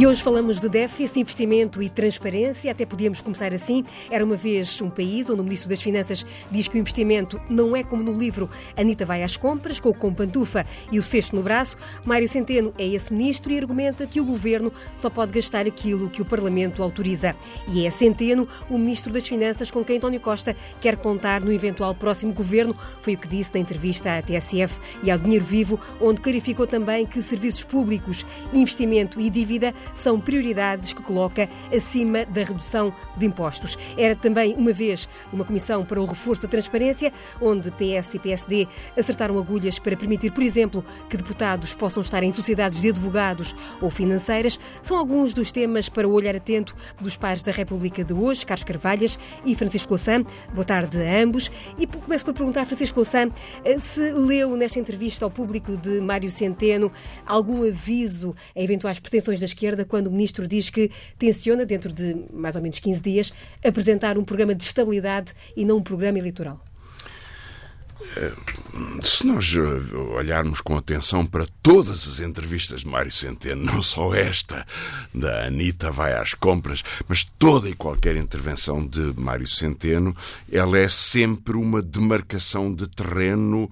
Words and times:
E 0.00 0.06
hoje 0.06 0.22
falamos 0.22 0.58
de 0.62 0.66
déficit, 0.66 1.20
investimento 1.20 1.82
e 1.82 1.90
transparência. 1.90 2.72
Até 2.72 2.86
podíamos 2.86 3.20
começar 3.20 3.52
assim. 3.52 3.84
Era 4.10 4.24
uma 4.24 4.34
vez 4.34 4.80
um 4.80 4.88
país 4.88 5.28
onde 5.28 5.42
o 5.42 5.44
Ministro 5.44 5.68
das 5.68 5.82
Finanças 5.82 6.24
diz 6.50 6.66
que 6.66 6.78
o 6.78 6.80
investimento 6.80 7.38
não 7.50 7.76
é 7.76 7.84
como 7.84 8.02
no 8.02 8.18
livro 8.18 8.48
Anitta 8.74 9.04
vai 9.04 9.22
às 9.22 9.36
compras, 9.36 9.78
com 9.78 9.90
o 9.90 9.94
com 9.94 10.14
pantufa 10.14 10.64
e 10.90 10.98
o 10.98 11.02
cesto 11.02 11.36
no 11.36 11.42
braço. 11.42 11.76
Mário 12.02 12.26
Centeno 12.26 12.72
é 12.78 12.86
esse 12.86 13.12
ministro 13.12 13.52
e 13.52 13.58
argumenta 13.58 14.06
que 14.06 14.22
o 14.22 14.24
governo 14.24 14.72
só 14.96 15.10
pode 15.10 15.32
gastar 15.32 15.66
aquilo 15.66 16.08
que 16.08 16.22
o 16.22 16.24
Parlamento 16.24 16.82
autoriza. 16.82 17.36
E 17.68 17.86
é 17.86 17.90
Centeno, 17.90 18.48
o 18.70 18.78
Ministro 18.78 19.12
das 19.12 19.28
Finanças, 19.28 19.70
com 19.70 19.84
quem 19.84 19.98
António 19.98 20.18
Costa 20.18 20.56
quer 20.80 20.96
contar 20.96 21.42
no 21.42 21.52
eventual 21.52 21.94
próximo 21.94 22.32
governo. 22.32 22.74
Foi 23.02 23.12
o 23.12 23.18
que 23.18 23.28
disse 23.28 23.50
na 23.52 23.60
entrevista 23.60 24.16
à 24.16 24.22
TSF 24.22 24.80
e 25.02 25.10
ao 25.10 25.18
Dinheiro 25.18 25.44
Vivo, 25.44 25.78
onde 26.00 26.22
clarificou 26.22 26.66
também 26.66 27.04
que 27.04 27.20
serviços 27.20 27.64
públicos, 27.64 28.24
investimento 28.50 29.20
e 29.20 29.28
dívida 29.28 29.74
são 29.94 30.20
prioridades 30.20 30.92
que 30.92 31.02
coloca 31.02 31.48
acima 31.74 32.24
da 32.24 32.42
redução 32.42 32.94
de 33.16 33.26
impostos. 33.26 33.76
Era 33.96 34.14
também, 34.16 34.54
uma 34.54 34.72
vez, 34.72 35.08
uma 35.32 35.44
comissão 35.44 35.84
para 35.84 36.00
o 36.00 36.04
reforço 36.04 36.42
da 36.42 36.48
transparência, 36.48 37.12
onde 37.40 37.70
PS 37.70 38.14
e 38.14 38.18
PSD 38.18 38.68
acertaram 38.96 39.38
agulhas 39.38 39.78
para 39.78 39.96
permitir, 39.96 40.32
por 40.32 40.42
exemplo, 40.42 40.84
que 41.08 41.16
deputados 41.16 41.74
possam 41.74 42.02
estar 42.02 42.22
em 42.22 42.32
sociedades 42.32 42.80
de 42.80 42.90
advogados 42.90 43.54
ou 43.80 43.90
financeiras. 43.90 44.58
São 44.82 44.96
alguns 44.96 45.34
dos 45.34 45.52
temas 45.52 45.88
para 45.88 46.08
o 46.08 46.12
olhar 46.12 46.36
atento 46.36 46.74
dos 47.00 47.16
pais 47.16 47.42
da 47.42 47.52
República 47.52 48.04
de 48.04 48.12
hoje, 48.12 48.46
Carlos 48.46 48.64
Carvalhas 48.64 49.18
e 49.44 49.54
Francisco 49.54 49.90
Louçã. 49.90 50.22
Boa 50.52 50.64
tarde 50.64 50.98
a 51.02 51.22
ambos. 51.22 51.50
E 51.78 51.86
começo 51.86 52.24
por 52.24 52.34
perguntar 52.34 52.62
a 52.62 52.66
Francisco 52.66 53.00
Louçã 53.00 53.28
eh, 53.64 53.78
se 53.78 54.12
leu 54.12 54.56
nesta 54.56 54.78
entrevista 54.78 55.24
ao 55.24 55.30
público 55.30 55.76
de 55.76 56.00
Mário 56.00 56.30
Centeno 56.30 56.90
algum 57.26 57.66
aviso 57.66 58.34
a 58.56 58.60
eventuais 58.60 59.00
pretensões 59.00 59.38
da 59.38 59.46
esquerda 59.46 59.79
esquerda 59.80 59.84
quando 59.84 60.06
o 60.08 60.10
ministro 60.10 60.46
diz 60.46 60.70
que 60.70 60.90
tenciona, 61.18 61.64
dentro 61.64 61.92
de 61.92 62.16
mais 62.32 62.56
ou 62.56 62.62
menos 62.62 62.78
15 62.78 63.00
dias, 63.00 63.32
apresentar 63.64 64.18
um 64.18 64.24
programa 64.24 64.54
de 64.54 64.64
estabilidade 64.64 65.32
e 65.56 65.64
não 65.64 65.78
um 65.78 65.82
programa 65.82 66.18
eleitoral? 66.18 66.62
Eh, 68.16 68.32
se 69.02 69.26
nós 69.26 69.54
eh, 69.54 69.96
olharmos 70.16 70.60
com 70.60 70.76
atenção 70.76 71.24
para 71.24 71.46
todas 71.62 72.08
as 72.08 72.20
entrevistas 72.20 72.80
de 72.80 72.88
Mário 72.88 73.12
Centeno, 73.12 73.62
não 73.72 73.82
só 73.82 74.14
esta 74.14 74.66
da 75.14 75.46
Anitta 75.46 75.90
vai 75.90 76.14
às 76.14 76.34
compras, 76.34 76.82
mas 77.06 77.24
toda 77.38 77.68
e 77.68 77.74
qualquer 77.74 78.16
intervenção 78.16 78.86
de 78.86 79.12
Mário 79.16 79.46
Centeno, 79.46 80.16
ela 80.50 80.78
é 80.78 80.88
sempre 80.88 81.56
uma 81.56 81.82
demarcação 81.82 82.74
de 82.74 82.88
terreno 82.88 83.70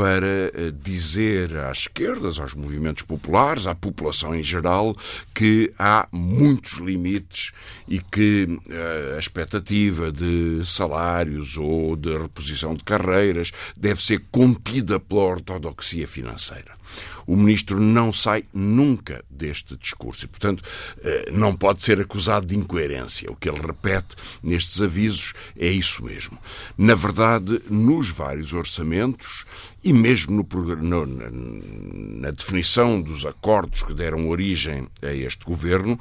para 0.00 0.50
eh, 0.54 0.72
dizer 0.82 1.54
às 1.58 1.80
esquerdas, 1.80 2.38
aos 2.38 2.54
movimentos 2.54 3.02
populares, 3.02 3.66
à 3.66 3.74
população 3.74 4.34
em 4.34 4.42
geral, 4.42 4.96
que 5.34 5.70
há 5.78 6.08
muitos 6.10 6.78
limites 6.78 7.52
e 7.86 8.00
que 8.00 8.48
eh, 8.70 9.12
a 9.14 9.18
expectativa 9.18 10.10
de 10.10 10.62
salários 10.64 11.58
ou 11.58 11.96
de 11.96 12.16
reposição 12.16 12.74
de 12.74 12.82
carreiras 12.82 13.52
deve 13.76 14.02
ser 14.02 14.24
contida 14.32 14.98
pela 14.98 15.20
ortodoxia 15.20 16.08
financeira. 16.08 16.80
O 17.26 17.36
ministro 17.36 17.78
não 17.78 18.12
sai 18.12 18.44
nunca 18.52 19.24
deste 19.30 19.76
discurso 19.76 20.24
e, 20.24 20.28
portanto, 20.28 20.62
eh, 21.02 21.30
não 21.32 21.54
pode 21.54 21.82
ser 21.82 22.00
acusado 22.00 22.46
de 22.46 22.56
incoerência. 22.56 23.30
O 23.30 23.36
que 23.36 23.48
ele 23.48 23.60
repete 23.60 24.16
nestes 24.42 24.82
avisos 24.82 25.32
é 25.56 25.68
isso 25.68 26.04
mesmo. 26.04 26.38
Na 26.76 26.94
verdade, 26.94 27.60
nos 27.70 28.10
vários 28.10 28.52
orçamentos 28.52 29.44
e 29.82 29.92
mesmo 29.92 30.32
no, 30.36 30.76
no, 30.76 31.06
na, 31.06 31.30
na 31.30 32.30
definição 32.30 33.00
dos 33.00 33.24
acordos 33.24 33.82
que 33.82 33.94
deram 33.94 34.28
origem 34.28 34.88
a 35.02 35.12
este 35.12 35.44
governo, 35.44 35.98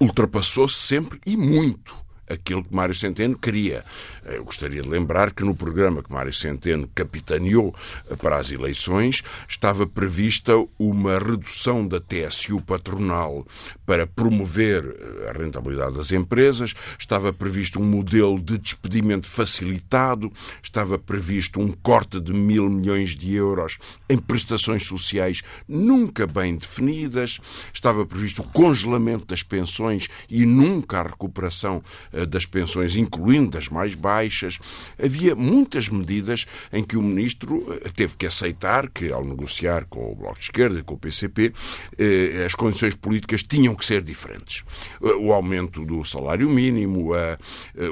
ultrapassou-se 0.00 0.74
sempre 0.74 1.20
e 1.26 1.36
muito 1.36 2.01
aquilo 2.32 2.64
que 2.64 2.74
Mário 2.74 2.94
Centeno 2.94 3.36
queria. 3.36 3.84
Eu 4.24 4.44
gostaria 4.44 4.82
de 4.82 4.88
lembrar 4.88 5.32
que 5.32 5.44
no 5.44 5.54
programa 5.54 6.02
que 6.02 6.12
Mário 6.12 6.32
Centeno 6.32 6.88
capitaneou 6.94 7.74
para 8.18 8.36
as 8.36 8.52
eleições 8.52 9.22
estava 9.48 9.86
prevista 9.86 10.52
uma 10.78 11.18
redução 11.18 11.86
da 11.86 12.00
TSU 12.00 12.60
patronal 12.60 13.46
para 13.84 14.06
promover 14.06 14.84
eh, 14.84 15.30
a 15.30 15.32
rentabilidade 15.32 15.96
das 15.96 16.12
empresas, 16.12 16.74
estava 16.98 17.32
previsto 17.32 17.80
um 17.80 17.84
modelo 17.84 18.40
de 18.40 18.58
despedimento 18.58 19.28
facilitado, 19.28 20.32
estava 20.62 20.98
previsto 20.98 21.60
um 21.60 21.72
corte 21.72 22.20
de 22.20 22.32
mil 22.32 22.68
milhões 22.68 23.10
de 23.10 23.34
euros 23.34 23.78
em 24.08 24.16
prestações 24.16 24.86
sociais 24.86 25.42
nunca 25.68 26.26
bem 26.26 26.56
definidas, 26.56 27.40
estava 27.72 28.06
previsto 28.06 28.42
o 28.42 28.48
congelamento 28.48 29.26
das 29.26 29.42
pensões 29.42 30.08
e 30.28 30.46
nunca 30.46 31.00
a 31.00 31.02
recuperação 31.02 31.82
eh, 32.12 32.21
das 32.26 32.46
pensões, 32.46 32.96
incluindo 32.96 33.50
das 33.50 33.68
mais 33.68 33.94
baixas. 33.94 34.58
Havia 35.02 35.34
muitas 35.34 35.88
medidas 35.88 36.46
em 36.72 36.84
que 36.84 36.96
o 36.96 37.02
ministro 37.02 37.66
eh, 37.70 37.90
teve 37.94 38.16
que 38.16 38.26
aceitar 38.26 38.88
que, 38.88 39.12
ao 39.12 39.24
negociar 39.24 39.84
com 39.86 40.12
o 40.12 40.14
Bloco 40.14 40.38
de 40.38 40.44
Esquerda 40.44 40.78
e 40.78 40.82
com 40.82 40.94
o 40.94 40.98
PCP, 40.98 41.52
eh, 41.98 42.44
as 42.46 42.54
condições 42.54 42.94
políticas 42.94 43.42
tinham 43.42 43.74
que 43.74 43.84
ser 43.84 44.02
diferentes. 44.02 44.64
O 45.00 45.32
aumento 45.32 45.84
do 45.84 46.04
salário 46.04 46.48
mínimo, 46.48 47.10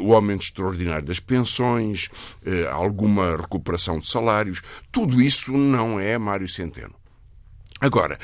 o 0.00 0.14
aumento 0.14 0.42
extraordinário 0.42 1.06
das 1.06 1.20
pensões, 1.20 2.08
alguma 2.70 3.36
recuperação 3.36 3.98
de 3.98 4.08
salários, 4.08 4.62
tudo 4.92 5.20
isso 5.20 5.52
não 5.52 5.98
é 5.98 6.18
Mário 6.18 6.48
Centeno. 6.48 6.99
Agora, 7.80 8.18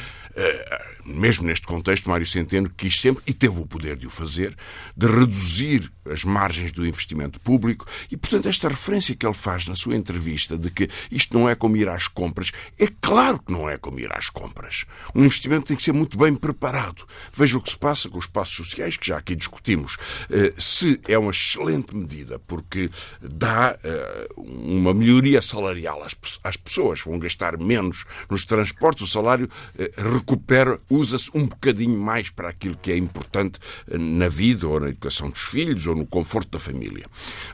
mesmo 1.05 1.47
neste 1.47 1.67
contexto, 1.67 2.09
Mário 2.09 2.27
Centeno 2.27 2.69
quis 2.69 3.01
sempre, 3.01 3.23
e 3.27 3.33
teve 3.33 3.59
o 3.61 3.67
poder 3.67 3.97
de 3.97 4.07
o 4.07 4.11
fazer, 4.11 4.55
de 4.97 5.07
reduzir 5.07 5.91
as 6.11 6.25
margens 6.25 6.73
do 6.73 6.87
investimento 6.87 7.41
público 7.41 7.87
e, 8.11 8.17
portanto, 8.17 8.49
esta 8.49 8.69
referência 8.69 9.15
que 9.15 9.27
ele 9.27 9.35
faz 9.35 9.67
na 9.67 9.75
sua 9.75 9.97
entrevista 9.97 10.57
de 10.59 10.71
que 10.71 10.89
isto 11.11 11.37
não 11.37 11.49
é 11.49 11.55
como 11.55 11.77
ir 11.77 11.89
às 11.89 12.07
compras, 12.07 12.53
é 12.79 12.87
claro 13.01 13.39
que 13.39 13.51
não 13.51 13.69
é 13.69 13.79
como 13.79 13.99
ir 13.99 14.13
às 14.13 14.29
compras. 14.29 14.85
Um 15.15 15.25
investimento 15.25 15.67
tem 15.67 15.77
que 15.77 15.83
ser 15.83 15.93
muito 15.93 16.19
bem 16.19 16.35
preparado. 16.35 17.07
Veja 17.33 17.57
o 17.57 17.61
que 17.61 17.71
se 17.71 17.79
passa 17.79 18.09
com 18.09 18.19
os 18.19 18.27
passos 18.27 18.57
sociais, 18.57 18.97
que 18.97 19.07
já 19.07 19.17
aqui 19.17 19.35
discutimos. 19.35 19.97
Eh, 20.31 20.53
se 20.59 21.01
é 21.09 21.19
uma 21.19 21.31
excelente 21.31 21.97
medida, 21.97 22.39
porque 22.41 22.91
dá 23.21 23.79
eh, 23.83 24.29
uma 24.37 24.93
melhoria 24.93 25.41
salarial 25.41 26.05
às 26.45 26.57
pessoas, 26.57 27.01
vão 27.01 27.19
gastar 27.19 27.57
menos 27.57 28.05
nos 28.29 28.45
transportes, 28.45 29.03
o 29.03 29.07
salário 29.07 29.46
eh, 29.79 29.91
recupera, 29.97 30.81
usa-se 30.89 31.31
um 31.35 31.47
bocadinho 31.47 31.99
mais 31.99 32.31
para 32.31 32.49
aquilo 32.49 32.77
que 32.77 32.93
é 32.93 32.97
importante 32.97 33.59
na 33.89 34.29
vida 34.29 34.67
ou 34.69 34.81
na 34.81 34.89
educação 34.89 35.31
dos 35.31 35.43
filhos 35.43 35.87
ou 35.87 35.95
no 35.95 36.07
conforto 36.07 36.51
da 36.51 36.59
família. 36.59 37.07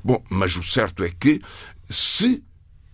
Bom, 0.03 0.23
mas 0.31 0.57
o 0.57 0.63
certo 0.63 1.05
é 1.05 1.11
que 1.11 1.41
se 1.89 2.43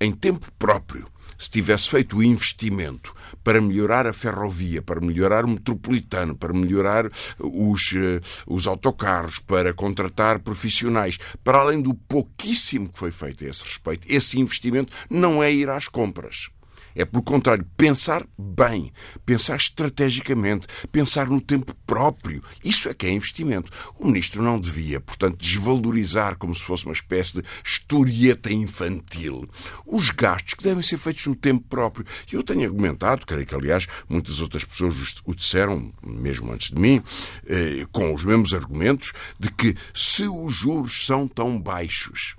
em 0.01 0.13
tempo 0.13 0.51
próprio 0.59 1.07
se 1.39 1.49
tivesse 1.49 1.89
feito 1.89 2.19
o 2.19 2.23
investimento 2.23 3.15
para 3.45 3.61
melhorar 3.61 4.07
a 4.07 4.13
ferrovia, 4.13 4.83
para 4.83 5.01
melhorar 5.01 5.45
o 5.45 5.49
metropolitano, 5.49 6.37
para 6.37 6.53
melhorar 6.53 7.09
os, 7.39 7.95
eh, 7.95 8.21
os 8.45 8.67
autocarros, 8.67 9.39
para 9.39 9.73
contratar 9.73 10.41
profissionais, 10.41 11.17
para 11.45 11.59
além 11.59 11.81
do 11.81 11.95
pouquíssimo 11.95 12.89
que 12.89 12.99
foi 12.99 13.13
feito 13.13 13.45
a 13.45 13.49
esse 13.49 13.63
respeito, 13.63 14.07
esse 14.11 14.41
investimento 14.41 14.93
não 15.09 15.41
é 15.41 15.53
ir 15.53 15.71
às 15.71 15.87
compras. 15.87 16.51
É, 16.99 17.05
pelo 17.05 17.23
contrário, 17.23 17.65
pensar 17.77 18.27
bem, 18.37 18.93
pensar 19.25 19.57
estrategicamente, 19.57 20.67
pensar 20.91 21.29
no 21.29 21.41
tempo 21.41 21.73
próprio. 21.87 22.43
Isso 22.65 22.89
é 22.89 22.95
que 22.95 23.07
é 23.07 23.11
investimento. 23.13 23.71
O 23.97 24.09
ministro 24.09 24.43
não 24.43 24.61
devia, 24.61 25.01
portanto, 25.01 25.37
desvalorizar 25.37 26.37
como 26.37 26.53
se 26.53 26.61
fosse 26.61 26.87
uma 26.87 26.93
espécie 26.93 27.35
de 27.41 27.49
historieta 27.65 28.53
infantil 28.53 29.49
os 29.87 30.11
gastos 30.11 30.55
que 30.55 30.65
devem 30.65 30.83
ser 30.83 30.99
feitos 30.99 31.25
no 31.27 31.37
tempo 31.37 31.65
próprio. 31.69 32.05
E 32.33 32.35
eu 32.35 32.43
tenho 32.43 32.65
argumentado, 32.65 33.25
creio 33.25 33.47
que, 33.47 33.55
aliás, 33.55 33.87
muitas 34.09 34.41
outras 34.41 34.65
pessoas 34.65 35.23
o 35.25 35.35
disseram, 35.35 35.93
mesmo 36.03 36.53
antes 36.53 36.71
de 36.71 36.81
mim, 36.81 37.01
eh, 37.47 37.87
com 37.93 38.13
os 38.13 38.25
mesmos 38.25 38.53
argumentos, 38.53 39.13
de 39.39 39.53
que 39.53 39.77
se 39.95 40.27
os 40.27 40.53
juros 40.53 41.07
são 41.07 41.29
tão 41.29 41.61
baixos, 41.61 42.35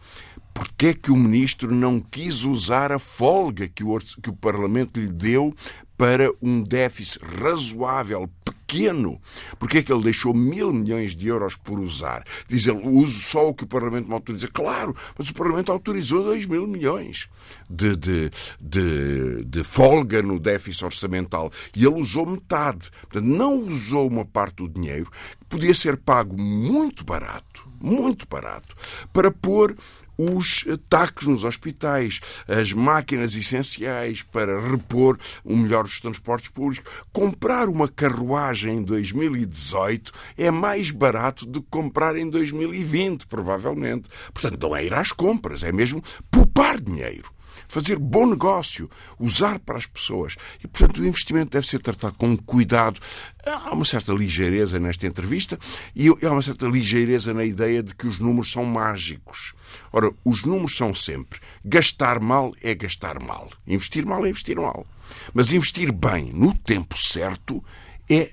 Porquê 0.54 0.88
é 0.88 0.94
que 0.94 1.12
o 1.12 1.16
ministro 1.16 1.74
não 1.74 2.00
quis 2.00 2.44
usar 2.44 2.92
a 2.92 3.00
folga 3.00 3.68
que 3.68 3.84
o, 3.84 3.98
que 4.22 4.30
o 4.30 4.36
Parlamento 4.36 5.00
lhe 5.00 5.08
deu 5.08 5.54
para 5.98 6.32
um 6.42 6.64
déficit 6.64 7.20
razoável, 7.42 8.30
pequeno? 8.46 9.20
Porquê 9.58 9.80
é 9.80 9.84
que 9.84 9.92
ele 9.92 10.04
deixou 10.04 10.34
mil 10.34 10.72
milhões 10.72 11.16
de 11.16 11.28
euros 11.28 11.58
por 11.58 11.80
usar? 11.80 12.24
Diz 12.48 12.68
ele, 12.68 12.80
uso 12.88 13.20
só 13.20 13.50
o 13.50 13.54
que 13.54 13.64
o 13.64 13.68
Parlamento 13.68 14.08
me 14.08 14.14
autoriza. 14.14 14.48
Claro, 14.48 14.96
mas 15.18 15.30
o 15.30 15.34
Parlamento 15.34 15.72
autorizou 15.72 16.24
dois 16.24 16.46
mil 16.46 16.66
milhões 16.68 17.28
de, 17.70 17.96
de, 17.96 18.32
de, 18.62 19.44
de 19.44 19.64
folga 19.64 20.22
no 20.22 20.40
déficit 20.40 20.86
orçamental 20.86 21.52
e 21.76 21.86
ele 21.86 22.00
usou 22.00 22.26
metade. 22.26 22.90
Portanto, 23.02 23.26
não 23.26 23.64
usou 23.64 24.08
uma 24.08 24.24
parte 24.24 24.64
do 24.64 24.70
dinheiro 24.70 25.12
que 25.40 25.46
podia 25.50 25.74
ser 25.74 25.98
pago 25.98 26.40
muito 26.40 27.04
barato, 27.04 27.68
muito 27.82 28.28
barato, 28.28 28.76
para 29.12 29.32
pôr 29.32 29.76
os 30.20 30.66
taques 30.90 31.28
nos 31.28 31.46
hospitais, 31.46 32.20
as 32.46 32.74
máquinas 32.74 33.38
essenciais 33.38 34.22
para 34.22 34.60
repor 34.60 35.18
o 35.46 35.56
melhor 35.56 35.84
dos 35.84 36.02
transportes 36.02 36.50
públicos. 36.50 36.84
Comprar 37.14 37.70
uma 37.70 37.88
carruagem 37.88 38.80
em 38.80 38.84
2018 38.84 40.12
é 40.38 40.52
mais 40.52 40.92
barato 40.92 41.46
do 41.46 41.62
que 41.62 41.70
comprar 41.70 42.18
em 42.18 42.30
2020, 42.30 43.28
provavelmente. 43.28 44.10
Portanto, 44.34 44.60
não 44.62 44.76
é 44.76 44.86
ir 44.86 44.94
às 44.94 45.14
compras, 45.14 45.64
é 45.64 45.72
mesmo 45.72 46.04
poupar 46.30 46.82
dinheiro 46.82 47.32
fazer 47.68 47.98
bom 47.98 48.26
negócio, 48.26 48.90
usar 49.20 49.60
para 49.60 49.78
as 49.78 49.86
pessoas. 49.86 50.36
E, 50.64 50.68
portanto, 50.68 51.00
o 51.00 51.06
investimento 51.06 51.52
deve 51.52 51.68
ser 51.68 51.80
tratado 51.80 52.16
com 52.16 52.38
cuidado. 52.38 53.00
Há 53.46 53.74
uma 53.74 53.86
certa 53.86 54.14
ligeireza 54.14 54.80
nesta 54.80 55.08
entrevista 55.08 55.58
e 55.96 56.08
há 56.08 56.32
uma 56.32 56.42
certa 56.42 56.68
ligeireza 56.68 57.34
na 57.34 57.44
ideia 57.44 57.82
de 57.82 57.96
que 57.96 58.08
os 58.08 58.20
números 58.20 58.52
são 58.52 58.66
mágicos. 58.66 59.54
Ora, 59.92 60.12
os 60.24 60.44
números 60.44 60.76
são 60.76 60.94
sempre 60.94 61.40
gastar 61.64 62.20
mal 62.20 62.54
é 62.62 62.74
gastar 62.74 63.20
mal, 63.20 63.50
investir 63.68 64.06
mal 64.06 64.26
é 64.26 64.30
investir 64.30 64.58
mal. 64.58 64.86
Mas 65.34 65.54
investir 65.54 65.92
bem, 65.92 66.32
no 66.34 66.54
tempo 66.54 66.98
certo, 66.98 67.64
é 68.10 68.32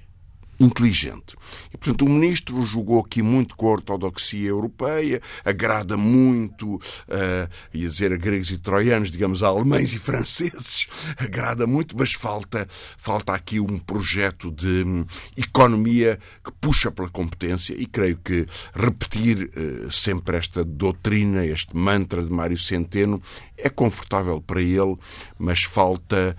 inteligente. 0.58 1.37
E, 1.73 1.76
portanto, 1.76 2.05
o 2.05 2.08
ministro 2.08 2.62
jogou 2.62 3.00
aqui 3.00 3.23
muito 3.23 3.56
com 3.56 3.69
a 3.69 3.73
ortodoxia 3.73 4.49
europeia, 4.49 5.20
agrada 5.44 5.97
muito, 5.97 6.76
uh, 6.76 7.49
ia 7.73 7.88
dizer 7.88 8.12
a 8.12 8.17
gregos 8.17 8.50
e 8.50 8.58
troianos, 8.58 9.11
digamos, 9.11 9.43
a 9.43 9.49
alemães 9.49 9.93
e 9.93 9.99
franceses, 9.99 10.87
agrada 11.19 11.67
muito, 11.67 11.97
mas 11.99 12.12
falta, 12.12 12.67
falta 12.97 13.32
aqui 13.32 13.61
um 13.61 13.79
projeto 13.79 14.50
de 14.50 14.85
um, 14.85 15.05
economia 15.37 16.19
que 16.44 16.53
puxa 16.53 16.91
pela 16.91 17.08
competência 17.08 17.75
e 17.75 17.87
creio 17.87 18.19
que 18.19 18.47
repetir 18.75 19.50
uh, 19.56 19.91
sempre 19.91 20.37
esta 20.37 20.64
doutrina, 20.64 21.44
este 21.44 21.76
mantra 21.76 22.23
de 22.23 22.32
Mário 22.32 22.56
Centeno 22.56 23.20
é 23.56 23.69
confortável 23.69 24.41
para 24.41 24.61
ele, 24.61 24.97
mas 25.38 25.62
falta 25.62 26.37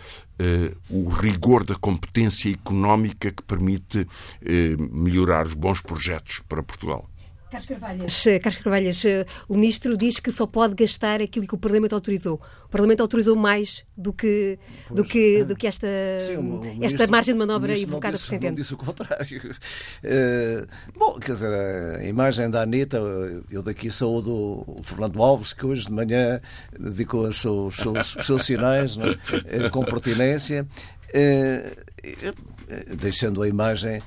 o 0.89 1.09
rigor 1.09 1.63
da 1.63 1.75
competência 1.75 2.51
económica 2.51 3.31
que 3.31 3.43
permite 3.43 4.01
uh, 4.01 4.95
melhorar 4.95 5.45
os 5.45 5.53
bons 5.53 5.81
projetos 5.81 6.41
para 6.47 6.61
Portugal. 6.61 7.09
Carlos 7.49 7.67
Carvalhas, 7.67 8.27
eh, 8.27 8.39
Carlos 8.39 8.61
Carvalhas, 8.61 9.03
o 9.47 9.55
Ministro 9.55 9.95
diz 9.95 10.19
que 10.19 10.31
só 10.31 10.45
pode 10.45 10.75
gastar 10.75 11.21
aquilo 11.21 11.47
que 11.47 11.55
o 11.55 11.57
Parlamento 11.57 11.93
autorizou. 11.93 12.41
O 12.65 12.69
Parlamento 12.69 13.01
autorizou 13.01 13.35
mais 13.35 13.85
do 13.95 14.11
que, 14.11 14.59
do 14.91 15.03
que, 15.03 15.43
do 15.45 15.55
que 15.55 15.65
esta, 15.65 15.87
Sim, 16.19 16.59
esta 16.81 17.07
margem 17.07 17.33
de 17.33 17.39
manobra 17.39 17.77
evocada 17.77 18.17
por 18.17 18.23
Centeno. 18.23 18.51
Não 18.51 18.55
disse 18.55 18.73
o 18.73 18.77
contrário. 18.77 19.51
Uh, 20.03 20.67
bom, 20.97 21.17
quer 21.19 21.31
dizer, 21.31 21.53
a 21.99 22.03
imagem 22.03 22.49
da 22.49 22.63
Anitta, 22.63 22.97
eu 23.49 23.63
daqui 23.63 23.89
saúdo 23.89 24.63
o 24.67 24.81
Fernando 24.83 25.21
Alves, 25.23 25.53
que 25.53 25.65
hoje 25.65 25.85
de 25.85 25.91
manhã 25.91 26.41
dedicou 26.77 27.27
os 27.27 27.37
seus, 27.37 27.75
seus, 27.77 28.17
seus 28.25 28.45
sinais 28.45 28.97
é? 29.45 29.69
com 29.69 29.85
pertinência. 29.85 30.67
Uh, 31.07 32.56
deixando 32.97 33.41
a 33.41 33.47
imagem. 33.47 34.01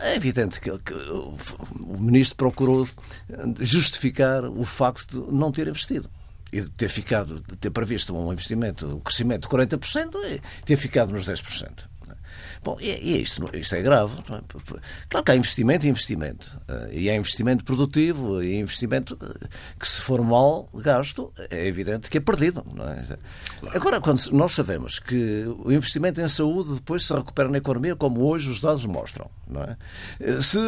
É 0.00 0.14
evidente 0.14 0.60
que, 0.60 0.70
o 0.70 1.98
ministro 1.98 2.36
procurou 2.36 2.88
justificar 3.60 4.44
o 4.44 4.64
facto 4.64 5.20
de 5.26 5.32
não 5.32 5.52
ter 5.52 5.68
investido 5.68 6.08
e 6.52 6.60
de 6.60 6.70
ter 6.70 6.88
ficado, 6.88 7.42
de 7.46 7.56
ter 7.56 7.70
previsto 7.70 8.16
um 8.16 8.32
investimento, 8.32 8.86
um 8.86 9.00
crescimento 9.00 9.42
de 9.42 9.54
40% 9.54 10.14
e 10.24 10.40
ter 10.64 10.76
ficado 10.76 11.12
nos 11.12 11.28
10%. 11.28 11.95
Bom, 12.66 12.76
e, 12.80 12.90
e 12.90 13.22
isto, 13.22 13.48
isto 13.56 13.76
é 13.76 13.80
grave. 13.80 14.12
É? 14.28 14.80
Claro 15.08 15.24
que 15.24 15.30
há 15.30 15.36
investimento 15.36 15.86
e 15.86 15.88
investimento. 15.88 16.50
Eh, 16.66 16.88
e 16.94 17.10
há 17.10 17.14
investimento 17.14 17.64
produtivo 17.64 18.42
e 18.42 18.58
investimento 18.58 19.16
eh, 19.22 19.46
que, 19.78 19.86
se 19.86 20.00
for 20.00 20.20
mal 20.20 20.68
gasto, 20.74 21.32
é 21.48 21.64
evidente 21.68 22.10
que 22.10 22.18
é 22.18 22.20
perdido. 22.20 22.66
É? 23.62 23.76
Agora, 23.76 24.00
quando 24.00 24.20
nós 24.32 24.50
sabemos 24.50 24.98
que 24.98 25.44
o 25.60 25.70
investimento 25.70 26.20
em 26.20 26.26
saúde 26.26 26.74
depois 26.74 27.06
se 27.06 27.12
recupera 27.14 27.48
na 27.48 27.58
economia, 27.58 27.94
como 27.94 28.24
hoje 28.24 28.50
os 28.50 28.60
dados 28.60 28.84
mostram, 28.84 29.30
não 29.46 29.62
é? 29.62 29.76
Eh, 30.18 30.42
se 30.42 30.58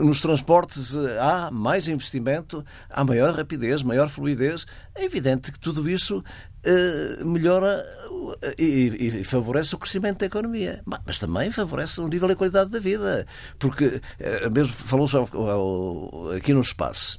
nos 0.00 0.22
transportes 0.22 0.96
há 1.20 1.50
mais 1.50 1.86
investimento, 1.86 2.64
há 2.88 3.04
maior 3.04 3.34
rapidez, 3.34 3.82
maior 3.82 4.08
fluidez, 4.08 4.66
é 4.94 5.04
evidente 5.04 5.52
que 5.52 5.60
tudo 5.60 5.86
isso 5.90 6.24
uh, 6.68 7.26
melhora 7.26 7.86
e, 8.58 9.20
e, 9.20 9.24
favorece 9.24 9.74
o 9.74 9.78
crescimento 9.78 10.18
da 10.18 10.26
economia, 10.26 10.82
mas 11.04 11.18
também 11.18 11.50
favorece 11.50 12.00
o 12.00 12.08
nível 12.08 12.30
e 12.30 12.36
qualidade 12.36 12.70
da 12.70 12.78
vida, 12.78 13.26
porque 13.58 13.86
uh, 13.86 14.50
mesmo 14.52 14.72
falou-se 14.72 15.16
aqui 16.36 16.52
no 16.52 16.60
espaço. 16.60 17.18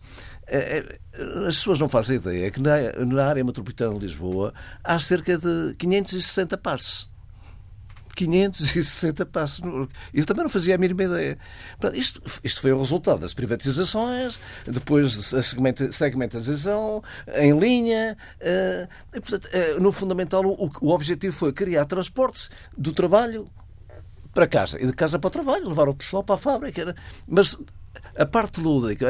Eh, 0.52 1.00
as 1.48 1.58
pessoas 1.58 1.80
não 1.80 1.88
fazem 1.88 2.16
ideia 2.16 2.50
que 2.50 2.60
na, 2.60 2.76
na 3.06 3.26
área 3.26 3.44
metropolitana 3.44 3.94
de 3.94 4.08
Lisboa 4.08 4.54
há 4.84 5.00
cerca 5.00 5.38
de 5.38 5.76
560 5.78 6.58
passos. 6.58 7.09
560 8.16 9.26
passos. 9.26 9.62
Eu 10.14 10.26
também 10.26 10.44
não 10.44 10.50
fazia 10.50 10.76
a 10.76 10.78
mínima 10.78 11.04
ideia. 11.04 11.38
Isto, 11.94 12.22
isto 12.44 12.62
foi 12.62 12.72
o 12.72 12.80
resultado 12.80 13.20
das 13.20 13.34
privatizações, 13.34 14.40
depois 14.66 15.34
a 15.34 15.42
segmentação 15.92 17.04
em 17.36 17.58
linha. 17.58 18.18
Eh, 18.40 18.88
e, 19.14 19.22
portanto, 19.22 19.48
eh, 19.54 19.80
no 19.80 19.92
fundamental, 19.92 20.46
o, 20.46 20.72
o 20.82 20.90
objetivo 20.92 21.36
foi 21.36 21.54
criar 21.54 21.86
transportes 21.86 22.50
do 22.78 22.92
trabalho 22.92 23.50
para 24.34 24.48
casa 24.48 24.82
e 24.82 24.86
de 24.86 24.94
casa 24.94 25.18
para 25.18 25.28
o 25.28 25.32
trabalho, 25.32 25.70
levar 25.70 25.90
o 25.90 25.96
pessoal 25.96 26.24
para 26.24 26.36
a 26.36 26.38
fábrica. 26.38 26.96
Mas 27.28 27.58
a 28.18 28.26
parte 28.26 28.62
lúdica, 28.62 29.08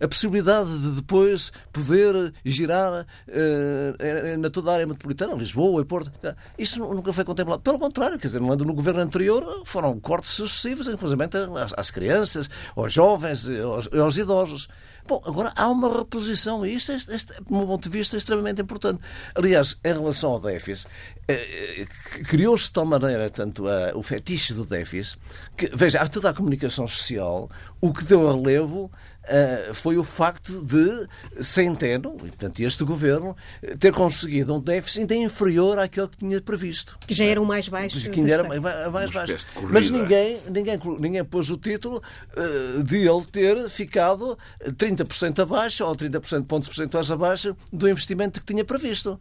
a, 0.00 0.08
possibilidade 0.08 0.70
de 0.78 0.96
depois 0.96 1.52
poder 1.72 2.32
girar 2.44 3.04
uh, 3.04 4.38
na 4.38 4.50
toda 4.50 4.70
a 4.70 4.74
área 4.74 4.86
metropolitana, 4.86 5.34
Lisboa 5.34 5.82
e 5.82 5.84
Porto, 5.84 6.10
isso 6.58 6.80
nunca 6.80 7.12
foi 7.12 7.24
contemplado. 7.24 7.62
Pelo 7.62 7.78
contrário, 7.78 8.18
quer 8.18 8.28
dizer, 8.28 8.40
no 8.40 8.74
governo 8.74 9.00
anterior 9.00 9.62
foram 9.64 9.98
cortes 10.00 10.30
sucessivos, 10.30 10.88
inclusive 10.88 11.22
às, 11.22 11.72
às 11.76 11.90
crianças, 11.90 12.48
aos 12.74 12.92
jovens, 12.92 13.48
aos, 13.48 13.88
aos 13.92 14.16
idosos. 14.16 14.68
Bom, 15.06 15.22
agora 15.24 15.52
há 15.54 15.68
uma 15.68 15.98
reposição 15.98 16.66
e 16.66 16.74
isto, 16.74 16.92
este, 16.92 17.14
este, 17.14 17.32
do 17.42 17.54
meu 17.54 17.66
ponto 17.66 17.88
de 17.88 17.96
vista, 17.96 18.16
é 18.16 18.18
extremamente 18.18 18.60
importante. 18.60 19.02
Aliás, 19.34 19.76
em 19.84 19.92
relação 19.92 20.32
ao 20.32 20.40
déficit, 20.40 20.88
eh, 21.28 21.86
criou-se 22.28 22.66
de 22.66 22.72
tal 22.72 22.84
maneira 22.84 23.30
tanto 23.30 23.68
a, 23.68 23.96
o 23.96 24.02
fetiche 24.02 24.54
do 24.54 24.66
déficit 24.66 25.18
que, 25.56 25.70
veja, 25.74 26.00
há 26.00 26.08
toda 26.08 26.30
a 26.30 26.34
comunicação 26.34 26.88
social, 26.88 27.50
o 27.80 27.92
que 27.92 28.04
deu 28.04 28.26
relevo 28.34 28.90
uh, 29.26 29.74
foi 29.74 29.96
o 29.96 30.04
facto 30.04 30.64
de 30.64 31.06
Centeno, 31.42 32.16
e 32.18 32.28
portanto 32.28 32.60
este 32.60 32.84
governo, 32.84 33.36
ter 33.78 33.92
conseguido 33.92 34.54
um 34.54 34.60
déficit 34.60 35.00
ainda 35.00 35.14
inferior 35.14 35.78
àquele 35.78 36.08
que 36.08 36.16
tinha 36.18 36.40
previsto. 36.40 36.98
Que 37.06 37.14
já 37.14 37.24
era 37.24 37.40
o 37.40 37.44
mais 37.44 37.68
baixo. 37.68 38.10
Que 38.10 38.20
ainda 38.20 38.32
era 38.32 38.44
mais, 38.44 38.60
mais 38.90 39.10
baixo. 39.10 39.46
Mas 39.70 39.90
ninguém, 39.90 40.40
ninguém, 40.48 40.78
ninguém 40.98 41.24
pôs 41.24 41.50
o 41.50 41.56
título 41.56 42.02
uh, 42.36 42.84
de 42.84 42.98
ele 42.98 43.24
ter 43.26 43.68
ficado 43.68 44.38
30% 44.64 44.95
abaixo 45.42 45.84
ou 45.84 45.94
30% 45.94 46.40
de 46.40 46.46
pontos 46.46 46.68
percentuais 46.68 47.10
abaixo 47.10 47.56
do 47.72 47.88
investimento 47.88 48.40
que 48.40 48.46
tinha 48.46 48.64
previsto. 48.64 49.18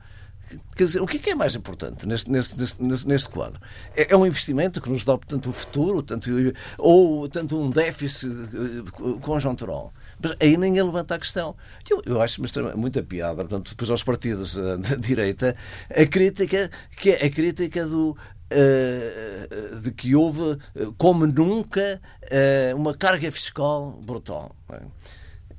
Quer 0.75 0.84
dizer, 0.84 1.01
o 1.01 1.08
que 1.08 1.29
é, 1.29 1.34
é 1.34 1.36
mais 1.36 1.55
importante 1.55 2.08
neste, 2.08 2.29
neste, 2.29 2.55
neste, 2.79 3.08
neste 3.08 3.29
quadro? 3.29 3.60
É, 3.96 4.13
é, 4.13 4.17
um 4.17 4.25
investimento 4.25 4.79
que 4.79 4.89
nos 4.89 5.03
dá, 5.03 5.17
portanto, 5.17 5.50
o 5.50 5.53
futuro, 5.53 6.03
tanto, 6.03 6.29
ou 6.77 7.27
tanto 7.27 7.60
um 7.60 7.70
déficit 7.70 8.32
eh, 8.32 9.20
conjuntural. 9.22 9.91
Mas 10.22 10.36
aí 10.39 10.55
ninguém 10.55 10.84
levanta 10.84 11.15
a 11.15 11.20
questão. 11.20 11.55
Eu, 11.89 12.01
eu 12.05 12.22
acho 12.22 12.41
muita 12.75 13.01
piada, 13.01 13.36
portanto, 13.36 13.72
depois 13.72 13.89
aos 13.89 14.03
partidos 14.03 14.55
uh, 14.55 14.77
da 14.77 14.96
direita, 14.96 15.55
a 15.89 16.05
crítica, 16.05 16.70
que 16.96 17.12
é 17.12 17.25
a 17.25 17.29
crítica 17.29 17.86
do, 17.86 18.15
Uh, 18.46 19.82
de 19.82 19.91
que 19.91 20.15
houve, 20.15 20.60
como 21.00 21.25
nunca, 21.25 22.00
uh, 22.25 22.77
uma 22.77 22.96
carga 22.96 23.32
fiscal 23.32 24.00
brutal. 24.05 24.55
É? 24.72 24.82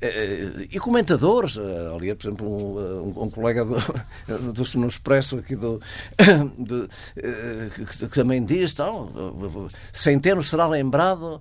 Eh, 0.00 0.68
e 0.72 0.78
comentadores, 0.78 1.56
eh, 1.56 1.94
ali, 1.94 2.14
por 2.14 2.26
exemplo, 2.26 3.02
um, 3.02 3.22
um 3.22 3.30
colega 3.30 3.64
do, 3.64 3.76
do 4.52 4.78
no 4.78 4.86
Expresso 4.86 5.38
aqui 5.38 5.56
do, 5.56 5.80
que, 7.74 7.96
que, 7.96 8.08
também 8.08 8.44
diz, 8.44 8.74
tal, 8.74 9.10
Centeno 9.92 10.42
será 10.42 10.66
lembrado 10.66 11.40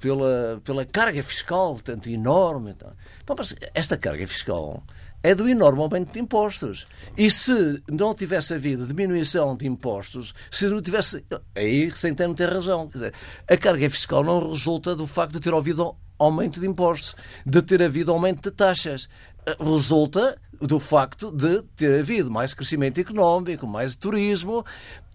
pela, 0.00 0.60
pela 0.64 0.84
carga 0.84 1.22
fiscal 1.22 1.78
tanto 1.82 2.08
enorme. 2.08 2.74
Tal. 2.74 2.92
Bom, 3.26 3.34
esta 3.74 3.96
carga 3.96 4.26
fiscal 4.26 4.82
é 5.22 5.34
do 5.34 5.48
enorme 5.48 5.80
aumento 5.80 6.12
de 6.12 6.20
impostos. 6.20 6.86
E 7.16 7.30
se 7.30 7.82
não 7.90 8.14
tivesse 8.14 8.54
havido 8.54 8.86
diminuição 8.86 9.56
de 9.56 9.66
impostos, 9.66 10.34
se 10.50 10.66
não 10.66 10.80
tivesse. 10.80 11.24
Aí 11.54 11.90
Centeno 11.92 12.34
tem 12.34 12.46
razão. 12.46 12.88
Quer 12.88 12.98
dizer, 12.98 13.14
a 13.48 13.56
carga 13.56 13.90
fiscal 13.90 14.24
não 14.24 14.50
resulta 14.50 14.94
do 14.94 15.06
facto 15.06 15.32
de 15.32 15.40
ter 15.40 15.52
havido 15.52 15.96
aumento 16.22 16.60
de 16.60 16.66
impostos, 16.66 17.16
de 17.44 17.62
ter 17.62 17.82
havido 17.82 18.12
aumento 18.12 18.48
de 18.48 18.54
taxas. 18.54 19.08
Eh, 19.46 19.56
resulta 19.58 20.36
do 20.60 20.78
facto 20.78 21.30
de 21.30 21.62
ter 21.74 22.00
havido 22.00 22.30
mais 22.30 22.52
crescimento 22.52 23.00
económico, 23.00 23.66
mais 23.66 23.96
turismo 23.96 24.64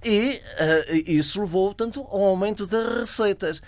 E 0.04 0.40
uh, 0.40 1.12
isso 1.12 1.40
levou, 1.40 1.74
tanto 1.74 2.02
ao 2.02 2.24
aumento 2.24 2.68
das 2.68 2.98
receitas. 2.98 3.62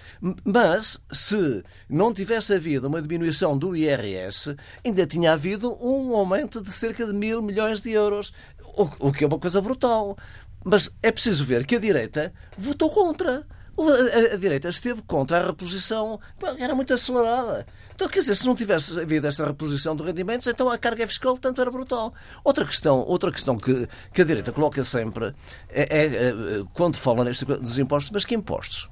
Mas, 0.43 0.99
se 1.11 1.63
não 1.89 2.13
tivesse 2.13 2.53
havido 2.53 2.87
uma 2.87 3.01
diminuição 3.01 3.57
do 3.57 3.75
IRS, 3.75 4.55
ainda 4.85 5.05
tinha 5.07 5.33
havido 5.33 5.75
um 5.81 6.15
aumento 6.15 6.61
de 6.61 6.71
cerca 6.71 7.05
de 7.05 7.13
mil 7.13 7.41
milhões 7.41 7.81
de 7.81 7.91
euros, 7.91 8.33
o, 8.63 9.07
o 9.07 9.11
que 9.11 9.23
é 9.23 9.27
uma 9.27 9.39
coisa 9.39 9.61
brutal. 9.61 10.15
Mas 10.63 10.91
é 11.01 11.11
preciso 11.11 11.43
ver 11.43 11.65
que 11.65 11.75
a 11.75 11.79
direita 11.79 12.31
votou 12.55 12.91
contra. 12.91 13.45
A, 13.79 14.33
a, 14.33 14.37
direita 14.37 14.69
esteve 14.69 15.03
contra 15.03 15.39
a 15.39 15.47
reposição, 15.47 16.19
era 16.57 16.73
muito 16.73 16.93
acelerada. 16.93 17.65
Então, 17.93 18.07
quer 18.07 18.19
dizer, 18.19 18.35
se 18.35 18.47
não 18.47 18.55
tivesse 18.55 18.99
havido 18.99 19.27
esta 19.27 19.45
reposição 19.45 19.95
de 19.95 20.03
rendimentos, 20.03 20.47
então 20.47 20.69
a 20.69 20.77
carga 20.77 21.07
fiscal 21.07 21.37
tanto 21.37 21.61
era 21.61 21.69
brutal. 21.69 22.13
Outra 22.43 22.65
questão, 22.65 22.99
outra 23.01 23.31
questão 23.31 23.57
que, 23.57 23.87
que 24.11 24.21
a 24.21 24.25
direita 24.25 24.51
coloca 24.51 24.83
sempre 24.83 25.33
é, 25.69 25.81
é, 25.81 26.05
é 26.05 26.33
quando 26.73 26.97
fala 26.97 27.23
neste, 27.23 27.45
dos 27.45 27.77
impostos, 27.77 28.11
mas 28.11 28.25
que 28.25 28.33
impostos? 28.33 28.89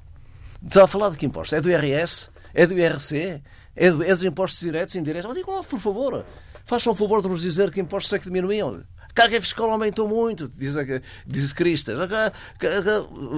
Está 0.64 0.84
a 0.84 0.86
falar 0.86 1.10
de 1.10 1.16
que 1.16 1.26
impostos? 1.26 1.52
É 1.52 1.60
do 1.60 1.68
IRS? 1.68 2.30
É 2.54 2.66
do 2.66 2.74
IRC? 2.78 3.42
É, 3.74 3.90
do, 3.90 4.02
é 4.02 4.08
dos 4.08 4.24
impostos 4.24 4.60
diretos 4.60 4.94
e 4.94 4.98
indiretos? 4.98 5.34
Digo, 5.34 5.52
oh, 5.52 5.64
por 5.64 5.80
favor, 5.80 6.24
façam 6.64 6.92
o 6.92 6.96
favor 6.96 7.22
de 7.22 7.28
nos 7.28 7.40
dizer 7.40 7.72
que 7.72 7.80
impostos 7.80 8.12
é 8.12 8.18
que 8.18 8.24
diminuíam 8.24 8.84
carga 9.16 9.40
fiscal 9.40 9.70
aumentou 9.70 10.06
muito, 10.06 10.46
diz, 10.46 10.74
diz 11.26 11.52
Cristas, 11.54 11.96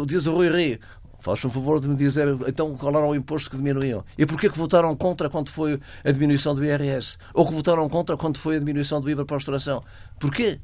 diz 0.04 0.26
o 0.26 0.32
Rui 0.32 0.50
Rio. 0.50 0.80
Façam 1.20 1.50
favor 1.50 1.80
de 1.80 1.88
me 1.88 1.96
dizer 1.96 2.28
então 2.46 2.76
qual 2.76 2.94
era 2.94 3.04
o 3.04 3.14
imposto 3.14 3.50
que 3.50 3.56
diminuíam. 3.56 4.04
E 4.16 4.24
porquê 4.24 4.48
que 4.48 4.56
votaram 4.56 4.94
contra 4.94 5.28
quando 5.28 5.50
foi 5.50 5.80
a 6.04 6.12
diminuição 6.12 6.54
do 6.54 6.64
IRS? 6.64 7.18
Ou 7.34 7.46
que 7.46 7.52
votaram 7.52 7.88
contra 7.88 8.16
quando 8.16 8.38
foi 8.38 8.56
a 8.56 8.58
diminuição 8.58 9.00
do 9.00 9.10
IVA 9.10 9.24
para 9.24 9.36
a 9.36 9.38
restauração? 9.38 9.82
Porquê? 10.20 10.60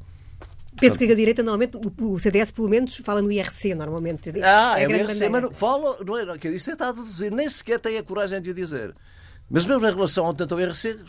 Penso 0.79 0.97
que 0.97 1.05
a 1.05 1.15
direita, 1.15 1.41
normalmente, 1.41 1.77
o 2.01 2.19
CDS, 2.19 2.51
pelo 2.51 2.69
menos, 2.69 2.97
fala 2.97 3.21
no 3.21 3.31
IRC, 3.31 3.75
normalmente. 3.75 4.31
Ah, 4.43 4.75
é, 4.77 4.83
é 4.83 4.87
o 4.87 4.91
IRC, 4.91 5.29
mas 5.29 5.57
fala, 5.57 5.97
não 6.05 6.17
é, 6.17 6.37
que 6.37 6.49
isso 6.49 6.69
está 6.71 6.89
a 6.89 6.91
deduzir, 6.91 7.31
nem 7.31 7.49
sequer 7.49 7.79
tem 7.79 7.97
a 7.97 8.03
coragem 8.03 8.41
de 8.41 8.49
o 8.49 8.53
dizer. 8.53 8.93
Mas 9.49 9.65
mesmo 9.65 9.85
em 9.87 9.93
relação 9.93 10.25
ao, 10.25 10.35
ao 10.37 10.59
IRC, 10.59 10.99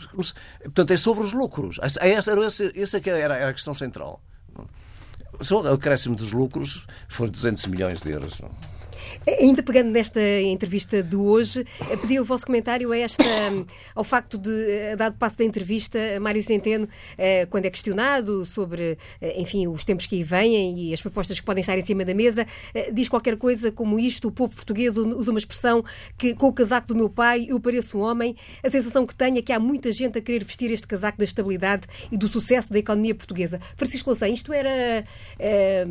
portanto, 0.63 0.91
é 0.91 0.97
sobre 0.97 1.23
os 1.23 1.33
lucros. 1.33 1.79
Essa, 1.81 1.99
essa, 2.05 2.71
essa 2.75 3.01
que 3.01 3.09
era, 3.09 3.35
era 3.35 3.49
a 3.49 3.53
questão 3.53 3.73
central. 3.73 4.21
Só 5.41 5.61
o 5.61 5.73
acréscimo 5.73 6.15
dos 6.15 6.31
lucros 6.31 6.87
foi 7.09 7.29
200 7.29 7.65
milhões 7.67 8.01
de 8.01 8.11
euros. 8.11 8.39
Ainda 9.39 9.61
pegando 9.61 9.89
nesta 9.89 10.21
entrevista 10.41 11.03
de 11.03 11.15
hoje, 11.15 11.65
eh, 11.89 11.97
pedi 11.97 12.19
o 12.19 12.25
vosso 12.25 12.45
comentário 12.45 12.91
a 12.91 12.97
esta, 12.97 13.23
ao 13.93 14.03
facto 14.03 14.37
de, 14.37 14.49
eh, 14.49 14.95
dado 14.95 15.17
passo 15.17 15.37
da 15.37 15.43
entrevista, 15.43 15.99
Mário 16.21 16.41
Centeno, 16.41 16.87
eh, 17.17 17.45
quando 17.47 17.65
é 17.65 17.69
questionado 17.69 18.45
sobre, 18.45 18.97
enfim, 19.35 19.67
os 19.67 19.83
tempos 19.83 20.05
que 20.05 20.15
aí 20.15 20.23
vêm 20.23 20.79
e 20.79 20.93
as 20.93 21.01
propostas 21.01 21.39
que 21.39 21.45
podem 21.45 21.61
estar 21.61 21.77
em 21.77 21.85
cima 21.85 22.05
da 22.05 22.13
mesa, 22.13 22.45
diz 22.93 23.09
qualquer 23.09 23.37
coisa 23.37 23.71
como 23.71 23.99
isto: 23.99 24.27
o 24.27 24.31
povo 24.31 24.55
português 24.55 24.97
usa 24.97 25.31
uma 25.31 25.39
expressão 25.39 25.83
que, 26.17 26.33
com 26.33 26.47
o 26.47 26.53
casaco 26.53 26.87
do 26.87 26.95
meu 26.95 27.09
pai, 27.09 27.47
eu 27.49 27.59
pareço 27.59 27.97
um 27.97 28.01
homem. 28.01 28.35
A 28.63 28.69
sensação 28.69 29.05
que 29.05 29.15
tenho 29.15 29.37
é 29.37 29.41
que 29.41 29.51
há 29.51 29.59
muita 29.59 29.91
gente 29.91 30.17
a 30.17 30.21
querer 30.21 30.43
vestir 30.43 30.71
este 30.71 30.87
casaco 30.87 31.17
da 31.17 31.23
estabilidade 31.23 31.87
e 32.11 32.17
do 32.17 32.27
sucesso 32.27 32.71
da 32.71 32.79
economia 32.79 33.13
portuguesa. 33.13 33.59
Francisco 33.75 34.09
Louçã, 34.09 34.27
isto 34.27 34.53
era. 34.53 35.05
É, 35.39 35.85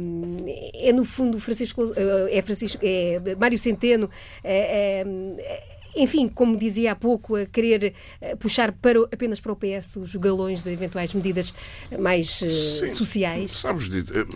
é 0.75 0.93
no 0.93 1.05
fundo, 1.05 1.39
Francisco. 1.39 1.93
É, 2.31 2.43
Francisco, 2.43 2.79
é 2.83 3.06
Mário 3.39 3.59
Centeno 3.59 4.11
é, 4.43 5.03
é, 5.41 5.76
enfim, 5.97 6.29
como 6.29 6.57
dizia 6.57 6.93
há 6.93 6.95
pouco, 6.95 7.37
a 7.37 7.47
querer 7.47 7.95
eh, 8.21 8.37
puxar 8.37 8.73
para, 8.73 9.01
apenas 9.05 9.41
para 9.41 9.53
o 9.53 9.57
PS 9.57 9.97
os 9.97 10.15
galões 10.17 10.63
de 10.63 10.71
eventuais 10.71 11.13
medidas 11.15 11.55
mais 11.99 12.43
uh, 12.43 12.97
sociais? 12.97 13.51
Sabes, 13.53 13.89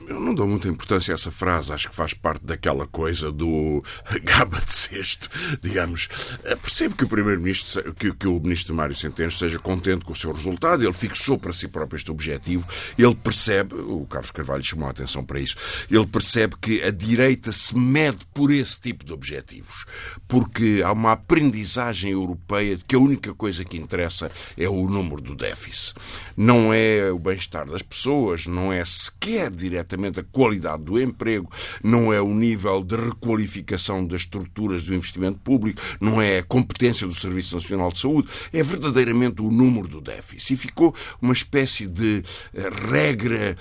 eu 0.09 0.21
não 0.21 0.35
dou 0.35 0.47
muita 0.47 0.69
importância 0.69 1.13
a 1.13 1.15
essa 1.15 1.31
frase, 1.31 1.73
acho 1.73 1.91
que 1.91 1.95
faz 1.95 2.15
parte 2.15 2.45
daquela 2.45 2.87
coisa 2.87 3.31
do 3.31 3.83
gaba 4.25 4.59
de 4.61 4.73
cesto, 4.73 5.29
digamos. 5.61 6.09
Eh, 6.45 6.57
percebo 6.57 6.97
que 6.97 7.05
o 7.05 7.09
Primeiro-Ministro, 7.09 7.95
que, 7.95 8.13
que, 8.13 8.27
o 8.27 8.41
Ministro 8.41 8.75
Mário 8.75 8.95
Centeno 8.95 9.29
esteja 9.29 9.59
contente 9.59 10.05
com 10.05 10.13
o 10.13 10.17
seu 10.17 10.33
resultado, 10.33 10.83
ele 10.83 10.93
fixou 10.93 11.39
para 11.39 11.53
si 11.53 11.69
próprio 11.69 11.97
este 11.97 12.11
objetivo, 12.11 12.67
ele 12.99 13.15
percebe, 13.15 13.75
o 13.75 14.07
Carlos 14.07 14.31
Carvalho 14.31 14.65
chamou 14.65 14.89
a 14.89 14.91
atenção 14.91 15.25
para 15.25 15.39
isso, 15.39 15.57
ele 15.91 16.07
percebe 16.07 16.57
que 16.61 16.83
a 16.83 16.91
direita 16.91 17.53
se 17.53 17.77
mede 17.77 18.27
por 18.33 18.51
esse 18.51 18.81
tipo 18.81 19.05
de 19.05 19.13
objetivos, 19.13 19.85
porque 20.27 20.83
há 20.85 20.93
uma 20.93 21.13
aprendizagem 21.13 21.50
aprendizagem 21.51 22.13
europeia 22.13 22.77
de 22.77 22.85
que 22.85 22.95
a 22.95 22.99
única 22.99 23.35
coisa 23.35 23.65
que 23.65 23.77
interessa 23.77 24.31
é 24.57 24.69
o 24.69 24.89
número 24.89 25.21
do 25.21 25.35
déficit. 25.35 25.95
Não 26.37 26.73
é 26.73 27.11
o 27.11 27.19
bem-estar 27.19 27.69
das 27.69 27.83
pessoas, 27.83 28.47
não 28.47 28.73
é 28.73 28.85
sequer 28.85 29.51
diretamente 29.51 30.21
a 30.21 30.23
qualidade 30.23 30.85
do 30.85 31.01
emprego, 31.01 31.51
não 31.83 32.13
é 32.13 32.21
o 32.21 32.33
nível 32.33 32.85
de 32.85 32.95
requalificação 32.95 34.07
das 34.07 34.23
estruturas 34.23 34.85
do 34.85 34.95
investimento 34.95 35.41
público, 35.41 35.81
não 36.01 36.23
é 36.23 36.39
a 36.39 36.43
competência 36.43 37.07
do 37.07 37.15
Serviço 37.15 37.57
Nacional 37.57 37.91
de 37.91 37.99
Saúde, 37.99 38.29
é 38.53 38.63
verdadeiramente 38.63 39.43
o 39.43 39.51
número 39.51 39.89
do 39.89 40.01
déficit. 40.01 40.55
E 40.55 40.57
ficou 40.57 40.95
uma 41.21 41.33
espécie 41.33 41.87
de 41.87 42.23
eh, 42.55 42.71
regra 42.91 43.57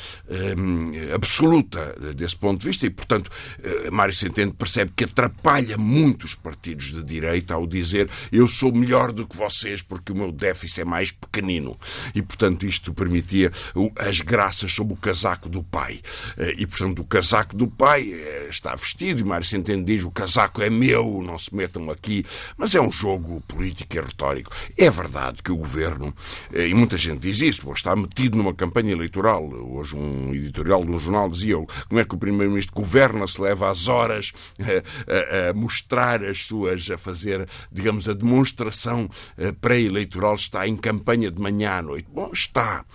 hum, 0.58 0.92
absoluta 1.14 1.96
desse 2.16 2.36
ponto 2.36 2.62
de 2.62 2.68
vista 2.68 2.86
e, 2.86 2.90
portanto, 2.90 3.32
eh, 3.64 3.90
Mário 3.90 4.14
Centeno 4.14 4.54
percebe 4.54 4.92
que 4.96 5.06
atrapalha 5.06 5.78
muito 5.78 6.26
os 6.26 6.36
partidos 6.36 6.92
de 6.92 7.04
direita 7.04 7.54
ao 7.54 7.66
dizer 7.80 8.10
eu 8.32 8.48
sou 8.48 8.72
melhor 8.72 9.12
do 9.12 9.28
que 9.28 9.36
vocês 9.36 9.82
porque 9.82 10.12
o 10.12 10.16
meu 10.16 10.32
déficit 10.32 10.82
é 10.82 10.86
mais 10.86 11.12
pequenino. 11.12 11.78
E, 12.14 12.22
portanto, 12.22 12.66
isto 12.66 12.94
permitia 12.94 13.52
as 13.98 14.22
graças 14.22 14.72
sob 14.72 14.94
o 14.94 14.98
casaco 14.98 15.50
do 15.50 15.64
pai. 15.64 16.02
Eh, 16.38 16.56
e, 16.60 16.68
portanto, 16.68 17.02
o 17.02 17.06
casaco 17.06 17.56
do 17.56 17.68
pai 17.68 18.12
eh, 18.12 18.48
está 18.50 18.76
vestido, 18.76 19.22
e 19.22 19.24
Mário 19.24 19.46
Centeno 19.46 19.84
diz 19.84 20.04
o 20.04 20.12
casaco 20.12 20.62
é 20.62 20.70
meu, 20.70 21.22
não 21.24 21.38
se 21.38 21.54
metam 21.56 21.90
aqui. 21.90 22.26
Mas 22.58 22.76
é 22.76 22.82
um 22.82 22.92
jogo 22.92 23.42
político 23.48 23.96
e 23.96 24.00
retórico. 24.00 24.52
É 24.78 24.90
verdade 24.90 25.42
que 25.44 25.52
o 25.52 25.58
governo, 25.58 26.14
eh, 26.54 26.68
e 26.68 26.74
muita 26.74 26.98
gente 26.98 27.20
diz 27.20 27.42
isso, 27.42 27.72
está 27.72 27.96
metido 27.96 28.38
numa 28.38 28.54
campanha 28.54 28.92
eleitoral. 28.92 29.48
Hoje, 29.50 29.96
um 29.96 30.34
editorial 30.34 30.84
de 30.84 30.92
um 30.92 30.98
jornal 30.98 31.30
dizia 31.30 31.56
como 31.88 32.00
é 32.00 32.04
que 32.04 32.16
o 32.16 32.18
Primeiro-Ministro 32.18 32.76
governa, 32.76 33.28
se 33.28 33.42
leva 33.42 33.70
às 33.70 33.88
horas 33.88 34.32
a, 34.60 35.48
a, 35.48 35.50
a 35.50 35.54
mostrar 35.54 36.24
as 36.24 36.46
suas, 36.46 36.90
a 36.90 36.98
fazer 36.98 37.48
digamos, 37.72 38.08
a 38.08 38.14
demonstração 38.14 39.10
eh, 39.38 39.52
pré-eleitoral 39.52 40.36
está 40.36 40.68
em 40.68 40.76
campanha 40.76 41.32
de 41.32 41.42
manhã 41.42 41.78
à 41.78 41.82
noite. 41.82 42.08
Bom, 42.12 42.30
está. 42.34 42.86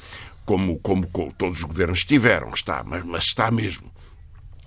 Como, 0.45 0.79
como, 0.81 1.07
todos 1.39 1.59
os 1.59 1.65
governos 1.65 2.05
tiveram, 2.05 2.51
está, 2.51 2.85
mas, 2.85 3.05
mas 3.05 3.25
está 3.25 3.51
mesmo. 3.51 3.91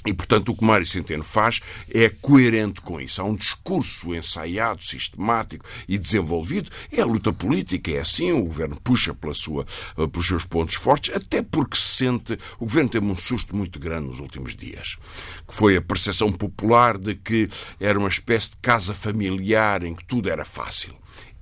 E, 0.06 0.14
portanto, 0.14 0.50
o 0.50 0.56
que 0.56 0.64
Mário 0.64 0.86
Centeno 0.86 1.24
faz 1.24 1.60
é 1.94 2.08
coerente 2.08 2.80
com 2.82 3.02
isso. 3.02 3.22
Há 3.22 3.26
um 3.26 3.36
discurso 3.36 4.16
ensaiado, 4.16 4.84
sistemático 4.84 5.66
e 5.88 5.98
desenvolvido. 5.98 6.70
É 6.92 7.02
a 7.02 7.06
luta 7.06 7.34
política, 7.34 7.92
é 7.92 8.00
assim. 8.00 8.32
O 8.32 8.46
governo 8.46 8.80
puxa 8.82 9.14
pela 9.14 9.34
sua, 9.34 9.66
eh, 9.98 10.08
pelos 10.08 10.28
seus 10.28 10.46
pontos 10.46 10.76
fortes, 10.76 11.14
até 11.14 11.42
porque 11.42 11.76
se 11.76 11.98
sente. 11.98 12.38
O 12.60 12.66
governo 12.66 12.90
teve 12.90 13.06
um 13.06 13.18
susto 13.18 13.56
muito 13.56 13.80
grande 13.80 14.08
nos 14.08 14.20
últimos 14.20 14.56
dias, 14.56 14.98
que 15.48 15.54
foi 15.54 15.76
a 15.76 15.82
percepção 15.82 16.32
popular 16.32 16.98
de 16.98 17.16
que 17.16 17.50
era 17.80 18.00
uma 18.00 18.10
espécie 18.10 18.52
de 18.52 18.58
casa 18.58 18.94
familiar 18.94 19.84
em 19.84 19.94
que 19.94 20.06
tudo 20.06 20.30
era 20.30 20.46
fácil. 20.46 20.96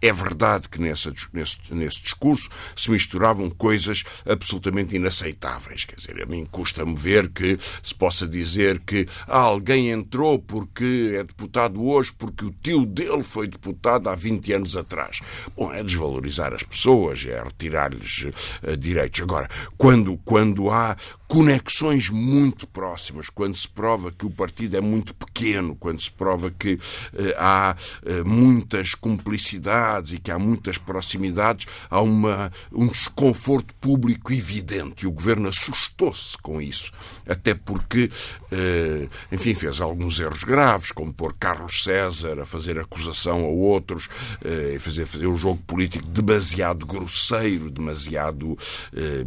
É 0.05 0.13
verdade 0.13 0.69
que 0.69 0.79
nesse, 0.79 1.11
nesse, 1.33 1.73
nesse 1.73 2.03
discurso 2.03 2.47
se 2.75 2.91
misturavam 2.91 3.49
coisas 3.49 4.03
absolutamente 4.23 4.95
inaceitáveis. 4.95 5.83
Quer 5.83 5.95
dizer, 5.95 6.21
a 6.21 6.27
mim 6.27 6.45
custa-me 6.45 6.93
ver 6.95 7.29
que 7.29 7.57
se 7.81 7.95
possa 7.95 8.27
dizer 8.27 8.81
que 8.81 9.07
ah, 9.27 9.39
alguém 9.39 9.89
entrou 9.89 10.37
porque 10.37 11.15
é 11.17 11.23
deputado 11.23 11.83
hoje 11.83 12.13
porque 12.15 12.45
o 12.45 12.51
tio 12.51 12.85
dele 12.85 13.23
foi 13.23 13.47
deputado 13.47 14.07
há 14.07 14.13
20 14.13 14.53
anos 14.53 14.77
atrás. 14.77 15.21
Bom, 15.57 15.73
é 15.73 15.83
desvalorizar 15.83 16.53
as 16.53 16.61
pessoas, 16.61 17.25
é 17.25 17.41
retirar-lhes 17.41 18.27
uh, 18.61 18.77
direitos. 18.77 19.21
Agora, 19.21 19.49
quando, 19.75 20.15
quando 20.17 20.69
há 20.69 20.95
conexões 21.27 22.09
muito 22.09 22.67
próximas, 22.67 23.29
quando 23.29 23.55
se 23.55 23.67
prova 23.67 24.11
que 24.11 24.25
o 24.25 24.29
partido 24.29 24.77
é 24.77 24.81
muito 24.81 25.13
pequeno, 25.13 25.75
quando 25.75 26.01
se 26.01 26.11
prova 26.11 26.51
que 26.51 26.79
eh, 27.13 27.35
há 27.37 27.75
eh, 28.05 28.23
muitas 28.23 28.93
cumplicidades 28.93 30.13
e 30.13 30.19
que 30.19 30.31
há 30.31 30.37
muitas 30.37 30.77
proximidades, 30.77 31.65
há 31.89 32.01
uma, 32.01 32.51
um 32.71 32.87
desconforto 32.87 33.73
público 33.75 34.31
evidente. 34.31 35.05
E 35.05 35.07
o 35.07 35.11
governo 35.11 35.49
assustou-se 35.49 36.37
com 36.37 36.61
isso, 36.61 36.91
até 37.27 37.53
porque, 37.53 38.11
eh, 38.51 39.07
enfim, 39.31 39.53
fez 39.53 39.81
alguns 39.81 40.19
erros 40.19 40.43
graves, 40.43 40.91
como 40.91 41.13
pôr 41.13 41.33
Carlos 41.33 41.83
César 41.83 42.39
a 42.39 42.45
fazer 42.45 42.77
acusação 42.79 43.43
a 43.45 43.47
outros, 43.47 44.07
eh, 44.43 44.77
fazer, 44.79 45.05
fazer 45.05 45.27
um 45.27 45.35
jogo 45.35 45.61
político 45.65 46.05
demasiado 46.05 46.85
grosseiro, 46.85 47.71
demasiado 47.71 48.57
eh, 48.93 49.23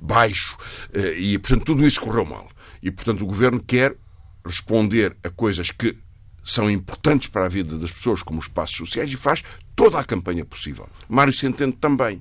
baixo 0.00 0.56
eh, 0.92 1.21
e, 1.22 1.38
portanto, 1.38 1.64
tudo 1.64 1.86
isso 1.86 2.00
correu 2.00 2.24
mal. 2.24 2.48
E, 2.82 2.90
portanto, 2.90 3.22
o 3.22 3.26
governo 3.26 3.62
quer 3.62 3.94
responder 4.44 5.16
a 5.22 5.30
coisas 5.30 5.70
que 5.70 5.96
são 6.44 6.68
importantes 6.68 7.28
para 7.28 7.46
a 7.46 7.48
vida 7.48 7.78
das 7.78 7.92
pessoas, 7.92 8.22
como 8.22 8.40
os 8.40 8.46
espaços 8.46 8.76
sociais, 8.76 9.12
e 9.12 9.16
faz 9.16 9.44
toda 9.76 10.00
a 10.00 10.04
campanha 10.04 10.44
possível. 10.44 10.88
Mário 11.08 11.32
Centeno 11.32 11.72
também. 11.72 12.20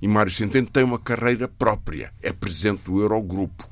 E 0.00 0.06
Mário 0.06 0.30
Centeno 0.30 0.68
tem 0.68 0.84
uma 0.84 0.98
carreira 0.98 1.48
própria. 1.48 2.12
É 2.22 2.32
presidente 2.32 2.82
do 2.84 3.00
Eurogrupo. 3.00 3.68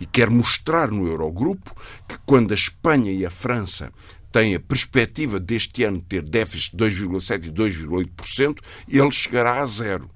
e 0.00 0.06
quer 0.06 0.30
mostrar 0.30 0.90
no 0.90 1.06
Eurogrupo 1.06 1.74
que 2.08 2.16
quando 2.24 2.52
a 2.52 2.54
Espanha 2.54 3.12
e 3.12 3.26
a 3.26 3.30
França 3.30 3.92
têm 4.30 4.54
a 4.54 4.60
perspectiva 4.60 5.40
deste 5.40 5.84
ano 5.84 6.00
ter 6.00 6.22
déficit 6.22 6.76
de 6.76 6.84
2,7% 6.84 7.46
e 7.46 7.50
2,8%, 7.50 8.58
ele 8.88 9.10
chegará 9.10 9.60
a 9.60 9.66
zero. 9.66 10.10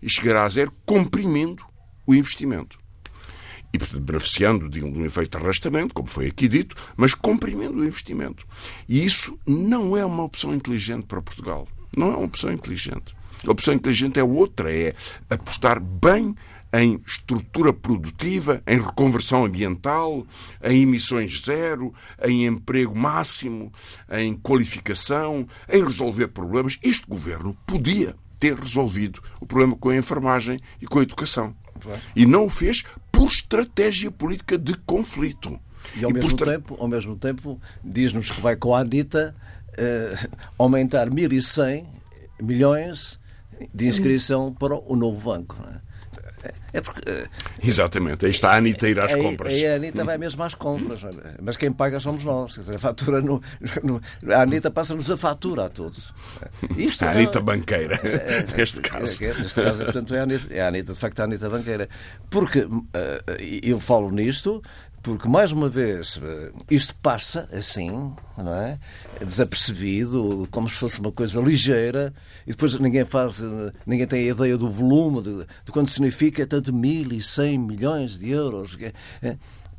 E 0.00 0.08
chegará 0.08 0.44
a 0.44 0.48
zero 0.48 0.72
comprimindo 0.84 1.64
o 2.06 2.14
investimento. 2.14 2.78
E, 3.72 3.78
portanto, 3.78 4.02
beneficiando 4.02 4.68
de 4.68 4.82
um, 4.82 4.92
de 4.92 5.00
um 5.00 5.04
efeito 5.04 5.36
de 5.36 5.44
arrastamento, 5.44 5.94
como 5.94 6.08
foi 6.08 6.26
aqui 6.26 6.48
dito, 6.48 6.74
mas 6.96 7.14
comprimindo 7.14 7.78
o 7.78 7.84
investimento. 7.84 8.46
E 8.88 9.04
isso 9.04 9.38
não 9.46 9.96
é 9.96 10.04
uma 10.04 10.24
opção 10.24 10.54
inteligente 10.54 11.04
para 11.06 11.20
Portugal. 11.20 11.68
Não 11.96 12.12
é 12.12 12.16
uma 12.16 12.26
opção 12.26 12.52
inteligente. 12.52 13.14
A 13.46 13.52
opção 13.52 13.74
inteligente 13.74 14.18
é 14.18 14.24
outra, 14.24 14.74
é 14.74 14.94
apostar 15.30 15.80
bem 15.80 16.34
em 16.72 17.00
estrutura 17.06 17.72
produtiva, 17.72 18.62
em 18.66 18.78
reconversão 18.78 19.44
ambiental, 19.44 20.26
em 20.62 20.82
emissões 20.82 21.40
zero, 21.42 21.94
em 22.22 22.46
emprego 22.46 22.96
máximo, 22.96 23.72
em 24.10 24.34
qualificação, 24.34 25.46
em 25.68 25.82
resolver 25.82 26.28
problemas. 26.28 26.78
Este 26.82 27.06
governo 27.06 27.56
podia 27.66 28.14
ter 28.38 28.54
resolvido 28.54 29.20
o 29.40 29.46
problema 29.46 29.76
com 29.76 29.88
a 29.88 29.96
enfermagem 29.96 30.60
e 30.80 30.86
com 30.86 30.98
a 30.98 31.02
educação. 31.02 31.56
E 32.14 32.26
não 32.26 32.46
o 32.46 32.48
fez 32.48 32.84
por 33.10 33.28
estratégia 33.28 34.10
política 34.10 34.58
de 34.58 34.74
conflito. 34.74 35.58
E 35.96 36.04
ao, 36.04 36.10
e 36.10 36.14
mesmo, 36.14 36.36
tempo, 36.36 36.76
ao 36.78 36.88
mesmo 36.88 37.16
tempo, 37.16 37.60
diz-nos 37.82 38.30
que 38.30 38.40
vai 38.40 38.56
com 38.56 38.74
a 38.74 38.80
Anitta 38.80 39.34
uh, 39.72 40.36
aumentar 40.58 41.08
1.100 41.08 41.84
milhões 42.40 43.18
de 43.74 43.88
inscrição 43.88 44.52
para 44.52 44.74
o 44.74 44.94
novo 44.94 45.20
banco. 45.20 45.56
É? 45.68 45.87
É 46.72 46.80
porque. 46.80 47.08
Eh, 47.08 47.26
Exatamente, 47.62 48.26
aí 48.26 48.30
está 48.30 48.52
a 48.52 48.56
Anitta 48.56 48.86
a 48.86 48.88
ir 48.90 48.98
às 48.98 49.12
aí, 49.12 49.22
compras. 49.22 49.52
Aí 49.52 49.66
a 49.66 49.74
Anitta 49.76 50.04
vai 50.04 50.18
mesmo 50.18 50.42
às 50.42 50.54
compras, 50.54 51.00
mas 51.40 51.56
quem 51.56 51.72
paga 51.72 51.98
somos 51.98 52.24
nós. 52.24 52.54
Quer 52.54 52.60
dizer, 52.60 52.76
a 52.76 52.78
fatura 52.78 53.20
no, 53.20 53.42
no 53.82 54.00
a 54.32 54.42
Anitta 54.42 54.70
passa-nos 54.70 55.10
a 55.10 55.16
fatura 55.16 55.66
a 55.66 55.68
todos. 55.68 56.12
Isto 56.76 57.04
a 57.04 57.08
é, 57.08 57.16
Anitta 57.16 57.40
banqueira, 57.40 58.00
é, 58.04 58.46
neste 58.56 58.80
caso. 58.80 59.22
É, 59.22 59.34
neste 59.34 59.62
caso, 59.62 59.84
portanto, 59.84 60.14
é 60.14 60.20
a 60.20 60.22
Anitta, 60.22 60.54
é 60.54 60.60
a 60.60 60.68
Anitta, 60.68 60.92
de 60.92 60.98
facto, 60.98 61.20
a 61.20 61.24
Anitta 61.24 61.48
banqueira. 61.48 61.88
Porque 62.30 62.60
uh, 62.60 62.82
eu 63.62 63.80
falo 63.80 64.10
nisto 64.10 64.62
porque 65.02 65.28
mais 65.28 65.52
uma 65.52 65.68
vez 65.68 66.20
eh, 66.22 66.52
isto 66.70 66.94
passa 66.96 67.48
assim, 67.52 68.12
não 68.36 68.54
é? 68.54 68.78
Desapercebido, 69.24 70.48
como 70.50 70.68
se 70.68 70.76
fosse 70.76 71.00
uma 71.00 71.12
coisa 71.12 71.40
ligeira, 71.40 72.12
e 72.46 72.50
depois 72.50 72.78
ninguém 72.78 73.04
faz, 73.04 73.40
eh, 73.40 73.72
ninguém 73.86 74.06
tem 74.06 74.28
a 74.28 74.32
ideia 74.32 74.56
do 74.56 74.70
volume, 74.70 75.22
de, 75.22 75.46
de 75.64 75.72
quanto 75.72 75.90
significa 75.90 76.46
tanto 76.46 76.72
mil 76.72 77.12
e 77.12 77.22
cem 77.22 77.58
milhões 77.58 78.18
de 78.18 78.30
euros. 78.30 78.76
Eh, 79.22 79.36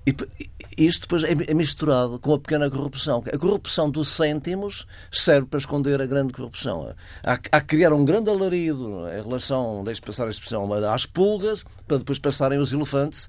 e 0.08 0.86
isto 0.86 1.02
depois 1.02 1.24
é, 1.24 1.32
é 1.32 1.54
misturado 1.54 2.20
com 2.20 2.34
a 2.34 2.40
pequena 2.40 2.70
corrupção. 2.70 3.24
A 3.32 3.38
corrupção 3.38 3.92
dos 3.92 4.08
cêntimos 4.08 4.88
serve 5.12 5.48
para 5.48 5.60
esconder 5.60 6.02
a 6.02 6.06
grande 6.06 6.34
corrupção. 6.34 6.94
Há, 7.24 7.34
há 7.52 7.62
criar 7.62 7.94
um 7.94 8.06
grande 8.06 8.30
alarido 8.30 9.08
em 9.10 9.22
relação, 9.22 9.84
deixe 9.84 10.02
passar 10.02 10.28
a 10.28 10.32
expressão, 10.32 10.72
às 10.92 11.06
pulgas, 11.06 11.64
para 11.88 11.98
depois 11.98 12.18
passarem 12.18 12.60
os 12.60 12.72
elefantes 12.72 13.28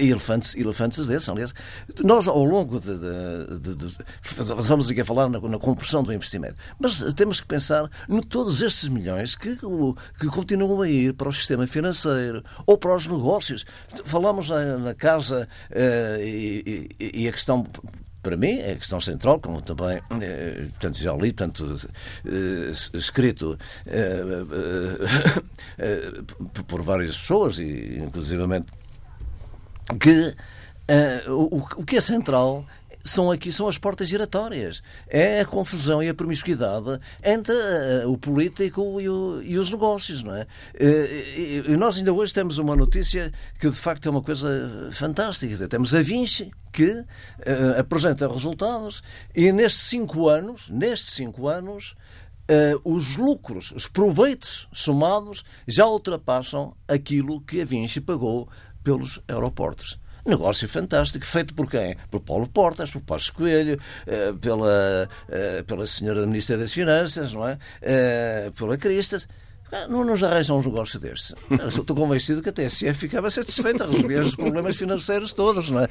elefantes, 0.00 0.54
elefantes 0.56 1.06
desses, 1.06 1.28
aliás. 1.28 1.54
Nós, 2.02 2.26
ao 2.26 2.44
longo 2.44 2.80
de, 2.80 2.96
de, 2.96 3.60
de, 3.60 3.74
de 3.74 3.98
Vamos 4.56 4.90
aqui 4.90 5.00
a 5.00 5.04
falar 5.04 5.28
na, 5.28 5.40
na 5.40 5.58
compressão 5.58 6.02
do 6.02 6.12
investimento, 6.12 6.56
mas 6.78 7.00
temos 7.14 7.40
que 7.40 7.46
pensar 7.46 7.90
em 8.08 8.20
todos 8.20 8.62
estes 8.62 8.88
milhões 8.88 9.36
que, 9.36 9.56
que 9.56 10.26
continuam 10.28 10.80
a 10.80 10.88
ir 10.88 11.14
para 11.14 11.28
o 11.28 11.32
sistema 11.32 11.66
financeiro 11.66 12.42
ou 12.66 12.76
para 12.76 12.94
os 12.94 13.06
negócios. 13.06 13.64
Falamos 14.04 14.48
na, 14.48 14.78
na 14.78 14.94
casa 14.94 15.48
uh, 15.70 16.22
e, 16.22 16.88
e, 16.98 17.22
e 17.22 17.28
a 17.28 17.32
questão 17.32 17.66
para 18.22 18.36
mim 18.36 18.58
é 18.58 18.72
a 18.72 18.76
questão 18.76 19.00
central, 19.00 19.40
como 19.40 19.62
também 19.62 20.00
eh, 20.20 20.66
tanto 20.80 20.98
já 20.98 21.14
li, 21.14 21.32
tanto 21.32 21.76
eh, 22.26 22.72
escrito 22.94 23.58
eh, 23.86 24.22
eh, 25.78 26.22
por 26.66 26.82
várias 26.82 27.16
pessoas 27.16 27.58
e 27.58 27.98
inclusivamente 27.98 28.66
que 30.00 30.34
uh, 31.28 31.32
o, 31.32 31.56
o 31.76 31.84
que 31.84 31.96
é 31.96 32.00
central 32.00 32.64
são 33.08 33.30
aqui 33.30 33.50
são 33.50 33.66
as 33.66 33.78
portas 33.78 34.08
giratórias. 34.08 34.82
É 35.08 35.40
a 35.40 35.44
confusão 35.44 36.02
e 36.02 36.08
a 36.08 36.14
promiscuidade 36.14 37.00
entre 37.24 37.54
uh, 37.54 38.10
o 38.10 38.18
político 38.18 39.00
e, 39.00 39.08
o, 39.08 39.42
e, 39.42 39.58
os 39.58 39.70
negócios, 39.70 40.22
não 40.22 40.34
é? 40.34 40.42
Uh, 40.42 41.70
e, 41.70 41.76
nós 41.76 41.96
ainda 41.96 42.12
hoje 42.12 42.32
temos 42.32 42.58
uma 42.58 42.76
notícia 42.76 43.32
que 43.58 43.68
de 43.68 43.76
facto 43.76 44.06
é 44.06 44.10
uma 44.10 44.22
coisa 44.22 44.90
fantástica. 44.92 45.68
Temos 45.68 45.94
a 45.94 46.02
Vinci 46.02 46.50
que 46.72 46.90
uh, 46.90 47.06
apresenta 47.78 48.28
resultados 48.28 49.02
e 49.34 49.50
nestes 49.50 49.82
cinco 49.82 50.28
anos, 50.28 50.68
nestes 50.68 51.14
cinco 51.14 51.48
anos, 51.48 51.94
os 52.82 53.16
lucros, 53.16 53.72
os 53.72 53.86
proveitos 53.86 54.68
somados 54.72 55.44
já 55.66 55.86
ultrapassam 55.86 56.74
aquilo 56.88 57.42
que 57.42 57.60
a 57.60 57.64
Vinci 57.66 58.00
pagou 58.00 58.48
pelos 58.88 59.20
aeroportos. 59.28 60.00
Negócio 60.24 60.66
fantástico, 60.66 61.26
feito 61.26 61.54
por 61.54 61.70
quem? 61.70 61.94
Por 62.10 62.20
Paulo 62.20 62.48
Portas, 62.48 62.90
por 62.90 63.02
Passos 63.02 63.28
Coelho, 63.28 63.78
eh, 64.06 64.32
pela, 64.40 65.08
eh, 65.28 65.62
pela 65.66 65.86
senhora 65.86 66.26
Ministra 66.26 66.56
das 66.56 66.72
Finanças, 66.72 67.34
não 67.34 67.46
é? 67.46 67.58
Eh, 67.82 68.50
pela 68.56 68.78
Cristas. 68.78 69.28
Ah, 69.72 69.86
não 69.88 70.04
nos 70.04 70.22
arranjam 70.22 70.58
um 70.58 70.62
negócio 70.62 70.98
destes. 70.98 71.34
Estou 71.66 71.94
convencido 71.94 72.42
que 72.42 72.48
a 72.48 72.52
TSF 72.52 72.94
ficava 72.94 73.30
satisfeita 73.30 73.84
a 73.84 73.86
resolver 73.86 74.20
os 74.20 74.34
problemas 74.34 74.76
financeiros 74.76 75.32
todos, 75.32 75.68
não 75.68 75.80
é? 75.80 75.88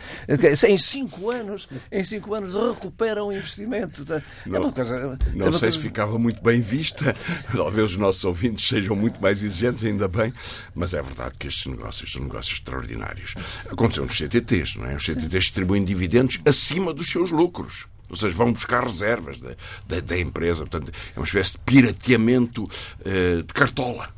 Em 0.67 0.77
cinco 0.77 1.29
anos, 1.29 1.67
em 1.91 2.03
cinco 2.03 2.33
anos 2.33 2.55
recuperam 2.55 3.27
o 3.27 3.33
investimento. 3.33 4.05
É 4.11 4.21
não, 4.45 4.71
coisa, 4.71 5.17
não 5.33 5.47
é 5.47 5.51
sei 5.51 5.59
coisa... 5.59 5.71
se 5.71 5.79
ficava 5.79 6.17
muito 6.17 6.41
bem 6.41 6.59
vista. 6.59 7.15
Talvez 7.55 7.91
os 7.91 7.97
nossos 7.97 8.23
ouvintes 8.25 8.67
sejam 8.67 8.95
muito 8.95 9.21
mais 9.21 9.43
exigentes, 9.43 9.83
ainda 9.83 10.07
bem, 10.07 10.33
mas 10.73 10.93
é 10.93 11.01
verdade 11.01 11.35
que 11.37 11.47
estes 11.47 11.67
negócios 11.67 12.11
são 12.11 12.23
negócios 12.23 12.57
extraordinários. 12.57 13.35
Aconteceu 13.69 14.05
nos 14.05 14.17
CTTs, 14.17 14.77
não 14.77 14.85
é? 14.85 14.95
Os 14.95 15.05
CTTs 15.05 15.47
distribuem 15.47 15.83
dividendos 15.83 16.39
acima 16.45 16.93
dos 16.93 17.07
seus 17.07 17.31
lucros. 17.31 17.87
Ou 18.09 18.15
seja, 18.15 18.35
vão 18.35 18.53
buscar 18.53 18.83
reservas 18.83 19.39
da, 19.39 19.55
da, 19.87 19.99
da 19.99 20.17
empresa. 20.17 20.65
Portanto, 20.65 20.91
é 21.15 21.19
uma 21.19 21.25
espécie 21.25 21.53
de 21.53 21.59
pirateamento 21.59 22.63
uh, 22.63 23.43
de 23.43 23.53
cartola. 23.53 24.16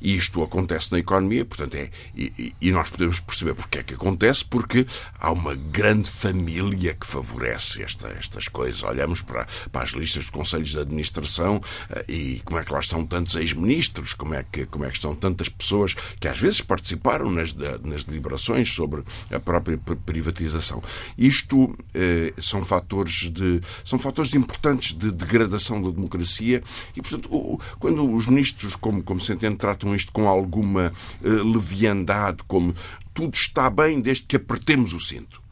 E 0.00 0.14
isto 0.14 0.42
acontece 0.42 0.92
na 0.92 0.98
economia, 0.98 1.44
portanto, 1.44 1.74
é, 1.74 1.90
e, 2.16 2.54
e, 2.60 2.70
nós 2.70 2.90
podemos 2.90 3.20
perceber 3.20 3.54
porque 3.54 3.78
é 3.78 3.82
que 3.82 3.94
acontece, 3.94 4.44
porque 4.44 4.86
há 5.18 5.30
uma 5.30 5.54
grande 5.54 6.10
família 6.10 6.94
que 6.94 7.06
favorece 7.06 7.82
esta, 7.82 8.08
estas 8.08 8.48
coisas. 8.48 8.82
Olhamos 8.82 9.22
para, 9.22 9.46
para 9.72 9.82
as 9.82 9.90
listas 9.90 10.26
de 10.26 10.32
conselhos 10.32 10.70
de 10.70 10.78
administração 10.78 11.60
eh, 11.90 12.04
e 12.08 12.40
como 12.44 12.58
é 12.58 12.64
que 12.64 12.72
lá 12.72 12.80
estão 12.80 13.04
tantos 13.06 13.36
ex-ministros, 13.36 14.14
como, 14.14 14.34
é 14.34 14.44
que, 14.50 14.66
como 14.66 14.84
é 14.84 14.88
que 14.88 14.96
estão 14.96 15.14
tantas 15.14 15.48
pessoas 15.48 15.94
que 15.94 16.28
às 16.28 16.38
vezes 16.38 16.60
participaram 16.60 17.30
nas, 17.30 17.54
nas 17.82 18.04
deliberações 18.04 18.72
sobre 18.72 19.02
a 19.30 19.40
própria 19.40 19.78
privatização. 19.78 20.82
Isto 21.16 21.76
eh, 21.94 22.32
são 22.38 22.62
fatores 22.62 23.30
de 23.30 23.60
são 23.84 23.98
fatores 23.98 24.34
importantes 24.34 24.92
de 24.92 25.10
degradação 25.10 25.80
da 25.80 25.90
democracia 25.90 26.62
e, 26.96 27.02
portanto, 27.02 27.28
o, 27.34 27.58
quando 27.78 28.08
os 28.14 28.26
ministros, 28.26 28.76
como, 28.76 29.02
como 29.02 29.20
entende, 29.32 29.56
tratam 29.58 29.94
isto 29.94 30.12
com 30.12 30.28
alguma 30.28 30.92
uh, 31.22 31.52
leviandade, 31.52 32.38
como 32.46 32.74
tudo 33.12 33.34
está 33.34 33.68
bem 33.68 34.00
desde 34.00 34.24
que 34.24 34.36
apertemos 34.36 34.92
o 34.92 35.00
cinto. 35.00 35.42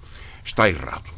Está 0.45 0.69
errado. 0.69 1.11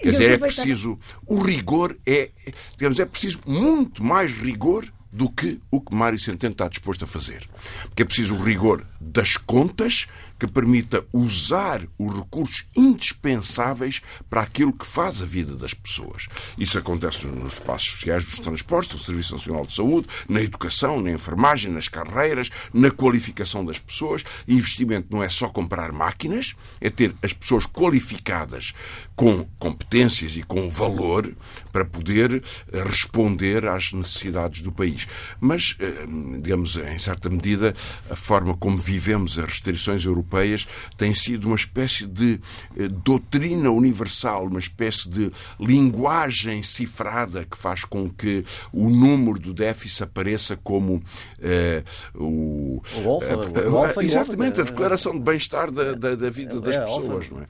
Quer 0.00 0.10
dizer, 0.10 0.30
é 0.32 0.38
preciso. 0.38 0.98
O 1.26 1.40
rigor 1.40 1.96
é. 2.04 2.30
Digamos, 2.76 3.00
é 3.00 3.06
preciso 3.06 3.38
muito 3.46 4.04
mais 4.04 4.30
rigor 4.30 4.84
do 5.12 5.28
que 5.28 5.60
o 5.70 5.80
que 5.80 5.94
Mário 5.94 6.18
Centeno 6.18 6.52
está 6.52 6.68
disposto 6.68 7.04
a 7.04 7.06
fazer. 7.06 7.48
Porque 7.84 8.02
é 8.02 8.06
preciso 8.06 8.34
o 8.34 8.42
rigor 8.42 8.84
das 9.00 9.36
contas 9.36 10.06
que 10.42 10.46
permita 10.48 11.04
usar 11.12 11.86
os 11.96 12.12
recursos 12.16 12.64
indispensáveis 12.74 14.02
para 14.28 14.42
aquilo 14.42 14.72
que 14.72 14.84
faz 14.84 15.22
a 15.22 15.24
vida 15.24 15.54
das 15.54 15.72
pessoas. 15.72 16.26
Isso 16.58 16.76
acontece 16.76 17.28
nos 17.28 17.54
espaços 17.54 17.92
sociais 17.92 18.24
dos 18.24 18.40
transportes, 18.40 18.92
no 18.92 18.98
Serviço 18.98 19.34
Nacional 19.34 19.64
de 19.64 19.72
Saúde, 19.72 20.08
na 20.28 20.42
educação, 20.42 21.00
na 21.00 21.12
enfermagem, 21.12 21.70
nas 21.70 21.86
carreiras, 21.86 22.50
na 22.74 22.90
qualificação 22.90 23.64
das 23.64 23.78
pessoas. 23.78 24.24
Investimento 24.48 25.06
não 25.12 25.22
é 25.22 25.28
só 25.28 25.48
comprar 25.48 25.92
máquinas, 25.92 26.56
é 26.80 26.90
ter 26.90 27.14
as 27.22 27.32
pessoas 27.32 27.64
qualificadas 27.64 28.74
com 29.14 29.44
competências 29.60 30.36
e 30.36 30.42
com 30.42 30.68
valor 30.68 31.32
para 31.70 31.84
poder 31.84 32.42
eh, 32.72 32.82
responder 32.82 33.64
às 33.66 33.92
necessidades 33.92 34.60
do 34.60 34.72
país. 34.72 35.06
Mas, 35.40 35.76
eh, 35.78 36.04
digamos, 36.40 36.76
em 36.78 36.98
certa 36.98 37.30
medida, 37.30 37.72
a 38.10 38.16
forma 38.16 38.56
como 38.56 38.76
vivemos 38.76 39.38
as 39.38 39.44
restrições 39.44 40.04
europeias 40.04 40.31
europeias 40.32 40.66
tem 40.96 41.14
sido 41.14 41.46
uma 41.46 41.56
espécie 41.56 42.06
de 42.06 42.40
eh, 42.76 42.88
doutrina 42.88 43.70
universal, 43.70 44.46
uma 44.46 44.58
espécie 44.58 45.08
de 45.08 45.30
linguagem 45.60 46.62
cifrada 46.62 47.44
que 47.44 47.56
faz 47.56 47.84
com 47.84 48.08
que 48.08 48.44
o 48.72 48.88
número 48.88 49.38
do 49.38 49.52
déficit 49.52 50.04
apareça 50.04 50.56
como 50.56 51.02
eh, 51.40 51.82
o, 52.14 52.82
o, 53.04 53.10
alfa, 53.10 53.68
o 53.68 53.76
alfa 53.76 54.02
exatamente 54.02 54.60
a 54.60 54.64
declaração 54.64 55.12
de 55.12 55.20
bem-estar 55.20 55.70
da, 55.70 55.94
da, 55.94 56.14
da, 56.14 56.30
vida 56.30 56.60
das 56.60 56.76
é, 56.76 56.84
pessoas, 56.84 57.30
não 57.30 57.40
é? 57.40 57.46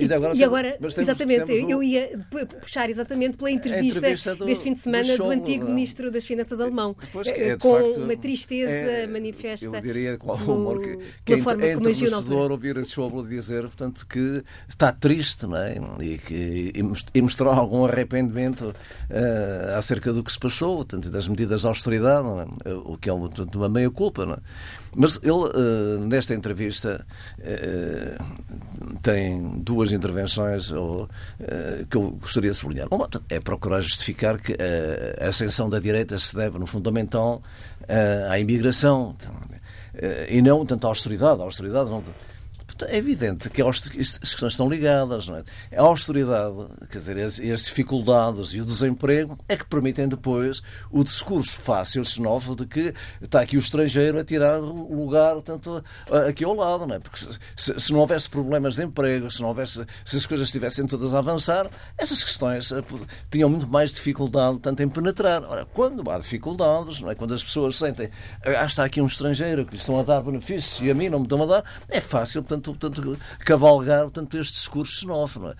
E, 0.00 0.12
agora, 0.12 0.36
e 0.36 0.44
agora 0.44 0.72
temos, 0.72 0.98
exatamente, 0.98 1.44
temos 1.46 1.70
eu 1.70 1.82
ia 1.82 2.10
puxar 2.60 2.90
exatamente 2.90 3.36
pela 3.36 3.50
entrevista, 3.50 3.98
entrevista 3.98 4.34
do, 4.34 4.44
deste 4.44 4.64
fim 4.64 4.72
de 4.72 4.80
semana 4.80 5.16
do, 5.16 5.24
do 5.24 5.30
antigo 5.30 5.64
não. 5.64 5.74
ministro 5.74 6.10
das 6.10 6.24
Finanças 6.24 6.60
alemão, 6.60 6.96
é, 7.26 7.56
com 7.56 7.74
facto, 7.74 8.00
uma 8.00 8.16
tristeza 8.16 8.72
é, 8.72 9.06
manifesta. 9.06 9.66
Eu 9.66 9.80
diria 9.80 10.18
com 10.18 10.30
algum 10.30 10.54
humor 10.54 10.80
que, 10.80 10.98
que 11.24 11.34
é, 11.34 11.38
forma 11.42 11.64
é 11.64 11.76
enternecedor 12.10 12.50
ouvir 12.52 12.84
Schauble 12.84 13.28
dizer, 13.28 13.62
portanto, 13.62 14.06
que 14.06 14.44
está 14.68 14.92
triste, 14.92 15.46
não 15.46 15.56
é? 15.56 15.76
E, 16.00 16.18
que, 16.18 16.72
e 17.14 17.22
mostrar 17.22 17.54
algum 17.54 17.84
arrependimento 17.84 18.74
uh, 19.10 19.78
acerca 19.78 20.12
do 20.12 20.22
que 20.22 20.32
se 20.32 20.38
passou, 20.38 20.76
portanto, 20.76 21.10
das 21.10 21.28
medidas 21.28 21.62
de 21.62 21.66
austeridade, 21.66 22.26
é? 22.64 22.72
o 22.72 22.96
que 22.96 23.08
é 23.08 23.12
portanto, 23.12 23.54
uma 23.56 23.68
meia-culpa, 23.68 24.24
é? 24.24 24.36
Mas 24.94 25.20
ele, 25.22 25.32
uh, 25.32 26.00
nesta 26.06 26.34
entrevista, 26.34 27.06
uh, 27.38 28.98
tem 29.02 29.60
duas 29.60 29.92
intervenções 29.92 30.72
que 31.88 31.96
eu 31.96 32.10
gostaria 32.12 32.50
de 32.50 32.56
sublinhar. 32.56 32.88
Uma 32.90 33.08
é 33.28 33.40
procurar 33.40 33.80
justificar 33.80 34.38
que 34.38 34.56
a 35.20 35.28
ascensão 35.28 35.68
da 35.70 35.78
direita 35.78 36.18
se 36.18 36.34
deve, 36.34 36.58
no 36.58 36.66
fundamental, 36.66 37.42
à 38.28 38.38
imigração 38.38 39.16
e 40.28 40.40
não 40.42 40.64
tanto 40.64 40.86
à 40.86 40.88
austeridade. 40.88 41.40
A 41.40 41.44
austeridade 41.44 41.90
não 41.90 42.02
é 42.88 42.96
evidente 42.96 43.48
que 43.50 43.62
as 43.62 43.80
questões 43.80 44.52
estão 44.52 44.68
ligadas. 44.68 45.28
Não 45.28 45.36
é? 45.36 45.44
A 45.76 45.82
austeridade, 45.82 46.56
quer 46.90 46.98
dizer, 46.98 47.18
as, 47.18 47.40
as, 47.40 47.64
dificuldades 47.64 48.54
e 48.54 48.60
o 48.60 48.64
desemprego 48.64 49.38
é 49.48 49.56
que 49.56 49.66
permitem 49.66 50.08
depois 50.08 50.62
o 50.90 51.04
discurso 51.04 51.58
fácil, 51.58 52.04
xenófobo, 52.04 52.56
de 52.56 52.66
que 52.66 52.94
está 53.20 53.40
aqui 53.40 53.56
o 53.56 53.60
estrangeiro 53.60 54.18
a 54.18 54.24
tirar 54.24 54.60
o 54.60 54.94
lugar 54.94 55.40
tanto 55.42 55.82
aqui 56.28 56.44
ao 56.44 56.54
lado. 56.54 56.86
Não 56.86 56.96
é? 56.96 56.98
Porque 56.98 57.18
se, 57.56 57.78
se, 57.78 57.92
não 57.92 58.00
houvesse 58.00 58.28
problemas 58.28 58.74
de 58.74 58.84
emprego, 58.84 59.30
se, 59.30 59.40
não 59.40 59.48
houvesse, 59.48 59.84
se 60.04 60.16
as 60.16 60.26
coisas 60.26 60.48
estivessem 60.48 60.86
todas 60.86 61.14
a 61.14 61.18
avançar, 61.18 61.70
essas 61.96 62.22
questões 62.22 62.72
eh, 62.72 62.82
tinham 63.30 63.48
muito 63.48 63.68
mais 63.68 63.92
dificuldade 63.92 64.58
tanto 64.58 64.82
em 64.82 64.88
penetrar. 64.88 65.42
Ora, 65.44 65.64
quando 65.64 66.08
há 66.10 66.18
dificuldades, 66.18 67.00
não 67.00 67.10
é? 67.10 67.14
quando 67.14 67.34
as 67.34 67.42
pessoas 67.42 67.76
sentem 67.76 68.10
ah, 68.44 68.64
está 68.64 68.84
aqui 68.84 69.00
um 69.00 69.06
estrangeiro 69.06 69.64
que 69.64 69.72
lhe 69.72 69.78
estão 69.78 69.98
a 69.98 70.02
dar 70.02 70.22
benefícios 70.22 70.80
e 70.80 70.90
a 70.90 70.94
mim 70.94 71.08
não 71.08 71.20
me 71.20 71.26
estão 71.26 71.42
a 71.42 71.46
dar, 71.46 71.64
é 71.88 72.00
fácil, 72.00 72.42
portanto, 72.42 72.69
portanto, 72.70 73.18
cavalgar 73.40 74.02
portanto, 74.02 74.38
este 74.38 74.54
discurso 74.54 75.00
xenófobo. 75.00 75.54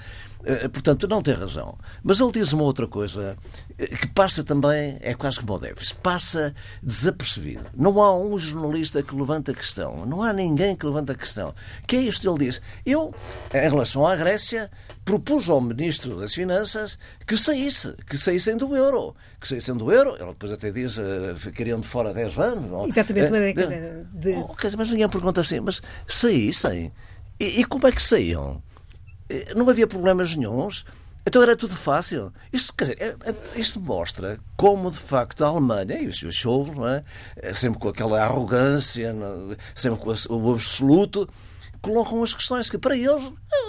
Eh, 0.44 0.68
portanto, 0.68 1.06
não 1.06 1.22
tem 1.22 1.34
razão. 1.34 1.76
Mas 2.02 2.20
ele 2.20 2.32
diz 2.32 2.52
uma 2.52 2.64
outra 2.64 2.86
coisa 2.86 3.36
eh, 3.78 3.86
que 3.86 4.08
passa 4.08 4.42
também, 4.42 4.96
é 5.00 5.14
quase 5.14 5.40
como 5.40 5.54
o 5.54 5.58
Davis, 5.58 5.92
passa 5.92 6.54
desapercebido. 6.82 7.66
Não 7.74 8.00
há 8.00 8.16
um 8.16 8.38
jornalista 8.38 9.02
que 9.02 9.14
levanta 9.14 9.52
a 9.52 9.54
questão, 9.54 10.06
não 10.06 10.22
há 10.22 10.32
ninguém 10.32 10.74
que 10.74 10.86
levanta 10.86 11.12
a 11.12 11.16
questão. 11.16 11.54
Que 11.86 11.96
é 11.96 12.00
isto? 12.02 12.28
Ele 12.28 12.46
diz: 12.46 12.60
Eu, 12.86 13.14
em 13.52 13.68
relação 13.68 14.06
à 14.06 14.16
Grécia, 14.16 14.70
propus 15.04 15.50
ao 15.50 15.60
Ministro 15.60 16.16
das 16.18 16.32
Finanças 16.32 16.98
que 17.26 17.36
saísse, 17.36 17.94
que 18.06 18.16
saíssem 18.16 18.56
do 18.56 18.74
euro. 18.74 19.14
Que 19.40 19.46
saíssem 19.46 19.76
do 19.76 19.92
euro. 19.92 20.14
Ele 20.16 20.28
depois 20.28 20.52
até 20.52 20.70
diz 20.70 20.96
uh, 20.96 21.36
ficariam 21.36 21.80
de 21.80 21.86
fora 21.86 22.14
10 22.14 22.38
anos. 22.38 22.70
Não? 22.70 22.86
Exatamente 22.86 23.28
uma 23.28 23.40
década 23.40 24.08
de. 24.12 24.32
Oh, 24.32 24.54
mas 24.78 24.90
ninguém 24.90 25.08
pergunta 25.08 25.40
assim, 25.42 25.60
mas 25.60 25.82
saíssem? 26.08 26.92
E, 27.38 27.60
e 27.60 27.64
como 27.64 27.86
é 27.86 27.92
que 27.92 28.02
saíam? 28.02 28.62
Eh, 29.30 29.54
não 29.54 29.68
havia 29.68 29.86
problemas 29.86 30.34
nenhums. 30.34 30.84
Então 31.26 31.42
era 31.42 31.54
tudo 31.54 31.76
fácil. 31.76 32.32
Isto, 32.52 32.74
quer 32.74 32.84
dizer, 32.84 32.98
é, 33.00 33.30
é, 33.30 33.60
isto 33.60 33.78
mostra 33.80 34.40
como, 34.56 34.90
de 34.90 34.98
facto, 34.98 35.44
a 35.44 35.48
Alemanha 35.48 35.98
e 36.00 36.06
os 36.06 36.18
seus 36.18 36.42
não 36.74 36.88
é? 36.88 37.04
Eh, 37.36 37.54
sempre 37.54 37.78
com 37.78 37.88
aquela 37.88 38.20
arrogância, 38.20 39.14
sempre 39.74 40.00
com 40.00 40.10
o 40.10 40.52
absoluto, 40.52 41.28
colocam 41.80 42.22
as 42.22 42.34
questões 42.34 42.68
que, 42.68 42.78
para 42.78 42.96
eles, 42.96 43.22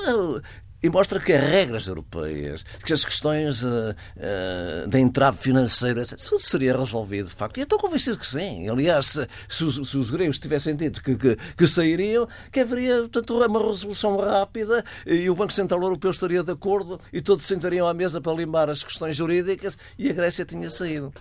eh, 0.08 0.41
e 0.84 0.89
mostra 0.89 1.20
que 1.20 1.32
as 1.32 1.44
regras 1.44 1.88
europeias, 1.88 2.65
que 2.84 2.94
as 2.94 3.06
questões 3.06 3.63
uh, 3.63 3.67
uh, 3.67 4.88
de 4.89 5.00
entrave 5.00 5.38
financeiro, 5.38 6.02
etc., 6.02 6.17
tudo 6.17 6.41
seria 6.41 6.76
resolvido, 6.76 7.30
de 7.30 7.36
facto. 7.36 7.58
E 7.58 7.62
estou 7.62 7.78
convencido 7.78 8.17
que 8.17 8.26
sim. 8.26 8.67
Aliás, 8.67 9.08
se, 9.08 9.28
se, 9.48 9.63
os, 9.63 9.89
se 9.89 9.98
os, 9.98 10.10
gregos 10.10 10.39
tivessem 10.39 10.76
dito 10.76 11.04
que, 11.04 11.15
que, 11.15 11.36
que, 11.36 11.67
sairiam, 11.67 12.28
que 12.52 12.60
haveria 12.60 13.02
portanto, 13.02 13.38
uma 13.46 13.67
resolução 13.67 14.17
rápida 14.17 14.84
e 15.06 15.30
o 15.30 15.36
Banco 15.36 15.54
Central 15.54 15.82
Europeu 15.82 16.12
estaria 16.12 16.44
de 16.44 16.52
acordo 16.52 17.00
e 17.13 17.22
todos 17.22 17.46
sentariam 17.46 17.88
à 17.88 17.94
mesa 17.94 18.20
para 18.20 18.34
limar 18.34 18.70
as 18.70 18.84
questões 18.84 19.15
jurídicas 19.15 19.78
e 19.98 20.10
a 20.10 20.13
Grécia 20.13 20.46
tinha 20.46 20.70
saído. 20.70 21.13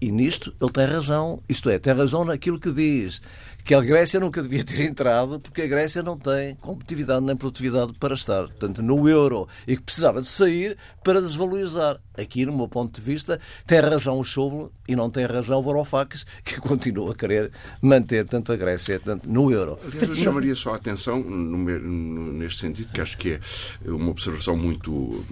E 0.00 0.10
nisto 0.10 0.54
ele 0.60 0.70
tem 0.70 0.84
razão, 0.84 1.42
isto 1.48 1.70
é, 1.70 1.78
tem 1.78 1.94
razão 1.94 2.24
naquilo 2.24 2.60
que 2.60 2.70
diz, 2.70 3.22
que 3.64 3.74
a 3.74 3.80
Grécia 3.80 4.20
nunca 4.20 4.42
devia 4.42 4.62
ter 4.62 4.82
entrado, 4.82 5.40
porque 5.40 5.62
a 5.62 5.66
Grécia 5.66 6.02
não 6.02 6.16
tem 6.18 6.54
competitividade 6.56 7.24
nem 7.24 7.34
produtividade 7.34 7.94
para 7.94 8.14
estar, 8.14 8.42
portanto, 8.42 8.80
no 8.82 9.08
euro, 9.08 9.48
e 9.66 9.76
que 9.76 9.82
precisava 9.82 10.20
de 10.20 10.28
sair 10.28 10.76
para 11.02 11.20
desvalorizar. 11.20 11.98
Aqui, 12.16 12.46
no 12.46 12.56
meu 12.56 12.68
ponto 12.68 12.94
de 12.94 13.00
vista, 13.00 13.40
tem 13.66 13.80
razão 13.80 14.20
o 14.20 14.24
Schäuble 14.24 14.68
e 14.86 14.94
não 14.94 15.10
tem 15.10 15.26
razão 15.26 15.58
o 15.58 15.62
Varoufakis, 15.62 16.24
que 16.44 16.60
continua 16.62 17.12
a 17.12 17.14
querer 17.16 17.50
manter 17.82 18.24
tanto 18.26 18.52
a 18.52 18.56
Grécia 18.56 19.00
tanto 19.00 19.28
no 19.28 19.50
euro. 19.50 19.78
Aliás, 19.84 20.10
eu 20.10 20.14
chamaria 20.14 20.54
só 20.54 20.74
a 20.74 20.76
atenção 20.76 21.20
neste 21.24 22.60
sentido, 22.60 22.92
que 22.92 23.00
acho 23.00 23.18
que 23.18 23.40
é 23.84 23.90
uma 23.90 24.10
observação 24.10 24.56
muito 24.56 25.24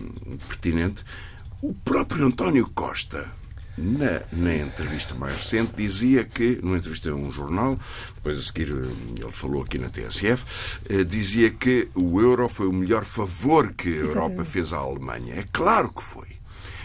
pertinente. 0.49 1.05
O 1.63 1.73
próprio 1.73 2.27
António 2.27 2.69
Costa 2.75 3.44
na, 3.77 4.23
na, 4.33 4.55
entrevista 4.55 5.15
mais 5.15 5.37
recente, 5.37 5.73
dizia 5.75 6.25
que, 6.25 6.61
numa 6.63 6.77
entrevista 6.77 7.11
a 7.11 7.15
um 7.15 7.31
jornal, 7.31 7.79
depois 8.15 8.39
a 8.39 8.43
seguir 8.43 8.71
eh, 8.71 9.21
ele 9.21 9.33
falou 9.33 9.63
aqui 9.63 9.79
na 9.79 9.91
TSF, 9.91 10.79
eh, 10.89 11.05
dizia 11.05 11.51
que 11.51 11.89
o 11.95 12.21
euro 12.21 12.49
foi 12.49 12.67
o 12.67 12.73
melhor 12.73 13.05
favor 13.05 13.73
que 13.73 13.89
a 13.89 14.03
Europa 14.03 14.45
fez 14.45 14.73
à 14.73 14.79
Alemanha. 14.79 15.35
É 15.35 15.45
claro 15.53 15.93
que 15.93 16.03
foi. 16.03 16.29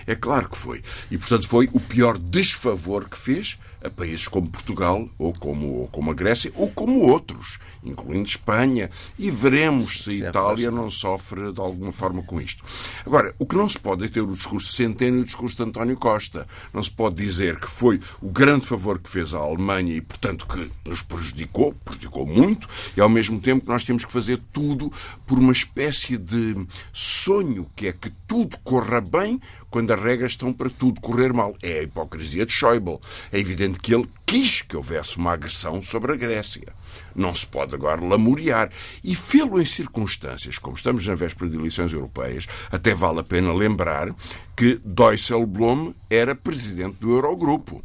É 0.09 0.15
claro 0.15 0.49
que 0.49 0.57
foi. 0.57 0.81
E, 1.11 1.19
portanto, 1.19 1.47
foi 1.47 1.69
o 1.71 1.79
pior 1.79 2.17
desfavor 2.17 3.07
que 3.07 3.15
fez 3.15 3.59
a 3.83 3.91
países 3.91 4.27
como 4.27 4.49
Portugal, 4.49 5.07
ou 5.19 5.31
como, 5.31 5.67
ou 5.81 5.87
como 5.87 6.09
a 6.09 6.13
Grécia, 6.13 6.51
ou 6.55 6.67
como 6.71 7.01
outros, 7.01 7.59
incluindo 7.83 8.27
Espanha, 8.27 8.89
e 9.17 9.29
veremos 9.29 10.03
se 10.03 10.25
a 10.25 10.29
Itália 10.29 10.71
não 10.71 10.89
sofre 10.89 11.53
de 11.53 11.61
alguma 11.61 11.91
forma 11.91 12.23
com 12.23 12.41
isto. 12.41 12.63
Agora, 13.05 13.33
o 13.37 13.45
que 13.45 13.55
não 13.55 13.69
se 13.69 13.79
pode 13.79 14.03
é 14.03 14.07
ter 14.07 14.21
o 14.21 14.33
discurso 14.33 14.73
Centeno 14.73 15.19
e 15.19 15.21
o 15.21 15.25
discurso 15.25 15.55
de 15.57 15.63
António 15.63 15.95
Costa. 15.95 16.47
Não 16.73 16.81
se 16.81 16.91
pode 16.91 17.15
dizer 17.15 17.59
que 17.59 17.67
foi 17.67 18.01
o 18.19 18.29
grande 18.29 18.65
favor 18.65 18.99
que 18.99 19.09
fez 19.09 19.33
à 19.33 19.37
Alemanha 19.37 19.95
e, 19.95 20.01
portanto, 20.01 20.47
que 20.47 20.71
nos 20.89 21.03
prejudicou, 21.03 21.73
prejudicou 21.85 22.25
muito, 22.25 22.67
e 22.97 23.01
ao 23.01 23.07
mesmo 23.07 23.39
tempo 23.39 23.65
que 23.65 23.71
nós 23.71 23.83
temos 23.85 24.03
que 24.03 24.11
fazer 24.11 24.41
tudo 24.51 24.91
por 25.25 25.37
uma 25.37 25.53
espécie 25.53 26.17
de 26.17 26.67
sonho, 26.91 27.69
que 27.75 27.87
é 27.87 27.93
que 27.93 28.11
tudo 28.27 28.57
corra 28.63 28.99
bem 28.99 29.39
quando 29.69 29.91
as 29.91 30.01
regras 30.01 30.31
estão 30.31 30.51
para 30.51 30.69
tudo 30.69 31.01
correr 31.01 31.33
mal. 31.33 31.55
É 31.61 31.79
a 31.79 31.83
hipocrisia 31.83 32.45
de 32.45 32.51
Schäuble. 32.51 32.99
É 33.31 33.39
evidente 33.39 33.79
que 33.79 33.93
ele 33.93 34.09
quis 34.25 34.61
que 34.61 34.75
houvesse 34.75 35.17
uma 35.17 35.33
agressão 35.33 35.81
sobre 35.81 36.13
a 36.13 36.15
Grécia. 36.15 36.73
Não 37.15 37.33
se 37.33 37.45
pode 37.45 37.73
agora 37.75 38.03
lamuriar. 38.03 38.69
E 39.03 39.15
fê-lo 39.15 39.61
em 39.61 39.65
circunstâncias, 39.65 40.57
como 40.57 40.75
estamos 40.75 41.05
na 41.07 41.15
véspera 41.15 41.49
de 41.49 41.57
eleições 41.57 41.93
europeias, 41.93 42.45
até 42.71 42.93
vale 42.93 43.19
a 43.19 43.23
pena 43.23 43.53
lembrar 43.53 44.13
que 44.55 44.79
Dijsselbloem 44.83 45.95
era 46.09 46.35
presidente 46.35 46.97
do 46.99 47.11
Eurogrupo. 47.11 47.83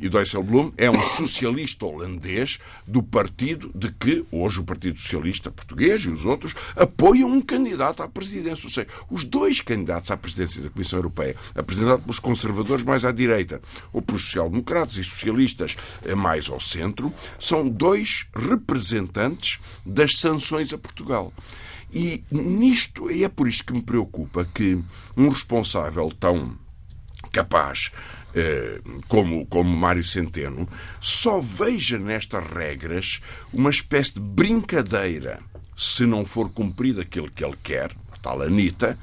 E 0.00 0.08
Dijsselbloem 0.08 0.72
é 0.78 0.90
um 0.90 0.98
socialista 1.02 1.84
holandês 1.84 2.58
do 2.86 3.02
partido 3.02 3.70
de 3.74 3.92
que 3.92 4.24
hoje 4.32 4.60
o 4.60 4.64
Partido 4.64 4.98
Socialista 4.98 5.50
Português 5.50 6.00
e 6.06 6.08
os 6.08 6.24
outros 6.24 6.54
apoiam 6.74 7.30
um 7.30 7.42
candidato 7.42 8.02
à 8.02 8.08
presidência. 8.08 8.64
Ou 8.64 8.70
seja, 8.70 8.86
os 9.10 9.24
dois 9.24 9.60
candidatos 9.60 10.10
à 10.10 10.16
presidência 10.16 10.62
da 10.62 10.70
Comissão 10.70 10.98
Europeia, 10.98 11.36
apresentado 11.54 12.00
pelos 12.00 12.18
conservadores 12.18 12.82
mais 12.82 13.04
à 13.04 13.12
direita 13.12 13.60
ou 13.92 14.00
pelos 14.00 14.22
social-democratas 14.22 14.96
e 14.96 15.04
socialistas 15.04 15.76
mais 16.16 16.48
ao 16.48 16.58
centro, 16.58 17.12
são 17.38 17.68
dois 17.68 18.26
representantes 18.34 19.58
das 19.84 20.16
sanções 20.16 20.72
a 20.72 20.78
Portugal. 20.78 21.30
E 21.92 22.24
nisto, 22.30 23.10
e 23.10 23.22
é 23.22 23.28
por 23.28 23.46
isto 23.46 23.66
que 23.66 23.72
me 23.74 23.82
preocupa 23.82 24.48
que 24.54 24.82
um 25.14 25.28
responsável 25.28 26.10
tão 26.10 26.56
capaz 27.32 27.90
eh, 27.94 28.19
como, 29.08 29.46
como 29.46 29.76
Mário 29.76 30.02
Centeno, 30.02 30.68
só 31.00 31.40
veja 31.40 31.98
nestas 31.98 32.44
regras 32.48 33.20
uma 33.52 33.70
espécie 33.70 34.14
de 34.14 34.20
brincadeira, 34.20 35.40
se 35.76 36.06
não 36.06 36.24
for 36.24 36.48
cumprido 36.50 37.00
aquilo 37.00 37.30
que 37.30 37.44
ele 37.44 37.56
quer, 37.62 37.90
a 38.12 38.18
tal 38.18 38.42
Anitta, 38.42 38.98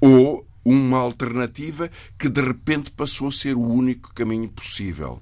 ou 0.00 0.46
uma 0.64 0.98
alternativa 0.98 1.90
que 2.18 2.28
de 2.28 2.40
repente 2.40 2.90
passou 2.90 3.28
a 3.28 3.32
ser 3.32 3.54
o 3.54 3.60
único 3.60 4.14
caminho 4.14 4.48
possível. 4.48 5.20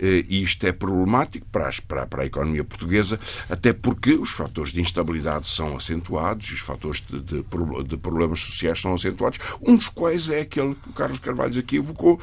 E 0.00 0.42
isto 0.42 0.66
é 0.66 0.72
problemático 0.72 1.46
para, 1.52 1.68
as, 1.68 1.78
para, 1.78 2.06
para, 2.06 2.22
a 2.22 2.26
economia 2.26 2.64
portuguesa, 2.64 3.20
até 3.48 3.72
porque 3.72 4.14
os 4.14 4.30
fatores 4.30 4.72
de 4.72 4.80
instabilidade 4.80 5.46
são 5.46 5.76
acentuados, 5.76 6.50
os 6.50 6.60
fatores 6.60 7.02
de, 7.02 7.20
de, 7.20 7.44
de 7.86 7.96
problemas 7.96 8.40
sociais 8.40 8.80
são 8.80 8.94
acentuados, 8.94 9.38
um 9.60 9.76
dos 9.76 9.88
quais 9.88 10.30
é 10.30 10.40
aquele 10.40 10.74
que 10.74 10.88
o 10.88 10.92
Carlos 10.92 11.18
Carvalho 11.18 11.58
aqui 11.58 11.76
evocou. 11.76 12.18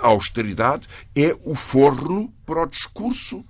A 0.00 0.08
austeridade 0.08 0.86
é 1.16 1.36
o 1.44 1.54
forno 1.54 2.32
para 2.44 2.62
o 2.62 2.66
discurso 2.66 3.44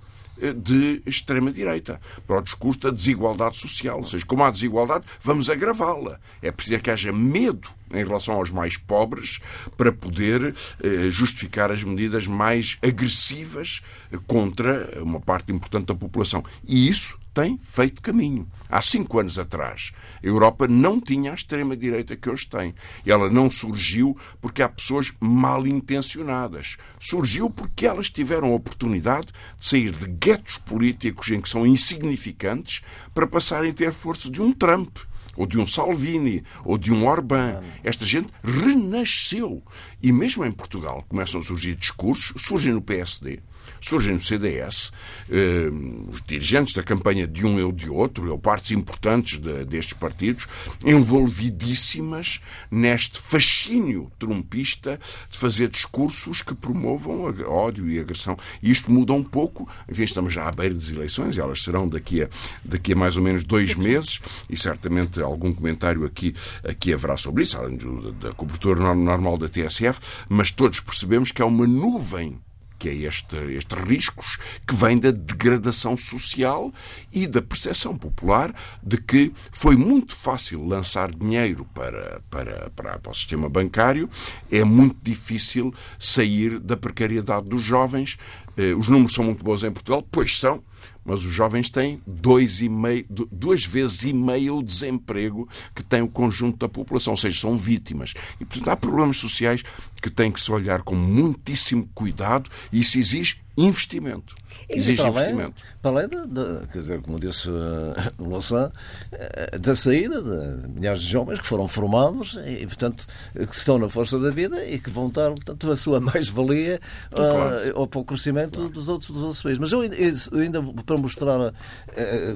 de 0.51 1.01
extrema-direita, 1.05 2.01
para 2.25 2.39
o 2.39 2.41
discurso 2.41 2.79
da 2.79 2.89
desigualdade 2.89 3.57
social. 3.57 3.97
Ou 3.97 4.05
seja, 4.05 4.25
como 4.25 4.43
há 4.43 4.51
desigualdade, 4.51 5.05
vamos 5.21 5.49
agravá-la. 5.49 6.19
É 6.41 6.51
preciso 6.51 6.81
que 6.81 6.89
haja 6.89 7.13
medo 7.13 7.69
em 7.93 8.03
relação 8.03 8.35
aos 8.35 8.51
mais 8.51 8.77
pobres 8.77 9.39
para 9.77 9.91
poder 9.91 10.55
eh, 10.81 11.09
justificar 11.09 11.71
as 11.71 11.83
medidas 11.83 12.27
mais 12.27 12.77
agressivas 12.81 13.81
contra 14.27 15.01
uma 15.01 15.19
parte 15.19 15.53
importante 15.53 15.87
da 15.87 15.95
população. 15.95 16.43
E 16.67 16.87
isso 16.87 17.17
tem 17.33 17.57
feito 17.57 18.01
caminho. 18.01 18.47
Há 18.69 18.81
cinco 18.81 19.19
anos 19.19 19.39
atrás, 19.39 19.91
a 20.23 20.27
Europa 20.27 20.67
não 20.67 21.01
tinha 21.01 21.31
a 21.31 21.35
extrema-direita 21.35 22.15
que 22.15 22.29
hoje 22.29 22.47
tem. 22.47 22.75
Ela 23.05 23.29
não 23.29 23.49
surgiu 23.49 24.15
porque 24.39 24.61
há 24.61 24.69
pessoas 24.69 25.11
mal 25.19 25.65
intencionadas. 25.65 26.77
Surgiu 26.99 27.49
porque 27.49 27.87
elas 27.87 28.09
tiveram 28.09 28.51
a 28.51 28.55
oportunidade 28.55 29.27
de 29.57 29.65
sair 29.65 29.91
de 29.91 30.07
guetos 30.07 30.57
políticos 30.57 31.29
em 31.31 31.41
que 31.41 31.49
são 31.49 31.65
insignificantes 31.65 32.81
para 33.13 33.27
passarem 33.27 33.71
a 33.71 33.73
ter 33.73 33.91
força 33.91 34.29
de 34.29 34.41
um 34.41 34.53
Trump 34.53 34.97
ou 35.35 35.45
de 35.45 35.59
um 35.59 35.67
Salvini, 35.67 36.43
ou 36.63 36.77
de 36.77 36.93
um 36.93 37.05
Orbán. 37.05 37.61
Esta 37.83 38.05
gente 38.05 38.29
renasceu. 38.43 39.63
E 40.01 40.11
mesmo 40.11 40.45
em 40.45 40.51
Portugal 40.51 41.05
começam 41.07 41.39
a 41.39 41.43
surgir 41.43 41.75
discursos, 41.75 42.41
surgem 42.41 42.73
no 42.73 42.81
PSD, 42.81 43.39
surgem 43.79 44.13
no 44.13 44.19
CDS, 44.19 44.91
eh, 45.29 45.69
os 46.09 46.21
dirigentes 46.21 46.73
da 46.73 46.83
campanha 46.83 47.27
de 47.27 47.45
um 47.45 47.63
ou 47.63 47.71
de 47.71 47.89
outro, 47.89 48.31
ou 48.31 48.37
partes 48.37 48.71
importantes 48.71 49.39
de, 49.39 49.65
destes 49.65 49.93
partidos, 49.93 50.47
envolvidíssimas 50.85 52.41
neste 52.69 53.19
fascínio 53.19 54.11
trumpista 54.17 54.99
de 55.29 55.37
fazer 55.37 55.69
discursos 55.69 56.41
que 56.41 56.55
promovam 56.55 57.23
ódio 57.47 57.89
e 57.89 57.99
agressão. 57.99 58.37
E 58.61 58.71
isto 58.71 58.91
muda 58.91 59.13
um 59.13 59.23
pouco, 59.23 59.67
enfim, 59.89 60.03
estamos 60.03 60.33
já 60.33 60.47
à 60.47 60.51
beira 60.51 60.73
das 60.73 60.89
eleições, 60.89 61.37
elas 61.37 61.63
serão 61.63 61.87
daqui 61.87 62.23
a, 62.23 62.29
daqui 62.63 62.93
a 62.93 62.95
mais 62.95 63.17
ou 63.17 63.23
menos 63.23 63.43
dois 63.43 63.75
meses, 63.75 64.19
e 64.49 64.57
certamente 64.57 65.21
algum 65.21 65.53
comentário 65.53 66.05
aqui, 66.05 66.35
aqui 66.63 66.93
haverá 66.93 67.17
sobre 67.17 67.43
isso, 67.43 67.57
além 67.57 67.77
da 68.19 68.31
cobertura 68.33 68.93
normal 68.95 69.37
da 69.37 69.47
TSF, 69.47 69.99
mas 70.29 70.51
todos 70.51 70.79
percebemos 70.79 71.31
que 71.31 71.41
há 71.41 71.45
uma 71.45 71.67
nuvem 71.67 72.39
que 72.83 72.89
é 72.89 72.95
este, 72.95 73.37
estes 73.53 73.79
riscos 73.79 74.37
que 74.67 74.75
vêm 74.75 74.97
da 74.97 75.09
degradação 75.09 75.95
social 75.95 76.69
e 77.13 77.25
da 77.25 77.41
percepção 77.41 77.95
popular 77.95 78.53
de 78.83 78.97
que 78.97 79.31
foi 79.53 79.77
muito 79.77 80.13
fácil 80.13 80.65
lançar 80.65 81.09
dinheiro 81.09 81.65
para, 81.73 82.21
para, 82.29 82.69
para, 82.75 82.99
para 82.99 83.11
o 83.11 83.15
sistema 83.15 83.47
bancário, 83.47 84.09
é 84.51 84.65
muito 84.65 84.97
difícil 85.01 85.73
sair 85.97 86.59
da 86.59 86.75
precariedade 86.75 87.47
dos 87.47 87.61
jovens. 87.61 88.17
Eh, 88.57 88.73
os 88.73 88.89
números 88.89 89.13
são 89.13 89.23
muito 89.23 89.45
bons 89.45 89.63
em 89.63 89.71
Portugal, 89.71 90.05
pois 90.11 90.37
são, 90.37 90.61
mas 91.05 91.23
os 91.23 91.33
jovens 91.33 91.69
têm 91.69 92.01
dois 92.05 92.61
e 92.61 92.67
meio, 92.67 93.05
duas 93.31 93.65
vezes 93.65 94.03
e 94.03 94.11
meia 94.11 94.53
o 94.53 94.61
desemprego 94.61 95.47
que 95.73 95.83
tem 95.83 96.01
o 96.01 96.07
conjunto 96.07 96.57
da 96.57 96.67
população, 96.67 97.13
ou 97.13 97.17
seja, 97.17 97.39
são 97.39 97.57
vítimas. 97.57 98.13
E, 98.41 98.45
portanto, 98.45 98.67
há 98.67 98.75
problemas 98.75 99.17
sociais 99.17 99.63
que 100.03 100.11
têm 100.11 100.29
que 100.29 100.41
se 100.41 100.51
olhar 100.51 100.81
com 100.81 100.95
muitíssimo 100.95 101.89
cuidado 101.95 102.49
e 102.73 102.81
isso 102.81 102.97
exige 102.97 103.37
investimento. 103.55 104.35
Exige 104.69 105.01
para 105.01 105.09
investimento. 105.09 105.63
Para 105.81 105.91
além, 105.91 106.09
de, 106.09 106.27
de, 106.27 106.67
quer 106.67 106.79
dizer, 106.79 107.01
como 107.01 107.19
disse 107.19 107.49
uh, 107.49 107.93
Louçã, 108.19 108.69
uh, 109.11 109.59
da 109.59 109.75
saída 109.75 110.21
de 110.21 110.67
milhares 110.69 111.01
de 111.01 111.09
jovens 111.09 111.39
que 111.39 111.45
foram 111.45 111.67
formados 111.67 112.37
e, 112.45 112.65
portanto, 112.65 113.05
que 113.33 113.55
estão 113.55 113.77
na 113.77 113.87
força 113.87 114.19
da 114.19 114.31
vida 114.31 114.65
e 114.65 114.79
que 114.79 114.89
vão 114.89 115.09
dar, 115.09 115.31
portanto, 115.31 115.71
a 115.71 115.75
sua 115.75 115.99
mais-valia 116.01 116.81
uh, 117.11 117.15
claro. 117.15 117.87
para 117.87 117.99
o 117.99 118.03
crescimento 118.03 118.57
claro. 118.57 118.73
dos, 118.73 118.89
outros, 118.89 119.11
dos 119.11 119.21
outros 119.21 119.41
países. 119.41 119.59
Mas 119.59 119.71
eu, 119.71 119.83
eu 119.83 120.39
ainda, 120.39 120.61
para 120.85 120.97
mostrar 120.97 121.39
uh, 121.39 121.53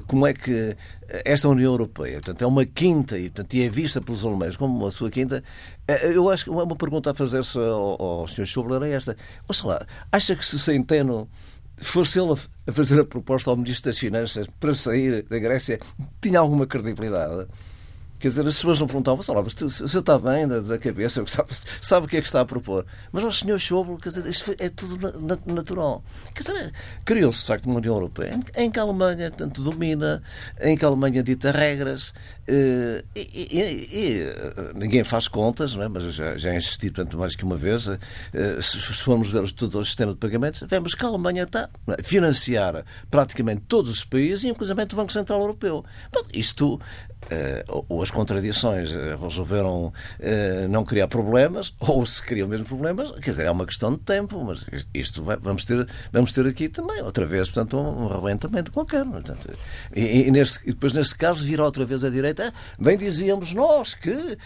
como 0.06 0.26
é 0.26 0.32
que 0.32 0.76
esta 1.24 1.48
União 1.48 1.72
Europeia, 1.72 2.14
portanto, 2.16 2.42
é 2.42 2.46
uma 2.46 2.64
quinta 2.66 3.18
e, 3.18 3.30
portanto, 3.30 3.54
e 3.54 3.62
é 3.62 3.68
vista 3.68 4.00
pelos 4.00 4.24
alemães 4.24 4.56
como 4.56 4.86
a 4.86 4.92
sua 4.92 5.10
quinta, 5.10 5.42
eu 6.14 6.28
acho 6.28 6.44
que 6.44 6.50
uma 6.50 6.76
pergunta 6.76 7.10
a 7.10 7.14
fazer-se 7.14 7.58
ao, 7.58 8.00
ao 8.02 8.28
Sr. 8.28 8.46
Schubler 8.46 8.82
é 8.82 8.92
esta. 8.92 9.16
Ouça 9.48 9.66
lá, 9.66 9.86
acha 10.12 10.36
que 10.36 10.44
se 10.44 10.58
Centeno 10.58 11.28
fosse 11.78 12.20
ele 12.20 12.34
a 12.66 12.72
fazer 12.72 13.00
a 13.00 13.04
proposta 13.04 13.50
ao 13.50 13.56
Ministro 13.56 13.90
das 13.90 13.98
Finanças 13.98 14.46
para 14.60 14.74
sair 14.74 15.22
da 15.22 15.38
Grécia, 15.38 15.80
tinha 16.20 16.40
alguma 16.40 16.66
credibilidade? 16.66 17.48
Quer 18.18 18.28
dizer, 18.28 18.46
as 18.46 18.56
pessoas 18.56 18.80
não 18.80 18.86
perguntavam, 18.86 19.24
lá, 19.28 19.42
mas 19.42 19.54
o 19.62 19.70
senhor 19.70 20.00
está 20.00 20.18
bem 20.18 20.46
da, 20.46 20.60
da 20.60 20.78
cabeça, 20.78 21.24
sabe, 21.26 21.50
sabe, 21.80 22.06
o 22.06 22.08
que 22.08 22.16
é 22.16 22.20
que 22.20 22.26
está 22.26 22.40
a 22.40 22.44
propor. 22.44 22.84
Mas 23.12 23.24
ao 23.24 23.32
senhor 23.32 23.58
Schauble, 23.58 23.96
quer 23.98 24.10
dizer, 24.10 24.26
isto 24.26 24.54
é 24.58 24.68
tudo 24.68 25.20
natural. 25.46 26.02
Quer 26.34 26.42
dizer, 26.42 26.72
criou-se, 27.04 27.40
de 27.40 27.46
facto, 27.46 27.66
uma 27.66 27.76
União 27.76 27.94
Europeia 27.94 28.40
em 28.56 28.70
que 28.70 28.78
a 28.78 28.82
Alemanha 28.82 29.30
tanto 29.30 29.62
domina, 29.62 30.22
em 30.60 30.76
que 30.76 30.84
a 30.84 30.88
Alemanha 30.88 31.22
dita 31.22 31.50
regras, 31.50 32.12
eh, 32.46 33.04
e, 33.14 33.20
e, 33.20 33.88
e, 33.92 34.74
ninguém 34.74 35.04
faz 35.04 35.28
contas, 35.28 35.74
não 35.74 35.82
é? 35.82 35.88
mas 35.88 36.02
já, 36.14 36.36
já 36.36 36.54
insisti 36.54 36.90
tanto 36.90 37.18
mais 37.18 37.36
que 37.36 37.44
uma 37.44 37.56
vez, 37.56 37.88
eh, 37.88 37.98
se 38.60 38.78
formos 38.78 39.30
ver 39.30 39.50
todo 39.52 39.78
o 39.78 39.84
sistema 39.84 40.12
de 40.12 40.18
pagamentos, 40.18 40.62
vemos 40.66 40.94
que 40.94 41.04
a 41.04 41.08
Alemanha 41.08 41.44
está 41.44 41.68
a 41.86 42.02
financiar 42.02 42.84
praticamente 43.10 43.62
todos 43.68 43.90
os 43.90 44.04
países, 44.04 44.44
inclusive 44.44 44.82
o 44.82 44.96
Banco 44.96 45.12
Central 45.12 45.40
Europeu. 45.40 45.84
Bom, 46.12 46.22
isto 46.32 46.80
Uh, 47.28 47.84
ou 47.90 48.02
as 48.02 48.10
contradições 48.10 48.90
uh, 48.90 49.22
resolveram 49.22 49.88
uh, 49.88 50.68
não 50.70 50.82
criar 50.82 51.08
problemas, 51.08 51.74
ou 51.78 52.04
se 52.06 52.22
criam 52.22 52.48
mesmo 52.48 52.64
problemas, 52.64 53.10
quer 53.20 53.30
dizer, 53.30 53.44
é 53.44 53.50
uma 53.50 53.66
questão 53.66 53.92
de 53.92 53.98
tempo, 53.98 54.42
mas 54.42 54.64
isto 54.94 55.22
vai, 55.22 55.36
vamos, 55.36 55.66
ter, 55.66 55.86
vamos 56.10 56.32
ter 56.32 56.46
aqui 56.46 56.70
também, 56.70 57.02
outra 57.02 57.26
vez, 57.26 57.50
portanto, 57.50 57.76
um, 57.76 58.06
um 58.06 58.72
qualquer. 58.72 59.04
Portanto, 59.04 59.58
e, 59.94 60.26
e, 60.26 60.30
neste, 60.30 60.60
e, 60.64 60.72
depois, 60.72 61.12
caso, 61.12 61.44
virá 61.44 61.64
outra 61.64 61.84
vez 61.84 62.02
a 62.02 62.08
direita. 62.08 62.52
Bem 62.78 62.96
dizíamos 62.96 63.52
nós 63.52 63.92
que 63.92 64.38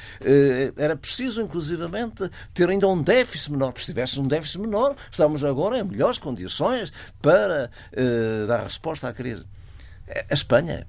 era 0.77 0.97
preciso, 0.97 1.43
inclusivamente, 1.43 2.29
ter 2.53 2.69
ainda 2.69 2.89
um 2.89 3.01
déficit 3.01 3.53
menor. 3.53 3.75
Se 3.77 3.87
tivesse 3.87 4.19
um 4.19 4.27
déficit 4.27 4.59
menor, 4.59 4.97
estamos 5.11 5.45
agora 5.45 5.79
em 5.79 5.85
melhores 5.85 6.19
condições 6.19 6.93
para 7.21 7.71
dar 8.49 8.65
resposta 8.65 9.09
à 9.09 9.13
crise. 9.13 9.45
A 10.31 10.35
Espanha 10.35 10.87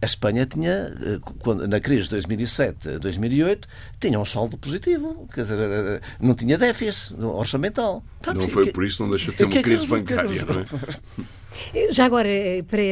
a 0.00 0.04
Espanha 0.04 0.44
tinha, 0.44 0.94
eh, 1.00 1.66
na 1.66 1.80
crise 1.80 2.04
de 2.04 2.10
2007, 2.10 2.98
2008, 2.98 3.66
tinha 3.98 4.20
um 4.20 4.24
saldo 4.24 4.58
positivo, 4.58 5.26
quer 5.32 5.42
dizer, 5.42 5.58
eh, 5.58 6.00
não 6.20 6.34
tinha 6.34 6.58
déficit 6.58 7.14
orçamental. 7.22 8.04
Portanto, 8.20 8.42
não 8.42 8.48
foi 8.48 8.70
por 8.70 8.84
isso 8.84 8.98
que 8.98 9.02
não 9.02 9.10
deixou 9.10 9.32
de 9.32 9.38
ter 9.38 9.44
uma 9.44 9.62
crise 9.62 9.86
bancária, 9.86 10.44
não 10.44 10.60
é? 10.60 10.66
Já 11.90 12.04
agora, 12.04 12.28
eh, 12.28 12.62
para 12.62 12.82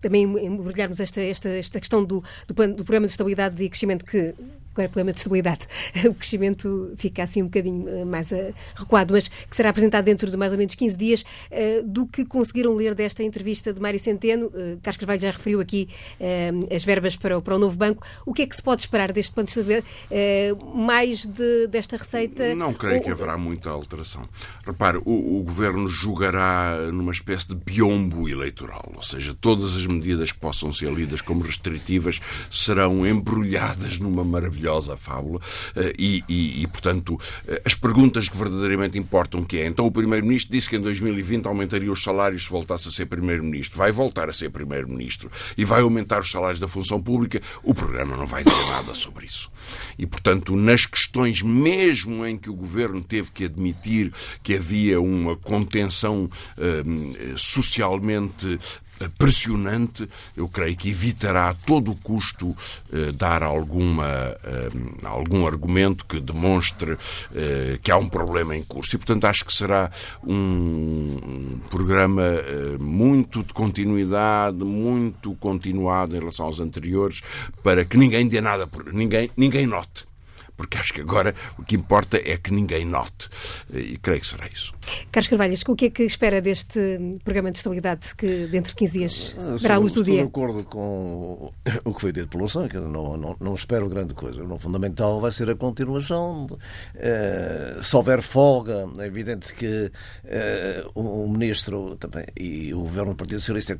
também 0.00 0.22
embrulharmos 0.22 1.00
esta, 1.00 1.20
esta, 1.20 1.50
esta 1.50 1.78
questão 1.78 2.02
do, 2.02 2.24
do, 2.48 2.54
do 2.54 2.84
Programa 2.84 3.06
de 3.06 3.12
Estabilidade 3.12 3.62
e 3.62 3.68
Crescimento 3.68 4.04
que 4.04 4.34
Agora, 4.72 4.88
problema 4.88 5.12
de 5.12 5.18
estabilidade. 5.18 5.66
O 6.12 6.14
crescimento 6.14 6.92
fica 6.96 7.22
assim 7.22 7.42
um 7.42 7.46
bocadinho 7.46 7.88
eh, 7.88 8.04
mais 8.04 8.32
uh, 8.32 8.52
recuado, 8.74 9.12
mas 9.12 9.28
que 9.28 9.54
será 9.54 9.70
apresentado 9.70 10.04
dentro 10.04 10.30
de 10.30 10.36
mais 10.36 10.52
ou 10.52 10.58
menos 10.58 10.74
15 10.74 10.96
dias. 10.96 11.22
Uh, 11.22 11.82
do 11.84 12.06
que 12.06 12.24
conseguiram 12.24 12.74
ler 12.74 12.94
desta 12.94 13.22
entrevista 13.22 13.72
de 13.72 13.80
Mário 13.80 14.00
Centeno, 14.00 14.50
Carlos 14.82 14.96
Carvalho 14.96 15.20
já 15.20 15.30
referiu 15.30 15.60
aqui 15.60 15.88
as 16.74 16.84
verbas 16.84 17.16
para 17.16 17.38
o, 17.38 17.42
para 17.42 17.56
o 17.56 17.58
novo 17.58 17.76
banco. 17.76 18.04
O 18.26 18.32
que 18.32 18.42
é 18.42 18.46
que 18.46 18.56
se 18.56 18.62
pode 18.62 18.82
esperar 18.82 19.12
deste 19.12 19.32
plano 19.32 19.46
de 19.46 19.50
estabilidade? 19.50 19.86
mais 20.74 21.24
de, 21.24 21.66
desta 21.68 21.96
receita? 21.96 22.54
Não 22.54 22.72
creio 22.72 23.02
que 23.02 23.10
haverá 23.10 23.36
muita 23.36 23.70
alteração. 23.70 24.28
Repare, 24.64 24.98
o, 25.04 25.40
o 25.40 25.42
governo 25.42 25.88
jogará 25.88 26.76
numa 26.92 27.12
espécie 27.12 27.48
de 27.48 27.54
biombo 27.54 28.28
eleitoral, 28.28 28.92
ou 28.94 29.02
seja, 29.02 29.36
todas 29.38 29.76
as 29.76 29.86
medidas 29.86 30.32
que 30.32 30.38
possam 30.38 30.72
ser 30.72 30.92
lidas 30.92 31.20
como 31.20 31.42
restritivas 31.42 32.20
serão 32.50 33.06
embrulhadas 33.06 33.98
numa 33.98 34.24
maravilha 34.24 34.61
maravilhosa 34.62 34.96
fábula 34.96 35.40
eh, 35.74 35.92
e, 35.98 36.24
e, 36.28 36.62
e, 36.62 36.66
portanto, 36.68 37.18
eh, 37.46 37.60
as 37.64 37.74
perguntas 37.74 38.28
que 38.28 38.36
verdadeiramente 38.36 38.96
importam 38.96 39.44
que 39.44 39.58
é, 39.58 39.66
então 39.66 39.86
o 39.86 39.90
Primeiro-Ministro 39.90 40.52
disse 40.52 40.70
que 40.70 40.76
em 40.76 40.80
2020 40.80 41.46
aumentaria 41.46 41.90
os 41.90 42.02
salários 42.02 42.44
se 42.44 42.50
voltasse 42.50 42.88
a 42.88 42.90
ser 42.90 43.06
Primeiro-Ministro. 43.06 43.76
Vai 43.76 43.90
voltar 43.90 44.28
a 44.28 44.32
ser 44.32 44.50
Primeiro-Ministro 44.50 45.30
e 45.56 45.64
vai 45.64 45.82
aumentar 45.82 46.20
os 46.20 46.30
salários 46.30 46.60
da 46.60 46.68
função 46.68 47.02
pública. 47.02 47.42
O 47.62 47.74
programa 47.74 48.16
não 48.16 48.26
vai 48.26 48.44
dizer 48.44 48.64
nada 48.66 48.94
sobre 48.94 49.26
isso. 49.26 49.50
E, 49.98 50.06
portanto, 50.06 50.54
nas 50.54 50.86
questões 50.86 51.42
mesmo 51.42 52.24
em 52.24 52.36
que 52.36 52.50
o 52.50 52.54
Governo 52.54 53.02
teve 53.02 53.30
que 53.32 53.44
admitir 53.44 54.12
que 54.42 54.54
havia 54.54 55.00
uma 55.00 55.36
contenção 55.36 56.30
eh, 56.56 56.82
socialmente 57.36 58.58
pressionante, 59.10 60.08
eu 60.36 60.48
creio 60.48 60.76
que 60.76 60.90
evitará 60.90 61.48
a 61.50 61.54
todo 61.54 61.94
custo 62.02 62.56
dar 63.14 63.42
alguma, 63.42 64.06
algum 65.02 65.46
argumento 65.46 66.04
que 66.04 66.20
demonstre 66.20 66.96
que 67.82 67.90
há 67.90 67.96
um 67.96 68.08
problema 68.08 68.56
em 68.56 68.62
curso. 68.62 68.96
E, 68.96 68.98
portanto, 68.98 69.24
acho 69.24 69.44
que 69.44 69.52
será 69.52 69.90
um 70.24 71.60
programa 71.70 72.22
muito 72.78 73.42
de 73.42 73.52
continuidade, 73.52 74.58
muito 74.58 75.34
continuado 75.34 76.16
em 76.16 76.18
relação 76.18 76.46
aos 76.46 76.60
anteriores, 76.60 77.20
para 77.62 77.84
que 77.84 77.96
ninguém 77.96 78.28
dê 78.28 78.40
nada 78.40 78.66
por 78.66 78.92
ninguém, 78.92 79.30
ninguém 79.36 79.66
note 79.66 80.11
porque 80.56 80.78
acho 80.78 80.92
que 80.92 81.00
agora 81.00 81.34
o 81.58 81.64
que 81.64 81.74
importa 81.74 82.20
é 82.22 82.36
que 82.36 82.52
ninguém 82.52 82.84
note. 82.84 83.28
E 83.72 83.96
creio 83.98 84.20
que 84.20 84.26
será 84.26 84.46
isso. 84.46 84.72
Carlos 85.10 85.28
Carvalhas, 85.28 85.62
o 85.66 85.74
que 85.74 85.86
é 85.86 85.90
que 85.90 86.02
espera 86.02 86.40
deste 86.40 87.18
programa 87.24 87.50
de 87.50 87.58
estabilidade 87.58 88.14
que 88.14 88.46
dentro 88.46 88.70
de 88.70 88.76
15 88.76 88.92
dias 88.92 89.36
verá 89.58 89.76
a 89.76 89.78
luz 89.78 89.92
do 89.92 90.04
dia? 90.04 90.22
Estou 90.22 90.24
de 90.24 90.28
acordo 90.28 90.64
com 90.64 91.52
o 91.84 91.94
que 91.94 92.00
foi 92.00 92.12
dito 92.12 92.28
pelo 92.28 92.48
Sam, 92.48 92.68
não, 92.74 93.16
não, 93.16 93.36
não 93.40 93.54
espero 93.54 93.88
grande 93.88 94.14
coisa. 94.14 94.44
O 94.44 94.58
fundamental 94.58 95.20
vai 95.20 95.32
ser 95.32 95.48
a 95.50 95.54
continuação. 95.54 96.46
Uh, 96.46 97.82
se 97.82 97.96
houver 97.96 98.22
folga, 98.22 98.88
é 98.98 99.06
evidente 99.06 99.54
que 99.54 99.90
uh, 100.24 100.90
o, 100.94 101.28
Ministro 101.28 101.96
também, 101.96 102.26
e 102.38 102.74
o 102.74 102.80
Governo 102.80 103.12
do 103.12 103.16
Partido 103.16 103.40
Socialista 103.40 103.78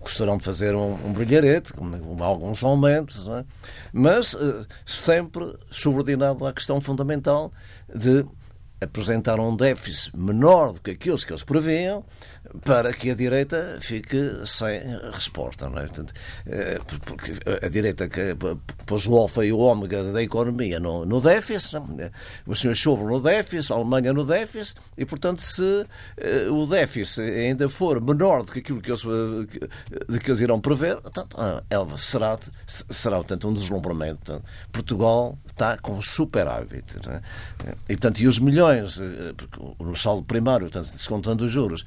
gostarão 0.00 0.38
de 0.38 0.44
fazer 0.44 0.74
um, 0.74 0.94
um 1.06 1.12
brilharete, 1.12 1.72
com, 1.72 1.90
com 1.90 2.24
alguns 2.24 2.64
aumentos, 2.64 3.28
é? 3.28 3.44
mas 3.92 4.34
uh, 4.34 4.66
sempre 4.84 5.54
subordinado 5.70 6.13
à 6.22 6.52
questão 6.52 6.80
fundamental 6.80 7.52
de 7.92 8.24
apresentar 8.80 9.40
um 9.40 9.56
déficit 9.56 10.16
menor 10.16 10.72
do 10.72 10.80
que 10.80 10.92
aqueles 10.92 11.24
que 11.24 11.32
eles 11.32 11.42
previam 11.42 12.04
para 12.62 12.92
que 12.92 13.10
a 13.10 13.14
direita 13.14 13.78
fique 13.80 14.16
sem 14.46 14.80
resposta. 15.12 15.68
Não 15.68 15.78
é? 15.78 15.86
Portanto, 15.86 16.12
eh, 16.46 16.80
porque 17.04 17.32
a 17.62 17.68
direita 17.68 18.08
que 18.08 18.36
pôs 18.86 19.06
o 19.06 19.16
alfa 19.16 19.44
e 19.44 19.52
o 19.52 19.58
ômega 19.58 20.12
da 20.12 20.22
economia 20.22 20.78
no, 20.78 21.04
no 21.04 21.20
déficit, 21.20 21.76
é? 21.98 22.10
os 22.46 22.60
senhores 22.60 22.80
sobram 22.80 23.08
no 23.08 23.20
déficit, 23.20 23.72
a 23.72 23.76
Alemanha 23.76 24.12
no 24.12 24.24
déficit, 24.24 24.76
e 24.96 25.04
portanto, 25.04 25.42
se 25.42 25.62
uh, 25.62 26.52
o 26.52 26.66
déficit 26.66 27.22
ainda 27.22 27.68
for 27.68 28.00
menor 28.00 28.44
do 28.44 28.52
que 28.52 28.60
aquilo 28.60 28.80
que 28.80 28.90
eles, 28.90 29.02
que 29.02 30.30
eles 30.30 30.40
irão 30.40 30.60
prever, 30.60 31.00
portanto, 31.00 31.36
uh, 31.36 31.98
será, 31.98 32.38
será 32.66 33.16
portanto, 33.16 33.48
um 33.48 33.54
deslumbramento. 33.54 34.18
Portanto, 34.24 34.44
Portugal 34.72 35.38
está 35.46 35.76
com 35.78 36.00
superávit. 36.00 36.96
É? 37.08 37.20
E, 37.88 37.96
portanto, 37.96 38.20
e 38.20 38.26
os 38.26 38.38
milhões, 38.38 39.00
no 39.78 39.96
saldo 39.96 40.22
primário, 40.22 40.70
portanto, 40.70 40.92
descontando 40.92 41.44
os 41.44 41.50
juros, 41.50 41.84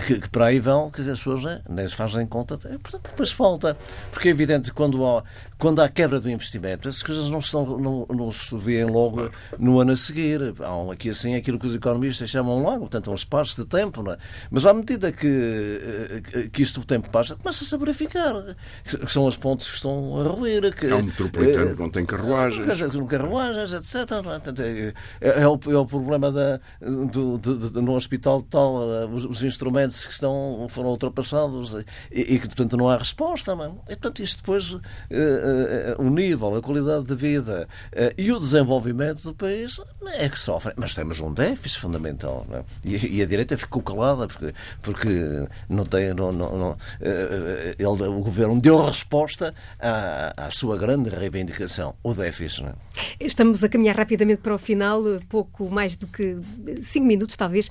que, 0.00 0.20
que 0.20 0.28
para 0.28 0.46
aí 0.46 0.58
vão, 0.58 0.90
quer 0.90 1.02
dizer, 1.02 1.12
as 1.12 1.18
pessoas 1.18 1.42
né, 1.42 1.60
nem 1.68 1.86
se 1.86 1.94
fazem 1.94 2.26
conta. 2.26 2.56
Portanto, 2.56 3.02
depois 3.02 3.30
falta. 3.30 3.76
Porque 4.10 4.28
é 4.28 4.30
evidente 4.30 4.70
que 4.70 4.76
quando 4.76 5.04
há, 5.06 5.22
quando 5.58 5.80
há 5.80 5.88
quebra 5.88 6.20
do 6.20 6.30
investimento, 6.30 6.88
essas 6.88 7.02
coisas 7.02 7.28
não, 7.28 7.40
são, 7.40 7.78
não, 7.78 8.06
não 8.08 8.30
se 8.30 8.56
vêem 8.56 8.84
logo 8.84 9.30
no 9.58 9.80
ano 9.80 9.92
a 9.92 9.96
seguir. 9.96 10.54
Há 10.60 10.76
um, 10.76 10.90
aqui 10.90 11.10
assim 11.10 11.34
aquilo 11.34 11.58
que 11.58 11.66
os 11.66 11.74
economistas 11.74 12.28
chamam 12.28 12.62
logo, 12.62 12.80
portanto, 12.80 13.10
um 13.10 13.14
espaço 13.14 13.62
de 13.62 13.68
tempo. 13.68 14.10
É? 14.10 14.16
Mas 14.50 14.66
à 14.66 14.74
medida 14.74 15.12
que, 15.12 16.20
eh, 16.34 16.48
que 16.52 16.62
isto 16.62 16.80
o 16.80 16.84
tempo 16.84 17.10
passa, 17.10 17.36
começa-se 17.36 17.74
a 17.74 17.78
verificar 17.78 18.34
que 18.84 19.12
são 19.12 19.26
as 19.26 19.36
pontes 19.36 19.68
que 19.68 19.76
estão 19.76 20.20
a 20.20 20.24
ruir. 20.28 20.74
Que, 20.74 20.86
é 20.86 20.94
um 20.94 21.02
metropolitano 21.02 21.74
que 21.74 21.80
não 21.80 21.90
tem 21.90 22.04
carruagens. 22.04 22.94
Não 22.94 23.06
carruagens, 23.06 23.72
etc. 23.72 24.10
É? 24.58 24.94
é, 25.20 25.42
é, 25.42 25.48
o, 25.48 25.58
é 25.66 25.78
o 25.78 25.86
problema 25.86 26.30
da, 26.30 26.60
do, 26.80 27.38
do, 27.38 27.70
do, 27.70 27.82
no 27.82 27.94
hospital 27.94 28.42
tal, 28.42 28.82
eh, 28.82 29.06
os, 29.06 29.24
os 29.24 29.42
instrumentos 29.42 29.85
que 29.88 30.12
estão, 30.12 30.66
foram 30.68 30.90
ultrapassados 30.90 31.74
e, 32.10 32.34
e 32.34 32.38
que, 32.38 32.46
portanto, 32.46 32.76
não 32.76 32.88
há 32.88 32.96
resposta. 32.96 33.54
Não? 33.54 33.82
E, 33.84 33.90
portanto, 33.90 34.22
isto 34.22 34.38
depois, 34.38 34.72
uh, 34.72 34.78
uh, 34.78 34.80
o 35.98 36.10
nível, 36.10 36.54
a 36.56 36.62
qualidade 36.62 37.06
de 37.06 37.14
vida 37.14 37.68
uh, 37.92 38.14
e 38.16 38.32
o 38.32 38.38
desenvolvimento 38.38 39.22
do 39.22 39.34
país 39.34 39.80
é 40.18 40.28
que 40.28 40.38
sofrem. 40.38 40.74
Mas 40.76 40.94
temos 40.94 41.20
um 41.20 41.32
déficit 41.32 41.80
fundamental. 41.80 42.46
É? 42.50 42.62
E, 42.84 43.18
e, 43.18 43.22
a 43.22 43.26
direita 43.26 43.56
ficou 43.56 43.82
calada 43.82 44.26
porque, 44.26 44.54
porque 44.82 45.08
não 45.68 45.84
tem. 45.84 46.14
Não, 46.14 46.32
não, 46.32 46.58
não 46.58 46.76
ele, 47.00 48.08
o 48.08 48.20
governo 48.20 48.60
deu 48.60 48.84
resposta 48.84 49.54
à, 49.78 50.46
à 50.46 50.50
sua 50.50 50.76
grande 50.78 51.10
reivindicação, 51.10 51.94
o 52.02 52.14
déficit. 52.14 52.62
Não 52.62 52.70
é? 52.70 52.74
Estamos 53.20 53.62
a 53.62 53.68
caminhar 53.68 53.96
rapidamente 53.96 54.40
para 54.40 54.54
o 54.54 54.58
final, 54.58 55.02
pouco 55.28 55.68
mais 55.68 55.96
do 55.96 56.06
que 56.06 56.38
cinco 56.82 57.06
minutos, 57.06 57.36
talvez. 57.36 57.68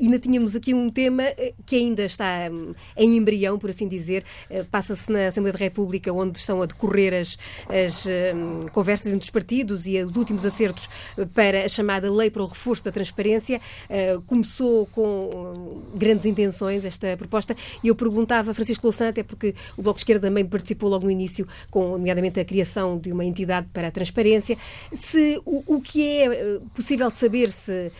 Ainda 0.00 0.18
tínhamos 0.18 0.54
aqui 0.56 0.72
um 0.72 0.90
tema 0.90 1.17
eh, 1.24 1.54
que 1.66 1.76
ainda 1.76 2.04
está 2.04 2.48
hum, 2.50 2.74
em 2.96 3.16
embrião, 3.16 3.58
por 3.58 3.70
assim 3.70 3.88
dizer. 3.88 4.24
Eh, 4.50 4.64
passa-se 4.70 5.10
na 5.10 5.28
Assembleia 5.28 5.52
da 5.52 5.58
República, 5.58 6.12
onde 6.12 6.38
estão 6.38 6.62
a 6.62 6.66
decorrer 6.66 7.14
as, 7.14 7.38
as 7.68 8.06
um, 8.06 8.66
conversas 8.72 9.12
entre 9.12 9.24
os 9.24 9.30
partidos 9.30 9.86
e 9.86 10.02
os 10.02 10.16
últimos 10.16 10.44
acertos 10.44 10.88
eh, 11.16 11.24
para 11.26 11.64
a 11.64 11.68
chamada 11.68 12.10
Lei 12.12 12.30
para 12.30 12.42
o 12.42 12.46
Reforço 12.46 12.84
da 12.84 12.92
Transparência. 12.92 13.60
Uh, 13.88 14.20
começou 14.22 14.86
com 14.86 15.30
hum, 15.32 15.82
grandes 15.96 16.26
intenções 16.26 16.84
esta 16.84 17.16
proposta 17.16 17.56
e 17.82 17.88
eu 17.88 17.94
perguntava 17.94 18.50
a 18.50 18.54
Francisco 18.54 18.86
Louçã, 18.86 19.08
até 19.08 19.22
porque 19.22 19.54
o 19.76 19.82
Bloco 19.82 19.98
de 19.98 20.02
Esquerda 20.02 20.28
também 20.28 20.44
participou 20.44 20.88
logo 20.88 21.04
no 21.04 21.10
início, 21.10 21.46
com 21.70 21.90
nomeadamente 21.92 22.40
a 22.40 22.44
criação 22.44 22.98
de 22.98 23.12
uma 23.12 23.24
entidade 23.24 23.68
para 23.72 23.88
a 23.88 23.90
transparência, 23.90 24.56
se 24.92 25.40
o, 25.44 25.62
o 25.66 25.80
que 25.80 26.06
é 26.06 26.58
possível 26.74 27.10
saber 27.10 27.50
se, 27.50 27.90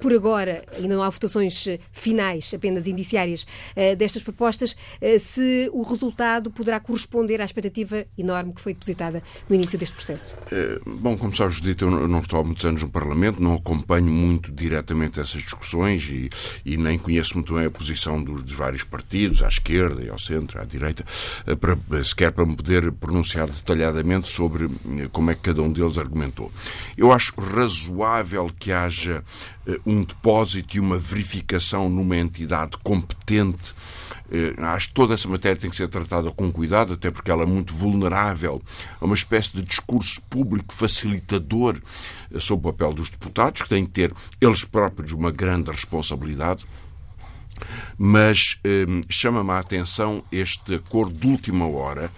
por 0.00 0.12
agora, 0.12 0.64
ainda 0.76 0.94
não 0.94 1.02
há 1.02 1.10
votações 1.10 1.66
finais, 1.92 2.54
apenas 2.62 2.86
indiciárias 2.86 3.42
uh, 3.42 3.96
destas 3.96 4.22
propostas, 4.22 4.72
uh, 4.72 5.18
se 5.18 5.68
o 5.72 5.82
resultado 5.82 6.48
poderá 6.50 6.78
corresponder 6.78 7.40
à 7.40 7.44
expectativa 7.44 8.06
enorme 8.16 8.52
que 8.52 8.60
foi 8.60 8.72
depositada 8.72 9.20
no 9.48 9.56
início 9.56 9.76
deste 9.76 9.94
processo. 9.94 10.36
Eh, 10.52 10.80
bom, 10.86 11.16
como 11.16 11.34
sabes, 11.34 11.56
Judita, 11.56 11.84
eu 11.84 12.08
não 12.08 12.20
estou 12.20 12.40
há 12.40 12.44
muitos 12.44 12.64
anos 12.64 12.82
no 12.82 12.88
Parlamento, 12.88 13.42
não 13.42 13.54
acompanho 13.54 14.06
muito 14.06 14.52
diretamente 14.52 15.18
essas 15.18 15.42
discussões 15.42 16.08
e, 16.08 16.30
e 16.64 16.76
nem 16.76 16.98
conheço 16.98 17.34
muito 17.34 17.54
bem 17.54 17.66
a 17.66 17.70
posição 17.70 18.22
dos, 18.22 18.42
dos, 18.42 18.52
vários 18.52 18.84
partidos, 18.84 19.42
à 19.42 19.48
esquerda 19.48 20.02
e 20.02 20.08
ao 20.08 20.18
centro, 20.18 20.60
à 20.60 20.64
direita, 20.64 21.04
para, 21.60 22.04
sequer 22.04 22.32
para 22.32 22.46
me 22.46 22.54
poder 22.54 22.92
pronunciar 22.92 23.48
detalhadamente 23.48 24.28
sobre 24.28 24.68
como 25.10 25.30
é 25.30 25.34
que 25.34 25.40
cada 25.40 25.62
um 25.62 25.72
deles 25.72 25.98
argumentou. 25.98 26.52
Eu 26.96 27.12
acho 27.12 27.32
razoável 27.40 28.50
que 28.58 28.70
haja 28.70 29.24
um 29.86 30.02
depósito 30.02 30.76
e 30.76 30.80
uma 30.80 30.98
verificação 30.98 31.88
numa 31.88 32.16
entidade 32.16 32.51
competente. 32.82 33.74
Eh, 34.30 34.54
acho 34.58 34.88
que 34.88 34.94
toda 34.94 35.14
essa 35.14 35.28
matéria 35.28 35.56
tem 35.56 35.68
que 35.68 35.76
ser 35.76 35.88
tratada 35.88 36.30
com 36.30 36.50
cuidado, 36.50 36.94
até 36.94 37.10
porque 37.10 37.30
ela 37.30 37.42
é 37.42 37.46
muito 37.46 37.74
vulnerável 37.74 38.62
a 39.00 39.04
uma 39.04 39.14
espécie 39.14 39.54
de 39.54 39.62
discurso 39.62 40.22
público 40.22 40.72
facilitador 40.72 41.80
eh, 42.32 42.38
sobre 42.38 42.68
o 42.68 42.72
papel 42.72 42.92
dos 42.94 43.10
deputados, 43.10 43.62
que 43.62 43.68
têm 43.68 43.84
que 43.84 43.92
ter 43.92 44.14
eles 44.40 44.64
próprios 44.64 45.12
uma 45.12 45.30
grande 45.30 45.70
responsabilidade. 45.70 46.64
Mas 47.98 48.58
eh, 48.64 48.86
chama-me 49.08 49.50
a 49.50 49.58
atenção 49.58 50.24
este 50.32 50.76
acordo 50.76 51.18
de 51.18 51.28
última 51.28 51.66
hora 51.66 52.10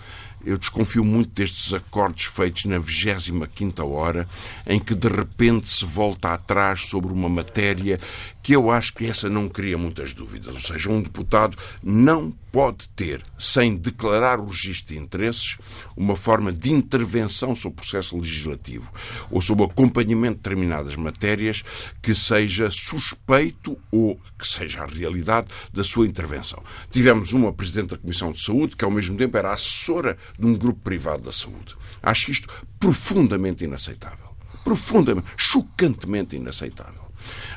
eu 0.47 0.59
desconfio 0.59 1.03
muito 1.05 1.31
destes 1.31 1.73
acordos 1.73 2.25
feitos 2.25 2.66
na 2.66 2.79
25 2.79 3.85
hora, 3.85 4.29
em 4.66 4.79
que 4.79 4.94
de 4.94 5.09
repente 5.09 5.68
se 5.68 5.85
volta 5.85 6.35
atrás 6.35 6.83
sobre 6.83 7.12
uma 7.12 7.29
matéria 7.29 7.99
que 8.44 8.54
eu 8.54 8.70
acho 8.70 8.92
que 8.92 9.07
essa 9.07 9.30
não 9.30 9.48
cria 9.48 9.78
muitas 9.78 10.12
dúvidas. 10.12 10.54
Ou 10.54 10.61
seja, 10.61 10.90
um 10.90 11.00
deputado 11.00 11.57
não 11.83 12.30
pode 12.52 12.90
ter, 12.90 13.22
sem 13.38 13.74
declarar 13.74 14.38
o 14.38 14.44
registro 14.44 14.94
de 14.94 15.00
interesses, 15.00 15.57
uma 15.96 16.14
forma 16.14 16.52
de 16.52 16.70
intervenção 16.70 17.54
sobre 17.54 17.78
o 17.78 17.80
processo 17.80 18.18
legislativo 18.18 18.92
ou 19.30 19.40
sobre 19.40 19.64
o 19.64 19.66
acompanhamento 19.66 20.35
de 20.35 20.42
determinadas 20.42 20.94
matérias 20.94 21.64
que 22.02 22.14
seja 22.14 22.68
suspeito 22.68 23.78
ou 23.90 24.20
que 24.38 24.46
seja 24.46 24.83
a 24.83 24.87
realidade 24.87 25.48
da 25.72 25.83
sua 25.83 26.07
intervenção. 26.07 26.62
Tivemos 26.90 27.33
uma 27.33 27.50
Presidente 27.50 27.92
da 27.92 27.96
Comissão 27.96 28.30
de 28.30 28.42
Saúde 28.42 28.76
que, 28.76 28.85
ao 28.85 28.90
mesmo 28.90 29.16
tempo, 29.16 29.38
era 29.38 29.54
assessora 29.54 30.18
de 30.38 30.46
um 30.46 30.54
grupo 30.54 30.80
privado 30.80 31.22
da 31.22 31.33
saúde. 31.33 31.74
Acho 32.02 32.30
isto 32.30 32.46
profundamente 32.78 33.64
inaceitável. 33.64 34.37
Profundamente, 34.62 35.28
chocantemente 35.38 36.37
inaceitável. 36.37 37.04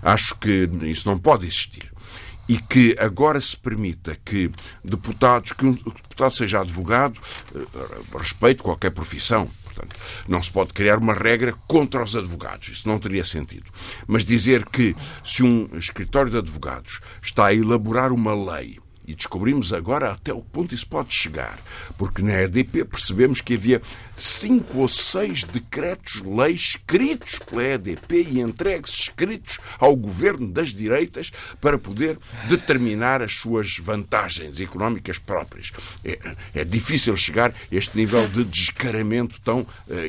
Acho 0.01 0.35
que 0.35 0.69
isso 0.83 1.09
não 1.09 1.17
pode 1.17 1.45
existir. 1.45 1.91
E 2.47 2.57
que 2.57 2.95
agora 2.97 3.41
se 3.41 3.57
permita 3.57 4.17
que 4.23 4.49
deputados, 4.83 5.51
que 5.51 5.65
um 5.65 5.73
deputado 5.73 6.33
seja 6.33 6.61
advogado, 6.61 7.19
eh, 7.53 8.17
respeito 8.17 8.63
qualquer 8.63 8.91
profissão, 8.91 9.49
Portanto, 9.77 9.95
não 10.27 10.41
se 10.41 10.51
pode 10.51 10.73
criar 10.73 10.97
uma 10.97 11.13
regra 11.13 11.53
contra 11.67 12.03
os 12.03 12.15
advogados. 12.15 12.69
Isso 12.69 12.87
não 12.87 12.97
teria 12.97 13.23
sentido. 13.23 13.71
Mas 14.07 14.25
dizer 14.25 14.65
que 14.65 14.95
se 15.23 15.43
um 15.43 15.67
escritório 15.77 16.31
de 16.31 16.37
advogados 16.37 16.99
está 17.21 17.47
a 17.47 17.53
elaborar 17.53 18.11
uma 18.11 18.33
lei 18.33 18.79
e 19.07 19.15
descobrimos 19.15 19.71
agora 19.71 20.11
até 20.11 20.33
o 20.33 20.41
ponto 20.41 20.75
isso 20.75 20.85
pode 20.85 21.13
chegar, 21.13 21.57
porque 21.97 22.21
na 22.21 22.41
EDP 22.43 22.83
percebemos 22.83 23.39
que 23.39 23.53
havia 23.53 23.81
cinco 24.17 24.79
ou 24.79 24.87
seis 24.87 25.43
decretos-lei 25.43 26.53
escritos 26.53 27.39
pela 27.39 27.63
EDP 27.63 28.27
e 28.29 28.41
entregues 28.41 28.91
escritos 28.91 29.59
ao 29.79 29.95
governo 29.95 30.51
das 30.51 30.73
direitas 30.73 31.31
para 31.61 31.77
poder 31.77 32.19
determinar 32.49 33.21
as 33.21 33.37
suas 33.37 33.77
vantagens 33.77 34.59
económicas 34.59 35.17
próprias. 35.17 35.71
É, 36.03 36.35
é 36.53 36.65
difícil 36.65 37.15
chegar 37.15 37.51
a 37.51 37.53
este 37.71 37.95
nível 37.97 38.27
de 38.27 38.43
descaramento 38.43 39.39
tão 39.41 39.61
uh, 39.61 39.67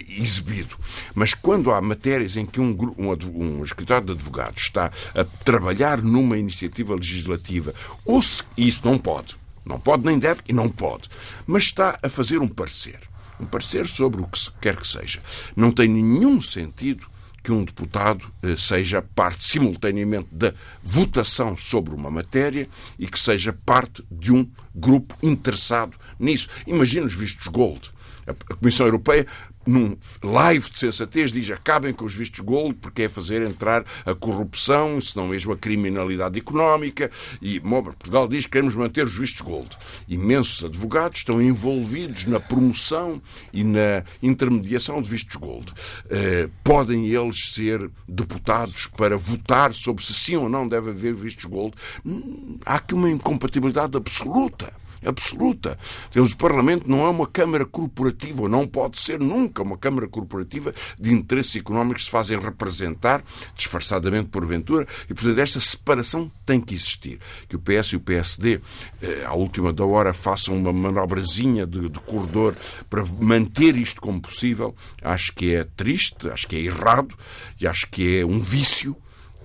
exibido. 0.08 0.76
Mas 1.14 1.34
quando 1.34 1.70
há 1.70 1.80
matérias 1.80 2.36
em 2.36 2.46
que 2.46 2.60
um, 2.60 2.76
um, 2.96 3.58
um 3.58 3.64
escritório 3.64 4.06
de 4.06 4.12
advogados 4.12 4.62
está 4.62 4.90
a 5.14 5.24
trabalhar 5.44 6.02
numa 6.02 6.36
iniciativa 6.36 6.94
legislativa, 6.94 7.74
ou 8.04 8.22
se, 8.22 8.42
isso 8.56 8.80
não 8.88 8.98
pode, 8.98 9.36
não 9.66 9.78
pode 9.78 10.06
nem 10.06 10.18
deve 10.18 10.40
e 10.48 10.52
não 10.52 10.70
pode, 10.70 11.10
mas 11.46 11.64
está 11.64 11.98
a 12.02 12.08
fazer 12.08 12.38
um 12.38 12.48
parecer. 12.48 12.98
Um 13.38 13.44
parecer 13.44 13.86
sobre 13.86 14.22
o 14.22 14.26
que 14.26 14.50
quer 14.62 14.76
que 14.76 14.88
seja. 14.88 15.20
Não 15.54 15.70
tem 15.70 15.86
nenhum 15.86 16.40
sentido 16.40 17.06
que 17.42 17.52
um 17.52 17.62
deputado 17.62 18.32
eh, 18.42 18.56
seja 18.56 19.02
parte 19.02 19.44
simultaneamente 19.44 20.28
da 20.32 20.54
votação 20.82 21.54
sobre 21.54 21.94
uma 21.94 22.10
matéria 22.10 22.66
e 22.98 23.06
que 23.06 23.18
seja 23.18 23.52
parte 23.52 24.02
de 24.10 24.32
um 24.32 24.50
grupo 24.74 25.14
interessado 25.22 25.94
nisso. 26.18 26.48
Imagina 26.66 27.04
os 27.04 27.14
vistos 27.14 27.46
gold. 27.46 27.92
A 28.26 28.54
Comissão 28.56 28.86
Europeia 28.86 29.26
num 29.68 29.96
live 30.22 30.70
de 30.70 30.80
sensatez, 30.80 31.30
diz 31.30 31.50
acabem 31.50 31.92
com 31.92 32.04
os 32.04 32.14
vistos 32.14 32.40
gold 32.40 32.74
porque 32.76 33.02
é 33.02 33.08
fazer 33.08 33.42
entrar 33.42 33.84
a 34.06 34.14
corrupção, 34.14 34.98
se 35.00 35.16
não 35.16 35.28
mesmo 35.28 35.52
a 35.52 35.56
criminalidade 35.56 36.38
económica. 36.38 37.10
E 37.42 37.60
Portugal 37.60 38.26
diz 38.26 38.46
que 38.46 38.52
queremos 38.52 38.74
manter 38.74 39.04
os 39.04 39.14
vistos 39.14 39.42
gold. 39.42 39.76
Imensos 40.08 40.64
advogados 40.64 41.18
estão 41.18 41.40
envolvidos 41.42 42.24
na 42.24 42.40
promoção 42.40 43.20
e 43.52 43.62
na 43.62 44.04
intermediação 44.22 45.02
de 45.02 45.08
vistos 45.08 45.36
gold. 45.36 45.70
Uh, 46.06 46.50
podem 46.64 47.06
eles 47.06 47.52
ser 47.52 47.90
deputados 48.08 48.86
para 48.86 49.18
votar 49.18 49.74
sobre 49.74 50.02
se 50.02 50.14
sim 50.14 50.36
ou 50.36 50.48
não 50.48 50.66
deve 50.66 50.90
haver 50.90 51.14
vistos 51.14 51.44
gold? 51.44 51.74
Hum, 52.06 52.58
há 52.64 52.76
aqui 52.76 52.94
uma 52.94 53.10
incompatibilidade 53.10 53.96
absoluta 53.96 54.72
absoluta. 55.04 55.78
O 56.16 56.36
Parlamento 56.36 56.88
não 56.88 57.06
é 57.06 57.08
uma 57.08 57.26
Câmara 57.26 57.64
corporativa, 57.64 58.48
não 58.48 58.66
pode 58.66 58.98
ser 58.98 59.18
nunca 59.18 59.62
uma 59.62 59.76
Câmara 59.76 60.08
corporativa 60.08 60.74
de 60.98 61.12
interesses 61.12 61.56
económicos 61.56 62.02
que 62.02 62.06
se 62.06 62.10
fazem 62.10 62.38
representar, 62.38 63.22
disfarçadamente 63.56 64.28
porventura, 64.28 64.86
e 65.08 65.14
portanto 65.14 65.38
esta 65.38 65.60
separação 65.60 66.30
tem 66.46 66.60
que 66.60 66.74
existir. 66.74 67.18
Que 67.48 67.56
o 67.56 67.58
PS 67.58 67.88
e 67.92 67.96
o 67.96 68.00
PSD, 68.00 68.60
eh, 69.02 69.24
à 69.26 69.34
última 69.34 69.72
da 69.72 69.84
hora, 69.84 70.12
façam 70.12 70.56
uma 70.56 70.72
manobrazinha 70.72 71.66
de, 71.66 71.88
de 71.88 72.00
corredor 72.00 72.54
para 72.88 73.04
manter 73.04 73.76
isto 73.76 74.00
como 74.00 74.20
possível, 74.20 74.74
acho 75.02 75.32
que 75.32 75.54
é 75.54 75.64
triste, 75.64 76.28
acho 76.28 76.46
que 76.46 76.56
é 76.56 76.60
errado 76.60 77.14
e 77.60 77.66
acho 77.66 77.88
que 77.88 78.18
é 78.18 78.26
um 78.26 78.38
vício 78.38 78.96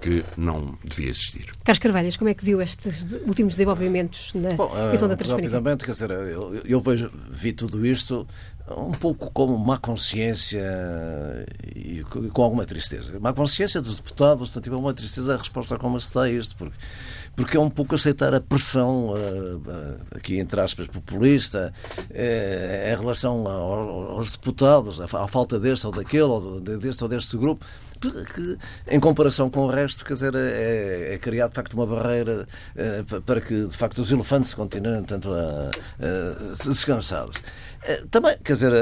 que 0.04 0.22
não 0.36 0.78
devia 0.84 1.10
existir. 1.10 1.50
Carlos 1.64 1.80
Carvalhas, 1.80 2.18
como 2.18 2.30
é 2.30 2.34
que 2.34 2.44
viu 2.44 2.62
estes 2.62 3.08
últimos 3.26 3.54
desenvolvimentos 3.54 4.34
na 4.34 4.54
Bom, 4.54 4.70
questão 4.92 5.08
da 5.08 5.16
transparência? 5.16 5.56
Rapidamente, 5.56 5.86
quer 5.86 5.94
dizer, 5.94 6.12
eu, 6.12 6.62
eu 6.66 6.82
vejo, 6.82 7.10
vi 7.32 7.54
tudo 7.54 7.86
isto 7.86 8.28
um 8.70 8.92
pouco 8.92 9.32
como 9.32 9.58
má 9.58 9.78
consciência 9.78 10.62
e 11.74 12.04
com 12.04 12.44
alguma 12.44 12.66
tristeza. 12.66 13.18
Má 13.18 13.32
consciência 13.32 13.80
dos 13.82 13.96
deputados, 13.96 14.50
portanto, 14.50 14.64
tive 14.66 14.76
uma 14.76 14.94
tristeza 14.94 15.36
a 15.36 15.38
resposta 15.38 15.76
a 15.76 15.78
como 15.78 15.98
está 15.98 16.30
isto, 16.30 16.56
porque, 16.58 16.76
porque 17.36 17.58
é 17.58 17.60
um 17.60 17.70
pouco 17.70 17.96
aceitar 17.96 18.34
a 18.34 18.40
pressão, 18.40 19.12
aqui 20.16 20.40
entre 20.40 20.60
aspas, 20.62 20.88
populista, 20.88 21.74
uh, 22.00 22.94
em 22.94 22.98
relação 22.98 23.48
aos 23.48 24.32
deputados, 24.32 25.00
à 25.00 25.28
falta 25.28 25.60
deste 25.60 25.86
ou 25.88 25.92
daquele, 25.92 26.24
ou 26.24 26.60
deste 26.60 27.04
ou 27.04 27.10
deste 27.10 27.38
grupo, 27.38 27.66
que, 28.02 28.58
em 28.88 29.00
comparação 29.00 29.50
com 29.50 29.62
o 29.62 29.68
resto, 29.68 30.04
quer 30.04 30.14
dizer, 30.14 30.36
é, 30.36 31.14
é 31.14 31.18
criado 31.18 31.52
de 31.52 31.56
facto 31.56 31.74
uma 31.74 31.88
barreira 31.88 32.46
para 33.26 33.40
que 33.40 33.66
de 33.66 33.78
facto 33.78 34.00
os 34.00 34.12
elefantes 34.12 34.54
continuem 34.54 35.04
tanto 35.04 35.32
a, 35.32 35.72
a 36.00 36.68
descansados. 36.68 37.42
Também, 38.12 38.38
quer 38.44 38.54
dizer, 38.54 38.74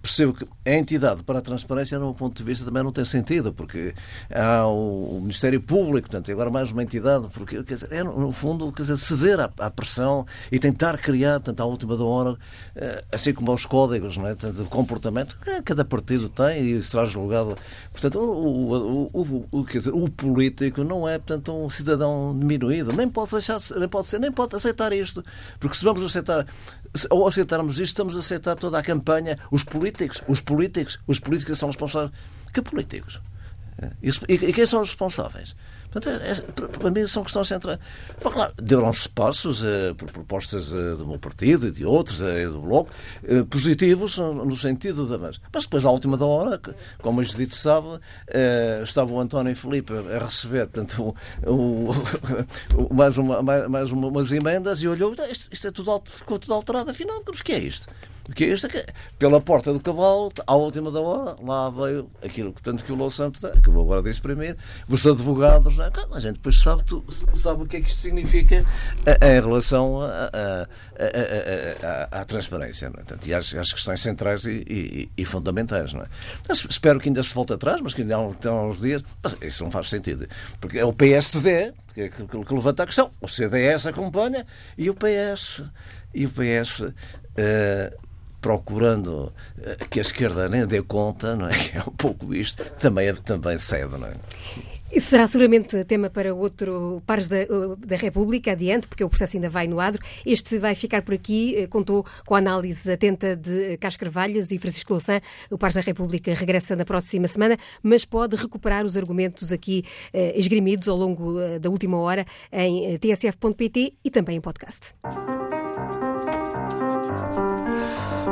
percebo 0.00 0.32
que 0.32 0.46
a 0.64 0.74
entidade 0.74 1.24
para 1.24 1.40
a 1.40 1.42
transparência, 1.42 1.98
no 1.98 2.14
ponto 2.14 2.36
de 2.36 2.44
vista, 2.44 2.64
também 2.64 2.82
não 2.82 2.92
tem 2.92 3.04
sentido, 3.04 3.52
porque 3.52 3.94
há 4.30 4.66
o, 4.66 5.18
Ministério 5.20 5.60
Público, 5.60 6.08
portanto, 6.08 6.30
agora 6.30 6.50
mais 6.50 6.70
uma 6.70 6.82
entidade, 6.82 7.26
porque, 7.32 7.62
quer 7.64 7.74
dizer, 7.74 7.92
é, 7.92 8.04
no 8.04 8.32
fundo, 8.32 8.70
quer 8.72 8.82
dizer, 8.82 8.96
ceder 8.96 9.40
à, 9.40 9.50
à 9.58 9.70
pressão 9.70 10.24
e 10.50 10.58
tentar 10.58 10.98
criar, 10.98 11.40
tanto 11.40 11.60
à 11.62 11.66
última 11.66 11.96
da 11.96 12.04
hora, 12.04 12.36
eh, 12.76 13.02
assim 13.10 13.32
como 13.32 13.50
aos 13.50 13.66
códigos 13.66 14.16
não 14.16 14.26
é, 14.26 14.34
de 14.34 14.64
comportamento 14.68 15.36
que 15.38 15.62
cada 15.62 15.84
partido 15.84 16.28
tem 16.28 16.76
e 16.76 16.82
será 16.82 17.04
julgado. 17.04 17.56
Portanto, 17.90 18.20
o, 18.20 19.08
o, 19.12 19.48
o, 19.50 19.64
quer 19.64 19.78
dizer, 19.78 19.90
o 19.90 20.08
político 20.08 20.84
não 20.84 21.08
é, 21.08 21.18
portanto, 21.18 21.52
um 21.54 21.68
cidadão 21.68 22.36
diminuído, 22.38 22.92
nem 22.92 23.08
pode 23.08 23.32
deixar 23.32 23.58
nem 23.76 23.88
pode 23.88 24.08
ser, 24.08 24.18
nem 24.20 24.30
pode 24.30 24.54
aceitar 24.54 24.92
isto, 24.92 25.24
porque 25.58 25.76
se 25.76 25.84
vamos 25.84 26.02
aceitar, 26.02 26.46
ou 27.10 27.26
aceitarmos 27.26 27.74
isto, 27.74 27.84
estamos 27.84 28.16
a 28.16 28.20
aceitar 28.20 28.54
toda 28.56 28.78
a 28.78 28.82
campanha, 28.82 29.38
os 29.50 29.64
políticos, 29.64 30.22
os 30.28 30.40
políticos, 30.40 30.98
os 31.06 31.18
políticos 31.18 31.58
são 31.58 31.68
responsáveis. 31.68 32.12
Que 32.52 32.60
políticos? 32.60 33.20
E, 34.02 34.52
quem 34.52 34.66
são 34.66 34.82
os 34.82 34.90
responsáveis? 34.90 35.56
Portanto, 35.92 36.22
é, 36.22 36.30
é, 36.30 36.68
para 36.78 36.90
mim 36.90 37.06
são 37.06 37.22
questões 37.22 37.48
centrais. 37.48 37.78
Bom, 38.22 38.30
claro, 38.30 38.52
deram-se 38.56 39.08
passos 39.10 39.62
uh, 39.62 39.94
por 39.96 40.10
propostas 40.10 40.72
uh, 40.72 40.96
do 40.96 41.06
meu 41.06 41.18
partido 41.18 41.68
e 41.68 41.70
de 41.70 41.84
outros, 41.84 42.20
uh, 42.20 42.50
do 42.50 42.62
Bloco, 42.62 42.90
positivos 43.50 44.16
no 44.16 44.56
sentido 44.56 45.06
da. 45.06 45.18
Mas, 45.18 45.40
mas 45.52 45.64
depois, 45.64 45.84
à 45.84 45.90
última 45.90 46.16
da 46.16 46.24
hora, 46.24 46.60
como 47.00 47.20
a 47.20 47.24
Judite 47.24 47.54
sabe, 47.54 48.00
estava 48.82 49.12
o 49.12 49.20
António 49.20 49.54
Filipe 49.54 49.92
a 49.92 50.24
receber 50.24 50.66
portanto, 50.66 51.14
o, 51.46 51.90
o, 52.74 52.94
mais, 52.94 53.18
uma, 53.18 53.42
mais, 53.42 53.68
mais 53.68 53.92
uma, 53.92 54.08
umas 54.08 54.32
emendas 54.32 54.82
e 54.82 54.88
olhou, 54.88 55.14
isto, 55.30 55.48
isto 55.52 55.68
é 55.68 55.70
tudo, 55.70 56.02
ficou 56.06 56.38
tudo 56.38 56.54
alterado, 56.54 56.90
afinal, 56.90 57.22
mas 57.26 57.40
o 57.40 57.44
que 57.44 57.52
é 57.52 57.58
isto? 57.58 57.86
Porque 58.32 58.46
isto 58.46 58.66
é 58.66 58.86
pela 59.18 59.42
porta 59.42 59.74
do 59.74 59.78
cavalo, 59.78 60.32
à 60.46 60.54
última 60.54 60.90
da 60.90 61.00
hora, 61.00 61.36
lá 61.42 61.68
veio 61.68 62.10
aquilo 62.24 62.54
tanto 62.62 62.82
que 62.82 62.90
o 62.90 62.94
Lou 62.94 63.10
Santos 63.10 63.42
que 63.62 63.68
vou 63.68 63.84
agora 63.84 64.02
de 64.02 64.08
exprimir, 64.08 64.56
os 64.88 65.06
advogados, 65.06 65.78
é? 65.78 65.90
a 66.14 66.18
gente 66.18 66.36
depois 66.36 66.58
sabe, 66.58 66.82
tu, 66.82 67.04
sabe 67.34 67.62
o 67.62 67.66
que 67.66 67.76
é 67.76 67.80
que 67.82 67.88
isto 67.88 68.00
significa 68.00 68.64
em 69.20 69.40
relação 69.40 69.98
à 72.10 72.24
transparência, 72.24 72.88
não 72.88 72.94
é? 72.94 73.04
Portanto, 73.04 73.26
e 73.26 73.34
às, 73.34 73.54
às, 73.54 73.70
questões 73.70 74.00
centrais 74.00 74.46
e, 74.46 74.64
e, 74.66 75.10
e 75.14 75.24
fundamentais. 75.26 75.92
Não 75.92 76.00
é? 76.00 76.06
Espero 76.50 76.98
que 76.98 77.10
ainda 77.10 77.22
se 77.22 77.34
volte 77.34 77.52
atrás, 77.52 77.82
mas 77.82 77.92
que 77.92 78.00
ainda 78.00 78.16
há 78.16 78.62
uns 78.62 78.80
dias. 78.80 79.02
Mas 79.22 79.36
isso 79.42 79.62
não 79.62 79.70
faz 79.70 79.90
sentido. 79.90 80.26
Porque 80.58 80.78
é 80.78 80.86
o 80.86 80.92
PSD 80.94 81.74
que, 81.92 82.08
que, 82.08 82.26
que 82.26 82.54
levanta 82.54 82.84
a 82.84 82.86
questão, 82.86 83.10
o 83.20 83.28
CDS 83.28 83.86
acompanha 83.86 84.46
e 84.78 84.88
o 84.88 84.94
PS. 84.94 85.62
E 86.14 86.24
o 86.24 86.30
PS. 86.30 86.80
Uh, 86.80 88.11
procurando 88.42 89.32
eh, 89.58 89.76
que 89.88 90.00
a 90.00 90.02
esquerda 90.02 90.48
nem 90.48 90.66
dê 90.66 90.82
conta, 90.82 91.34
não 91.34 91.48
é? 91.48 91.52
É 91.72 91.80
um 91.80 91.92
pouco 91.92 92.34
isto, 92.34 92.62
também, 92.78 93.06
é, 93.08 93.12
também 93.14 93.56
cede, 93.56 93.96
não 93.96 94.08
é? 94.08 94.14
Isso 94.92 95.08
será 95.08 95.26
seguramente 95.26 95.82
tema 95.84 96.10
para 96.10 96.34
outro 96.34 97.02
Pares 97.06 97.26
da, 97.26 97.38
da 97.78 97.96
República, 97.96 98.52
adiante, 98.52 98.86
porque 98.86 99.02
o 99.02 99.08
processo 99.08 99.38
ainda 99.38 99.48
vai 99.48 99.66
no 99.66 99.80
adro. 99.80 100.02
Este 100.26 100.58
vai 100.58 100.74
ficar 100.74 101.00
por 101.00 101.14
aqui, 101.14 101.56
eh, 101.56 101.66
contou 101.66 102.04
com 102.26 102.34
a 102.34 102.38
análise 102.38 102.92
atenta 102.92 103.34
de 103.34 103.78
Carlos 103.78 103.96
Carvalhas 103.96 104.50
e 104.50 104.58
Francisco 104.58 104.92
Louçã. 104.92 105.22
O 105.50 105.56
Pares 105.56 105.76
da 105.76 105.80
República 105.80 106.34
regressa 106.34 106.76
na 106.76 106.84
próxima 106.84 107.26
semana, 107.26 107.56
mas 107.82 108.04
pode 108.04 108.36
recuperar 108.36 108.84
os 108.84 108.94
argumentos 108.94 109.50
aqui 109.50 109.82
eh, 110.12 110.38
esgrimidos 110.38 110.90
ao 110.90 110.96
longo 110.96 111.40
eh, 111.40 111.58
da 111.58 111.70
última 111.70 111.96
hora 111.96 112.26
em 112.52 112.98
tsf.pt 112.98 113.94
e 114.04 114.10
também 114.10 114.36
em 114.36 114.40
podcast. 114.42 114.94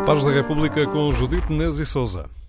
Pares 0.07 0.24
da 0.24 0.30
República 0.30 0.86
com 0.86 1.12
Judite 1.12 1.53
Menezes 1.53 1.80
e 1.80 1.86
Souza. 1.86 2.40